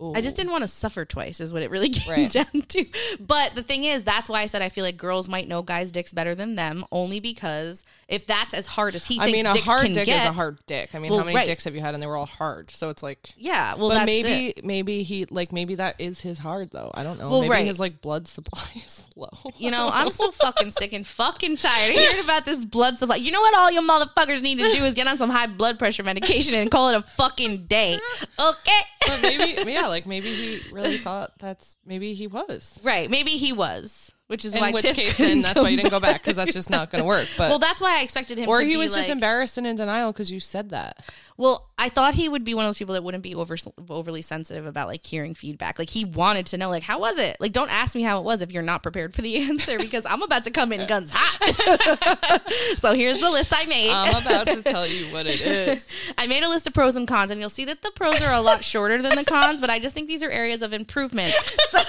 I 0.00 0.20
just 0.20 0.36
didn't 0.36 0.52
want 0.52 0.62
to 0.62 0.68
suffer 0.68 1.04
twice, 1.04 1.40
is 1.40 1.52
what 1.52 1.62
it 1.62 1.70
really 1.70 1.88
came 1.90 2.12
Right. 2.12 2.30
down 2.30 2.62
to. 2.68 2.86
But 3.18 3.54
the 3.54 3.62
thing 3.62 3.84
is, 3.84 4.04
that's 4.04 4.28
why 4.28 4.42
I 4.42 4.46
said 4.46 4.62
I 4.62 4.68
feel 4.68 4.84
like 4.84 4.96
girls 4.96 5.28
might 5.28 5.48
know 5.48 5.62
guys' 5.62 5.90
dicks 5.90 6.12
better 6.12 6.34
than 6.34 6.54
them, 6.54 6.84
only 6.92 7.18
because 7.20 7.82
if 8.08 8.26
that's 8.26 8.54
as 8.54 8.64
hard 8.66 8.94
as 8.94 9.06
he 9.06 9.20
I 9.20 9.30
mean, 9.30 9.44
a 9.44 9.54
hard 9.60 9.92
dick 9.92 10.06
get, 10.06 10.22
is 10.22 10.24
a 10.24 10.32
hard 10.32 10.58
dick. 10.66 10.94
I 10.94 10.98
mean, 10.98 11.10
Well, 11.10 11.20
how 11.20 11.26
many 11.26 11.36
right. 11.36 11.46
dicks 11.46 11.64
have 11.64 11.74
you 11.74 11.82
had 11.82 11.92
and 11.92 12.02
they 12.02 12.06
were 12.06 12.16
all 12.16 12.24
hard? 12.26 12.70
So 12.70 12.88
it's 12.88 13.02
like, 13.02 13.34
yeah. 13.36 13.74
Well, 13.74 13.90
but 13.90 14.06
maybe, 14.06 14.48
it. 14.48 14.64
maybe 14.64 15.02
he 15.02 15.26
like 15.26 15.52
maybe 15.52 15.74
that 15.74 16.00
is 16.00 16.22
his 16.22 16.38
hard 16.38 16.70
though. 16.70 16.90
I 16.94 17.02
don't 17.02 17.18
know. 17.18 17.28
Well, 17.28 17.42
maybe 17.42 17.50
right. 17.50 17.66
his 17.66 17.78
like 17.78 18.00
blood 18.00 18.26
supply 18.26 18.66
is 18.84 19.08
low. 19.14 19.28
You 19.58 19.70
know, 19.70 19.90
I'm 19.92 20.10
so 20.10 20.30
fucking 20.30 20.70
sick 20.70 20.94
and 20.94 21.06
fucking 21.06 21.58
tired 21.58 21.94
of 21.94 22.00
hearing 22.00 22.24
about 22.24 22.46
this 22.46 22.64
blood 22.64 22.96
supply. 22.96 23.16
You 23.16 23.30
know 23.30 23.40
what 23.40 23.54
all 23.54 23.70
you 23.70 23.82
motherfuckers 23.82 24.40
need 24.40 24.58
to 24.58 24.72
do 24.72 24.84
is 24.84 24.94
get 24.94 25.06
on 25.06 25.18
some 25.18 25.28
high 25.28 25.46
blood 25.46 25.78
pressure 25.78 26.02
medication 26.02 26.54
and 26.54 26.70
call 26.70 26.88
it 26.88 26.96
a 26.96 27.02
fucking 27.02 27.66
day. 27.66 27.98
Okay? 28.38 28.80
but 29.06 29.20
maybe, 29.22 29.62
yeah, 29.70 29.86
like 29.86 30.06
maybe 30.06 30.28
he 30.32 30.60
really 30.72 30.96
thought 30.96 31.32
that's 31.38 31.76
maybe 31.84 32.14
he 32.14 32.26
was. 32.26 32.78
right. 32.82 33.10
Maybe 33.10 33.32
he 33.32 33.52
was. 33.52 34.12
Which 34.28 34.44
is 34.44 34.54
why 34.54 34.68
In 34.68 34.74
which 34.74 34.84
Tiff 34.84 34.94
case, 34.94 35.16
then 35.16 35.40
that's 35.40 35.58
why 35.58 35.70
you 35.70 35.78
didn't 35.78 35.90
go 35.90 36.00
back 36.00 36.22
because 36.22 36.36
that's 36.36 36.52
just 36.52 36.68
not 36.68 36.90
going 36.90 37.02
to 37.02 37.06
work. 37.08 37.26
But 37.38 37.48
Well, 37.48 37.58
that's 37.58 37.80
why 37.80 37.98
I 37.98 38.02
expected 38.02 38.36
him 38.36 38.46
or 38.48 38.60
he 38.60 38.76
was 38.76 38.94
just 38.94 39.08
embarrassed 39.08 39.56
and 39.56 39.66
in 39.66 39.76
denial 39.76 40.12
because 40.12 40.30
you 40.30 40.38
said 40.38 40.68
that. 40.68 40.98
Well, 41.38 41.70
I 41.78 41.88
thought 41.88 42.12
he 42.12 42.28
would 42.28 42.44
be 42.44 42.52
one 42.52 42.66
of 42.66 42.68
those 42.68 42.78
people 42.78 42.92
that 42.94 43.02
wouldn't 43.02 43.22
be 43.22 43.34
over 43.34 43.56
overly 43.88 44.20
sensitive 44.20 44.66
about 44.66 44.86
like 44.88 45.06
hearing 45.06 45.32
feedback. 45.32 45.78
Like 45.78 45.88
he 45.88 46.04
wanted 46.04 46.44
to 46.46 46.58
know, 46.58 46.68
like, 46.68 46.82
how 46.82 46.98
was 46.98 47.16
it? 47.16 47.38
Like, 47.40 47.52
don't 47.52 47.70
ask 47.70 47.94
me 47.94 48.02
how 48.02 48.18
it 48.18 48.24
was 48.24 48.42
if 48.42 48.52
you're 48.52 48.62
not 48.62 48.82
prepared 48.82 49.14
for 49.14 49.22
the 49.22 49.36
answer 49.48 49.78
because 49.78 50.04
I'm 50.04 50.20
about 50.20 50.44
to 50.44 50.50
come 50.50 50.72
in 50.72 50.86
guns 50.86 51.10
hot. 51.14 52.42
so 52.76 52.92
here's 52.92 53.18
the 53.18 53.30
list 53.30 53.52
I 53.56 53.64
made. 53.64 53.90
I'm 53.90 54.20
about 54.22 54.46
to 54.48 54.62
tell 54.62 54.86
you 54.86 55.06
what 55.06 55.26
it 55.26 55.40
is. 55.40 55.88
I 56.18 56.26
made 56.26 56.42
a 56.42 56.50
list 56.50 56.66
of 56.66 56.74
pros 56.74 56.96
and 56.96 57.08
cons, 57.08 57.30
and 57.30 57.40
you'll 57.40 57.48
see 57.48 57.64
that 57.64 57.80
the 57.80 57.92
pros 57.92 58.20
are 58.20 58.34
a 58.34 58.42
lot 58.42 58.62
shorter 58.62 59.00
than 59.00 59.16
the 59.16 59.24
cons, 59.24 59.60
but 59.60 59.70
I 59.70 59.78
just 59.78 59.94
think 59.94 60.06
these 60.06 60.22
are 60.22 60.30
areas 60.30 60.60
of 60.60 60.74
improvement. 60.74 61.32
So, 61.70 61.80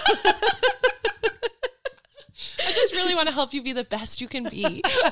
I 2.60 2.71
just 2.71 2.93
really 2.93 3.15
want 3.15 3.28
to 3.28 3.34
help 3.34 3.54
you 3.54 3.62
be 3.62 3.73
the 3.73 3.84
best 3.84 4.21
you 4.21 4.28
can 4.28 4.43
be. 4.45 4.82
I 4.86 5.12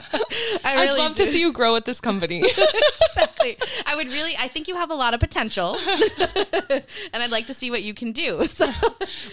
I'd 0.64 0.76
really 0.82 0.98
love 1.00 1.16
do. 1.16 1.26
to 1.26 1.32
see 1.32 1.40
you 1.42 1.52
grow 1.52 1.76
at 1.76 1.86
this 1.86 2.00
company. 2.00 2.40
exactly. 3.10 3.58
I 3.86 3.96
would 3.96 4.08
really, 4.08 4.36
I 4.38 4.48
think 4.48 4.68
you 4.68 4.76
have 4.76 4.92
a 4.92 4.96
lot 4.96 5.14
of 5.14 5.20
potential, 5.20 5.78
and 7.14 7.24
I'd 7.24 7.32
like 7.32 7.48
to 7.48 7.54
see 7.54 7.70
what 7.72 7.84
you 7.84 7.94
can 7.94 8.12
do. 8.12 8.46
So, 8.46 8.68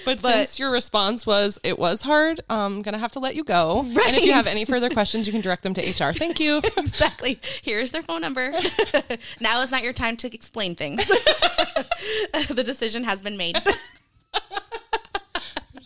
But, 0.05 0.21
But- 0.23 0.33
since 0.35 0.59
your 0.59 0.71
response 0.71 1.27
was 1.27 1.59
it 1.63 1.79
was 1.79 2.03
hard, 2.03 2.41
I'm 2.51 2.83
gonna 2.83 2.99
have 2.99 3.13
to 3.13 3.21
let 3.21 3.35
you 3.35 3.45
go. 3.45 3.81
And 3.81 4.17
if 4.17 4.25
you 4.25 4.33
have 4.33 4.47
any 4.47 4.65
further 4.65 4.91
questions, 4.91 5.27
you 5.27 5.33
can 5.33 5.41
direct 5.43 5.63
them 5.63 5.75
to 5.75 5.83
HR. 5.83 6.13
Thank 6.13 6.41
you. 6.41 6.59
exactly. 6.77 7.41
Here's 7.63 7.91
their 7.93 8.03
phone 8.03 8.21
number. 8.21 8.53
now 9.41 9.61
is 9.63 9.71
not 9.71 9.83
your 9.83 9.93
time 9.93 10.17
to 10.19 10.35
explain 10.35 10.75
things. 10.75 11.05
the 12.49 12.63
decision 12.65 13.05
has 13.05 13.23
been 13.23 13.37
made. 13.37 13.57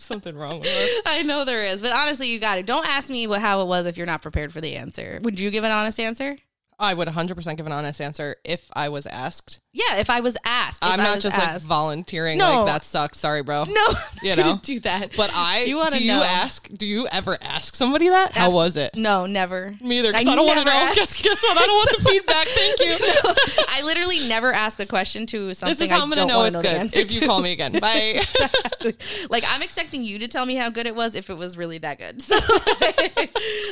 Something 0.09 0.35
wrong 0.35 0.59
with 0.59 0.67
us. 0.67 1.01
I 1.05 1.21
know 1.21 1.45
there 1.45 1.63
is, 1.63 1.83
but 1.83 1.91
honestly, 1.91 2.29
you 2.29 2.39
got 2.39 2.57
it. 2.57 2.65
Don't 2.65 2.87
ask 2.87 3.11
me 3.11 3.27
what, 3.27 3.41
how 3.41 3.61
it 3.61 3.67
was 3.67 3.85
if 3.85 3.95
you're 3.95 4.07
not 4.07 4.23
prepared 4.23 4.51
for 4.51 4.59
the 4.59 4.75
answer. 4.75 5.19
Would 5.21 5.39
you 5.39 5.51
give 5.51 5.63
an 5.63 5.69
honest 5.69 5.99
answer? 5.99 6.35
I 6.79 6.93
would 6.93 7.07
100% 7.07 7.57
give 7.57 7.65
an 7.65 7.71
honest 7.71 7.99
answer 7.99 8.37
if 8.43 8.69
I 8.73 8.89
was 8.89 9.05
asked. 9.05 9.59
Yeah, 9.71 9.97
if 9.97 10.09
I 10.09 10.21
was 10.21 10.35
asked. 10.45 10.79
I'm 10.81 10.99
I 10.99 11.03
not 11.03 11.19
just 11.19 11.37
like 11.37 11.61
volunteering. 11.61 12.39
No. 12.39 12.59
Like 12.63 12.65
that 12.67 12.83
sucks. 12.83 13.19
Sorry, 13.19 13.43
bro. 13.43 13.65
no, 13.65 13.87
You 14.23 14.35
know? 14.35 14.43
know, 14.53 14.59
do 14.63 14.79
that. 14.79 15.11
But 15.15 15.31
I 15.35 15.65
You 15.65 15.77
wanna 15.77 15.91
do 15.97 16.03
you 16.03 16.13
know. 16.13 16.23
ask? 16.23 16.67
Do 16.69 16.87
you 16.87 17.07
ever 17.11 17.37
ask 17.41 17.75
somebody 17.75 18.09
that? 18.09 18.31
How 18.33 18.51
was 18.51 18.77
it? 18.77 18.95
No, 18.95 19.27
never. 19.27 19.75
Me 19.81 19.99
either. 19.99 20.11
Because 20.11 20.25
I, 20.25 20.35
don't 20.35 20.47
want 20.47 20.59
to 20.59 20.65
know. 20.65 20.91
Guess, 20.95 21.21
guess 21.21 21.41
what? 21.43 21.57
I 21.57 21.65
don't 21.67 21.75
want 21.75 21.97
the 21.97 22.03
feedback. 22.09 22.47
Thank 22.47 22.79
you. 22.79 23.65
I 23.69 23.81
literally 23.83 24.27
never 24.27 24.51
ask 24.53 24.79
a 24.79 24.85
question 24.87 25.25
to 25.27 25.53
something 25.53 25.71
This 25.71 25.81
is 25.81 25.91
how 25.91 25.99
I 25.99 26.01
I'm 26.03 26.09
gonna 26.09 26.25
know 26.25 26.43
it's 26.45 26.57
the 26.57 26.63
good 26.63 26.95
if 26.95 27.13
you 27.13 27.19
to. 27.21 27.27
call 27.27 27.41
me 27.41 27.51
again. 27.51 27.73
Bye. 27.79 28.21
like 29.29 29.43
I'm 29.47 29.61
expecting 29.61 30.03
you 30.03 30.17
to 30.19 30.27
tell 30.27 30.45
me 30.47 30.55
how 30.55 30.69
good 30.71 30.87
it 30.87 30.95
was 30.95 31.13
if 31.13 31.29
it 31.29 31.37
was 31.37 31.57
really 31.57 31.77
that 31.79 31.99
good. 31.99 32.21
So 32.23 32.37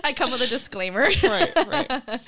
I 0.03 0.13
come 0.15 0.31
with 0.31 0.41
a 0.43 0.47
disclaimer. 0.47 1.07
right, 1.23 1.51
right. 1.67 2.21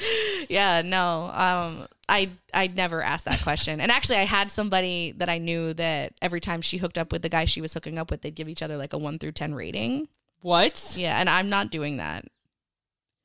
yeah, 0.49 0.68
no. 0.85 1.31
Um 1.33 1.87
I 2.07 2.29
I 2.53 2.67
never 2.67 3.03
asked 3.03 3.25
that 3.25 3.41
question. 3.41 3.79
And 3.79 3.91
actually 3.91 4.17
I 4.17 4.25
had 4.25 4.51
somebody 4.51 5.13
that 5.17 5.29
I 5.29 5.37
knew 5.37 5.73
that 5.75 6.13
every 6.21 6.39
time 6.39 6.61
she 6.61 6.77
hooked 6.77 6.97
up 6.97 7.11
with 7.11 7.21
the 7.21 7.29
guy 7.29 7.45
she 7.45 7.61
was 7.61 7.73
hooking 7.73 7.97
up 7.97 8.11
with, 8.11 8.21
they'd 8.21 8.35
give 8.35 8.49
each 8.49 8.63
other 8.63 8.77
like 8.77 8.93
a 8.93 8.97
1 8.97 9.19
through 9.19 9.33
10 9.33 9.55
rating. 9.55 10.07
What? 10.41 10.95
Yeah, 10.97 11.19
and 11.19 11.29
I'm 11.29 11.49
not 11.49 11.69
doing 11.69 11.97
that. 11.97 12.25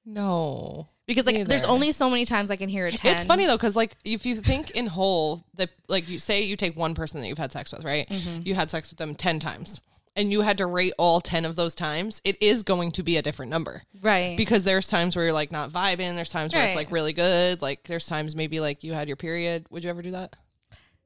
No. 0.04 0.88
Because 1.06 1.26
like 1.26 1.46
there's 1.46 1.64
only 1.64 1.92
so 1.92 2.08
many 2.08 2.24
times 2.24 2.50
I 2.50 2.56
can 2.56 2.68
hear 2.68 2.86
a 2.86 2.92
10. 2.92 3.14
It's 3.14 3.24
funny 3.24 3.46
though, 3.46 3.56
because 3.56 3.76
like 3.76 3.96
if 4.04 4.24
you 4.24 4.36
think 4.40 4.70
in 4.70 4.86
whole, 4.86 5.44
that 5.54 5.70
like 5.88 6.08
you 6.08 6.18
say 6.18 6.42
you 6.42 6.56
take 6.56 6.76
one 6.76 6.94
person 6.94 7.20
that 7.20 7.28
you've 7.28 7.38
had 7.38 7.52
sex 7.52 7.72
with, 7.72 7.84
right? 7.84 8.08
Mm-hmm. 8.08 8.40
You 8.44 8.54
had 8.54 8.70
sex 8.70 8.90
with 8.90 8.98
them 8.98 9.14
ten 9.14 9.38
times, 9.38 9.82
and 10.16 10.30
you 10.32 10.42
had 10.42 10.58
to 10.58 10.66
rate 10.66 10.92
all 10.98 11.20
ten 11.20 11.44
of 11.44 11.56
those 11.56 11.74
times. 11.74 12.20
It 12.24 12.40
is 12.42 12.62
going 12.62 12.92
to 12.92 13.02
be 13.02 13.16
a 13.16 13.22
different 13.22 13.50
number 13.50 13.82
Right. 14.00 14.36
because 14.36 14.64
there's 14.64 14.86
times 14.86 15.16
where 15.16 15.24
you're 15.26 15.34
like 15.34 15.50
not 15.52 15.70
vibing. 15.70 16.14
There's 16.14 16.30
times 16.30 16.54
where 16.54 16.64
it's 16.64 16.76
like 16.76 16.90
really 16.90 17.12
good. 17.12 17.60
Like 17.62 17.82
there's 17.84 18.06
times 18.06 18.34
maybe 18.36 18.60
like 18.60 18.84
you 18.84 18.92
had 18.92 19.08
your 19.08 19.16
period. 19.16 19.66
Would 19.70 19.84
you 19.84 19.90
ever 19.90 20.02
do 20.02 20.12
that? 20.12 20.34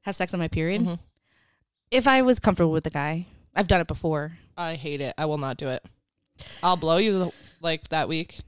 have 0.03 0.15
sex 0.15 0.33
on 0.33 0.39
my 0.39 0.47
period. 0.47 0.81
Mm-hmm. 0.81 0.93
If 1.91 2.07
I 2.07 2.21
was 2.21 2.39
comfortable 2.39 2.71
with 2.71 2.85
the 2.85 2.89
guy, 2.89 3.27
I've 3.53 3.67
done 3.67 3.81
it 3.81 3.87
before. 3.87 4.37
I 4.55 4.75
hate 4.75 5.01
it. 5.01 5.13
I 5.17 5.25
will 5.25 5.37
not 5.37 5.57
do 5.57 5.67
it. 5.67 5.83
I'll 6.63 6.77
blow 6.77 6.97
you 6.97 7.33
like 7.59 7.89
that 7.89 8.07
week, 8.07 8.39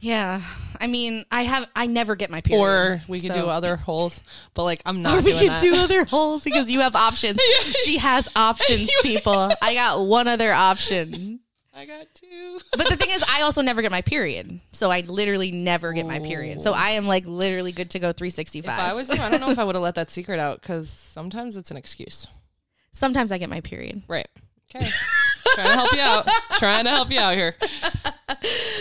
Yeah, 0.00 0.42
I 0.80 0.86
mean, 0.86 1.26
I 1.30 1.42
have 1.42 1.66
I 1.76 1.86
never 1.86 2.16
get 2.16 2.30
my 2.30 2.40
period. 2.40 2.62
or 2.62 3.02
we 3.06 3.20
could 3.20 3.32
so- 3.34 3.42
do 3.42 3.46
other 3.48 3.76
holes. 3.76 4.22
But 4.54 4.64
like 4.64 4.82
I'm 4.86 4.98
Or 4.98 5.00
not 5.00 5.24
we 5.24 5.32
doing 5.32 5.48
can 5.48 5.60
do 5.60 5.76
other 5.76 6.04
holes 6.04 6.42
because 6.42 6.70
you 6.70 6.80
have 6.80 6.96
options. 6.96 7.38
she 7.84 7.98
has 7.98 8.28
options, 8.36 8.90
people. 9.02 9.52
I 9.60 9.74
got 9.74 10.06
one 10.06 10.26
other 10.26 10.52
option. 10.52 11.40
I 11.74 11.86
got 11.86 12.06
two. 12.14 12.58
But 12.76 12.88
the 12.88 12.96
thing 12.96 13.10
is, 13.10 13.22
I 13.28 13.42
also 13.42 13.62
never 13.62 13.80
get 13.80 13.90
my 13.90 14.02
period. 14.02 14.60
So 14.72 14.90
I 14.90 15.00
literally 15.00 15.50
never 15.50 15.92
get 15.92 16.06
my 16.06 16.18
period. 16.18 16.60
So 16.60 16.72
I 16.72 16.90
am 16.90 17.06
like 17.06 17.26
literally 17.26 17.72
good 17.72 17.90
to 17.90 17.98
go 17.98 18.12
365. 18.12 18.64
If 18.64 18.78
I 18.78 18.92
was 18.92 19.08
you, 19.08 19.14
I 19.14 19.30
don't 19.30 19.40
know 19.40 19.50
if 19.50 19.58
I 19.58 19.64
would 19.64 19.76
have 19.76 19.82
let 19.82 19.94
that 19.94 20.10
secret 20.10 20.40
out 20.40 20.60
because 20.60 20.90
sometimes 20.90 21.56
it's 21.56 21.70
an 21.70 21.76
excuse. 21.76 22.26
Sometimes 22.92 23.32
I 23.32 23.38
get 23.38 23.48
my 23.48 23.60
period. 23.60 24.02
Right. 24.08 24.28
Okay. 24.74 24.86
Trying 25.54 25.68
to 25.68 25.74
help 25.74 25.92
you 25.92 26.00
out. 26.00 26.28
Trying 26.58 26.84
to 26.84 26.90
help 26.90 27.10
you 27.10 27.20
out 27.20 27.34
here. 27.34 27.54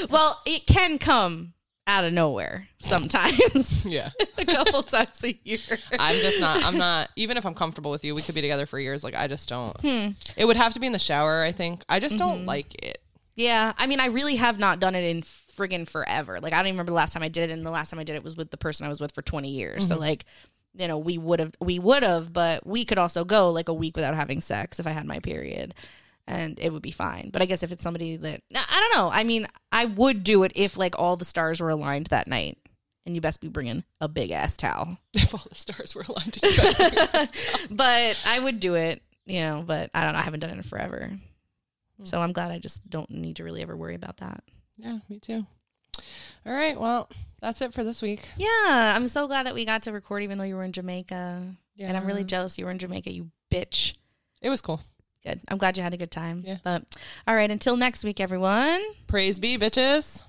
Well, 0.10 0.42
it 0.46 0.66
can 0.66 0.98
come 0.98 1.54
out 1.86 2.06
of 2.06 2.14
nowhere 2.14 2.70
sometimes. 2.80 3.76
Yeah. 3.90 4.12
a 4.38 4.46
couple 4.46 4.84
times 4.84 5.24
a 5.24 5.38
year. 5.44 5.60
I'm 5.98 6.16
just 6.18 6.40
not. 6.40 6.64
I'm 6.64 6.78
not. 6.78 7.10
Even 7.16 7.38
if 7.38 7.46
I'm 7.46 7.56
comfortable 7.56 7.92
with 7.92 8.04
you, 8.04 8.14
we 8.14 8.22
could 8.22 8.36
be 8.36 8.42
together 8.42 8.66
for 8.66 8.80
years. 8.80 9.04
Like 9.04 9.16
I 9.16 9.28
just 9.28 9.50
don't. 9.50 9.76
Hmm. 9.82 10.10
It 10.36 10.46
would 10.46 10.58
have 10.58 10.74
to 10.74 10.80
be 10.80 10.86
in 10.86 10.94
the 10.94 11.00
shower. 11.00 11.42
I 11.42 11.52
think. 11.52 11.84
I 11.90 12.00
just 12.00 12.18
don't 12.18 12.40
mm-hmm. 12.40 12.48
like 12.48 12.84
it. 12.84 13.02
Yeah, 13.36 13.74
I 13.78 13.88
mean, 13.88 14.00
I 14.00 14.08
really 14.08 14.36
have 14.36 14.60
not 14.60 14.80
done 14.80 14.96
it 14.96 15.04
in 15.06 15.22
friggin' 15.22 15.88
forever. 15.88 16.40
Like, 16.42 16.52
I 16.52 16.58
don't 16.58 16.68
even 16.68 16.76
remember 16.76 16.92
the 16.92 16.98
last 16.98 17.14
time 17.14 17.24
I 17.24 17.30
did 17.30 17.50
it, 17.50 17.54
and 17.54 17.66
the 17.66 17.72
last 17.72 17.90
time 17.90 18.00
I 18.00 18.04
did 18.04 18.18
it 18.18 18.24
was 18.24 18.36
with 18.36 18.52
the 18.52 18.58
person 18.58 18.86
I 18.86 18.90
was 18.90 19.00
with 19.00 19.14
for 19.14 19.22
20 19.22 19.50
years. 19.50 19.88
So, 19.88 19.94
mm-hmm. 19.94 20.02
like, 20.02 20.26
you 20.74 20.90
know, 20.90 20.98
we 20.98 21.18
would 21.18 21.40
have, 21.40 21.54
we 21.62 21.80
would 21.80 22.04
have, 22.04 22.34
but 22.34 22.68
we 22.68 22.84
could 22.84 22.98
also 22.98 23.24
go 23.24 23.50
like 23.52 23.70
a 23.70 23.74
week 23.74 23.96
without 23.96 24.14
having 24.14 24.42
sex 24.42 24.78
if 24.78 24.86
I 24.86 24.92
had 24.92 25.06
my 25.06 25.20
period 25.20 25.74
and 26.30 26.60
it 26.60 26.72
would 26.72 26.84
be 26.84 26.92
fine. 26.92 27.32
But 27.34 27.42
I 27.42 27.46
guess 27.46 27.64
if 27.64 27.72
it's 27.72 27.84
somebody 27.84 28.16
that, 28.16 28.44
I 28.54 28.80
don't 28.80 29.02
know. 29.02 29.10
I 29.12 29.24
mean, 29.24 29.48
I 29.72 29.86
would 29.86 30.24
do 30.24 30.44
it 30.44 30.52
if 30.56 30.78
like 30.78 30.98
all 30.98 31.18
the 31.18 31.26
stars 31.26 31.60
were 31.60 31.72
aligned 31.72 32.08
that 32.08 32.28
night. 32.28 32.58
And 33.06 33.16
you 33.16 33.22
best 33.22 33.42
be 33.42 33.48
bringing 33.48 33.84
a 34.00 34.08
big 34.08 34.30
ass 34.30 34.56
towel. 34.56 35.00
If 35.14 35.34
all 35.34 35.46
the 35.50 35.56
stars 35.56 35.96
were 35.96 36.06
aligned, 36.08 36.38
you 36.44 36.52
but 37.76 38.18
I 38.24 38.40
would 38.40 38.60
do 38.60 38.76
it, 38.76 39.02
you 39.26 39.42
know, 39.42 39.64
but 39.66 39.90
I 39.96 40.04
don't 40.04 40.14
know. 40.14 40.20
I 40.20 40.22
haven't 40.22 40.42
done 40.42 40.52
it 40.52 40.58
in 40.58 40.64
forever. 40.64 41.18
Hmm. 41.98 42.06
So 42.06 42.22
I'm 42.22 42.34
glad 42.34 42.52
I 42.52 42.60
just 42.60 42.88
don't 42.88 43.10
need 43.10 43.38
to 43.38 43.44
really 43.44 43.64
ever 43.64 43.76
worry 43.76 43.96
about 43.96 44.18
that. 44.18 44.44
yeah, 44.78 45.00
me 45.10 45.18
too. 45.18 45.48
All 46.46 46.54
right, 46.54 46.80
well, 46.80 47.10
that's 47.42 47.62
it 47.62 47.74
for 47.74 47.84
this 47.84 48.02
week. 48.04 48.30
Yeah, 48.38 48.94
I'm 48.96 49.08
so 49.08 49.26
glad 49.26 49.48
that 49.48 49.56
we 49.56 49.66
got 49.66 49.84
to 49.84 49.92
record 49.92 50.22
even 50.22 50.38
though 50.38 50.44
you 50.44 50.56
were 50.56 50.64
in 50.64 50.74
Jamaica. 50.74 51.56
Yeah. 51.76 51.88
And 51.88 51.98
I'm 51.98 52.06
really 52.06 52.24
jealous 52.24 52.60
you 52.60 52.66
were 52.66 52.72
in 52.72 52.80
Jamaica, 52.80 53.12
you 53.12 53.32
bitch. 53.52 53.96
It 54.42 54.50
was 54.50 54.62
cool. 54.62 54.82
Good. 55.30 55.42
I'm 55.48 55.58
glad 55.60 55.78
you 55.78 55.84
had 55.84 55.94
a 55.94 55.98
good 55.98 56.12
time. 56.12 56.44
Yeah. 56.46 56.58
But 56.64 56.84
all 57.28 57.36
right, 57.36 57.52
until 57.52 57.78
next 57.78 58.04
week, 58.04 58.20
everyone. 58.20 58.82
Praise 59.08 59.40
be, 59.40 59.58
bitches. 59.58 60.24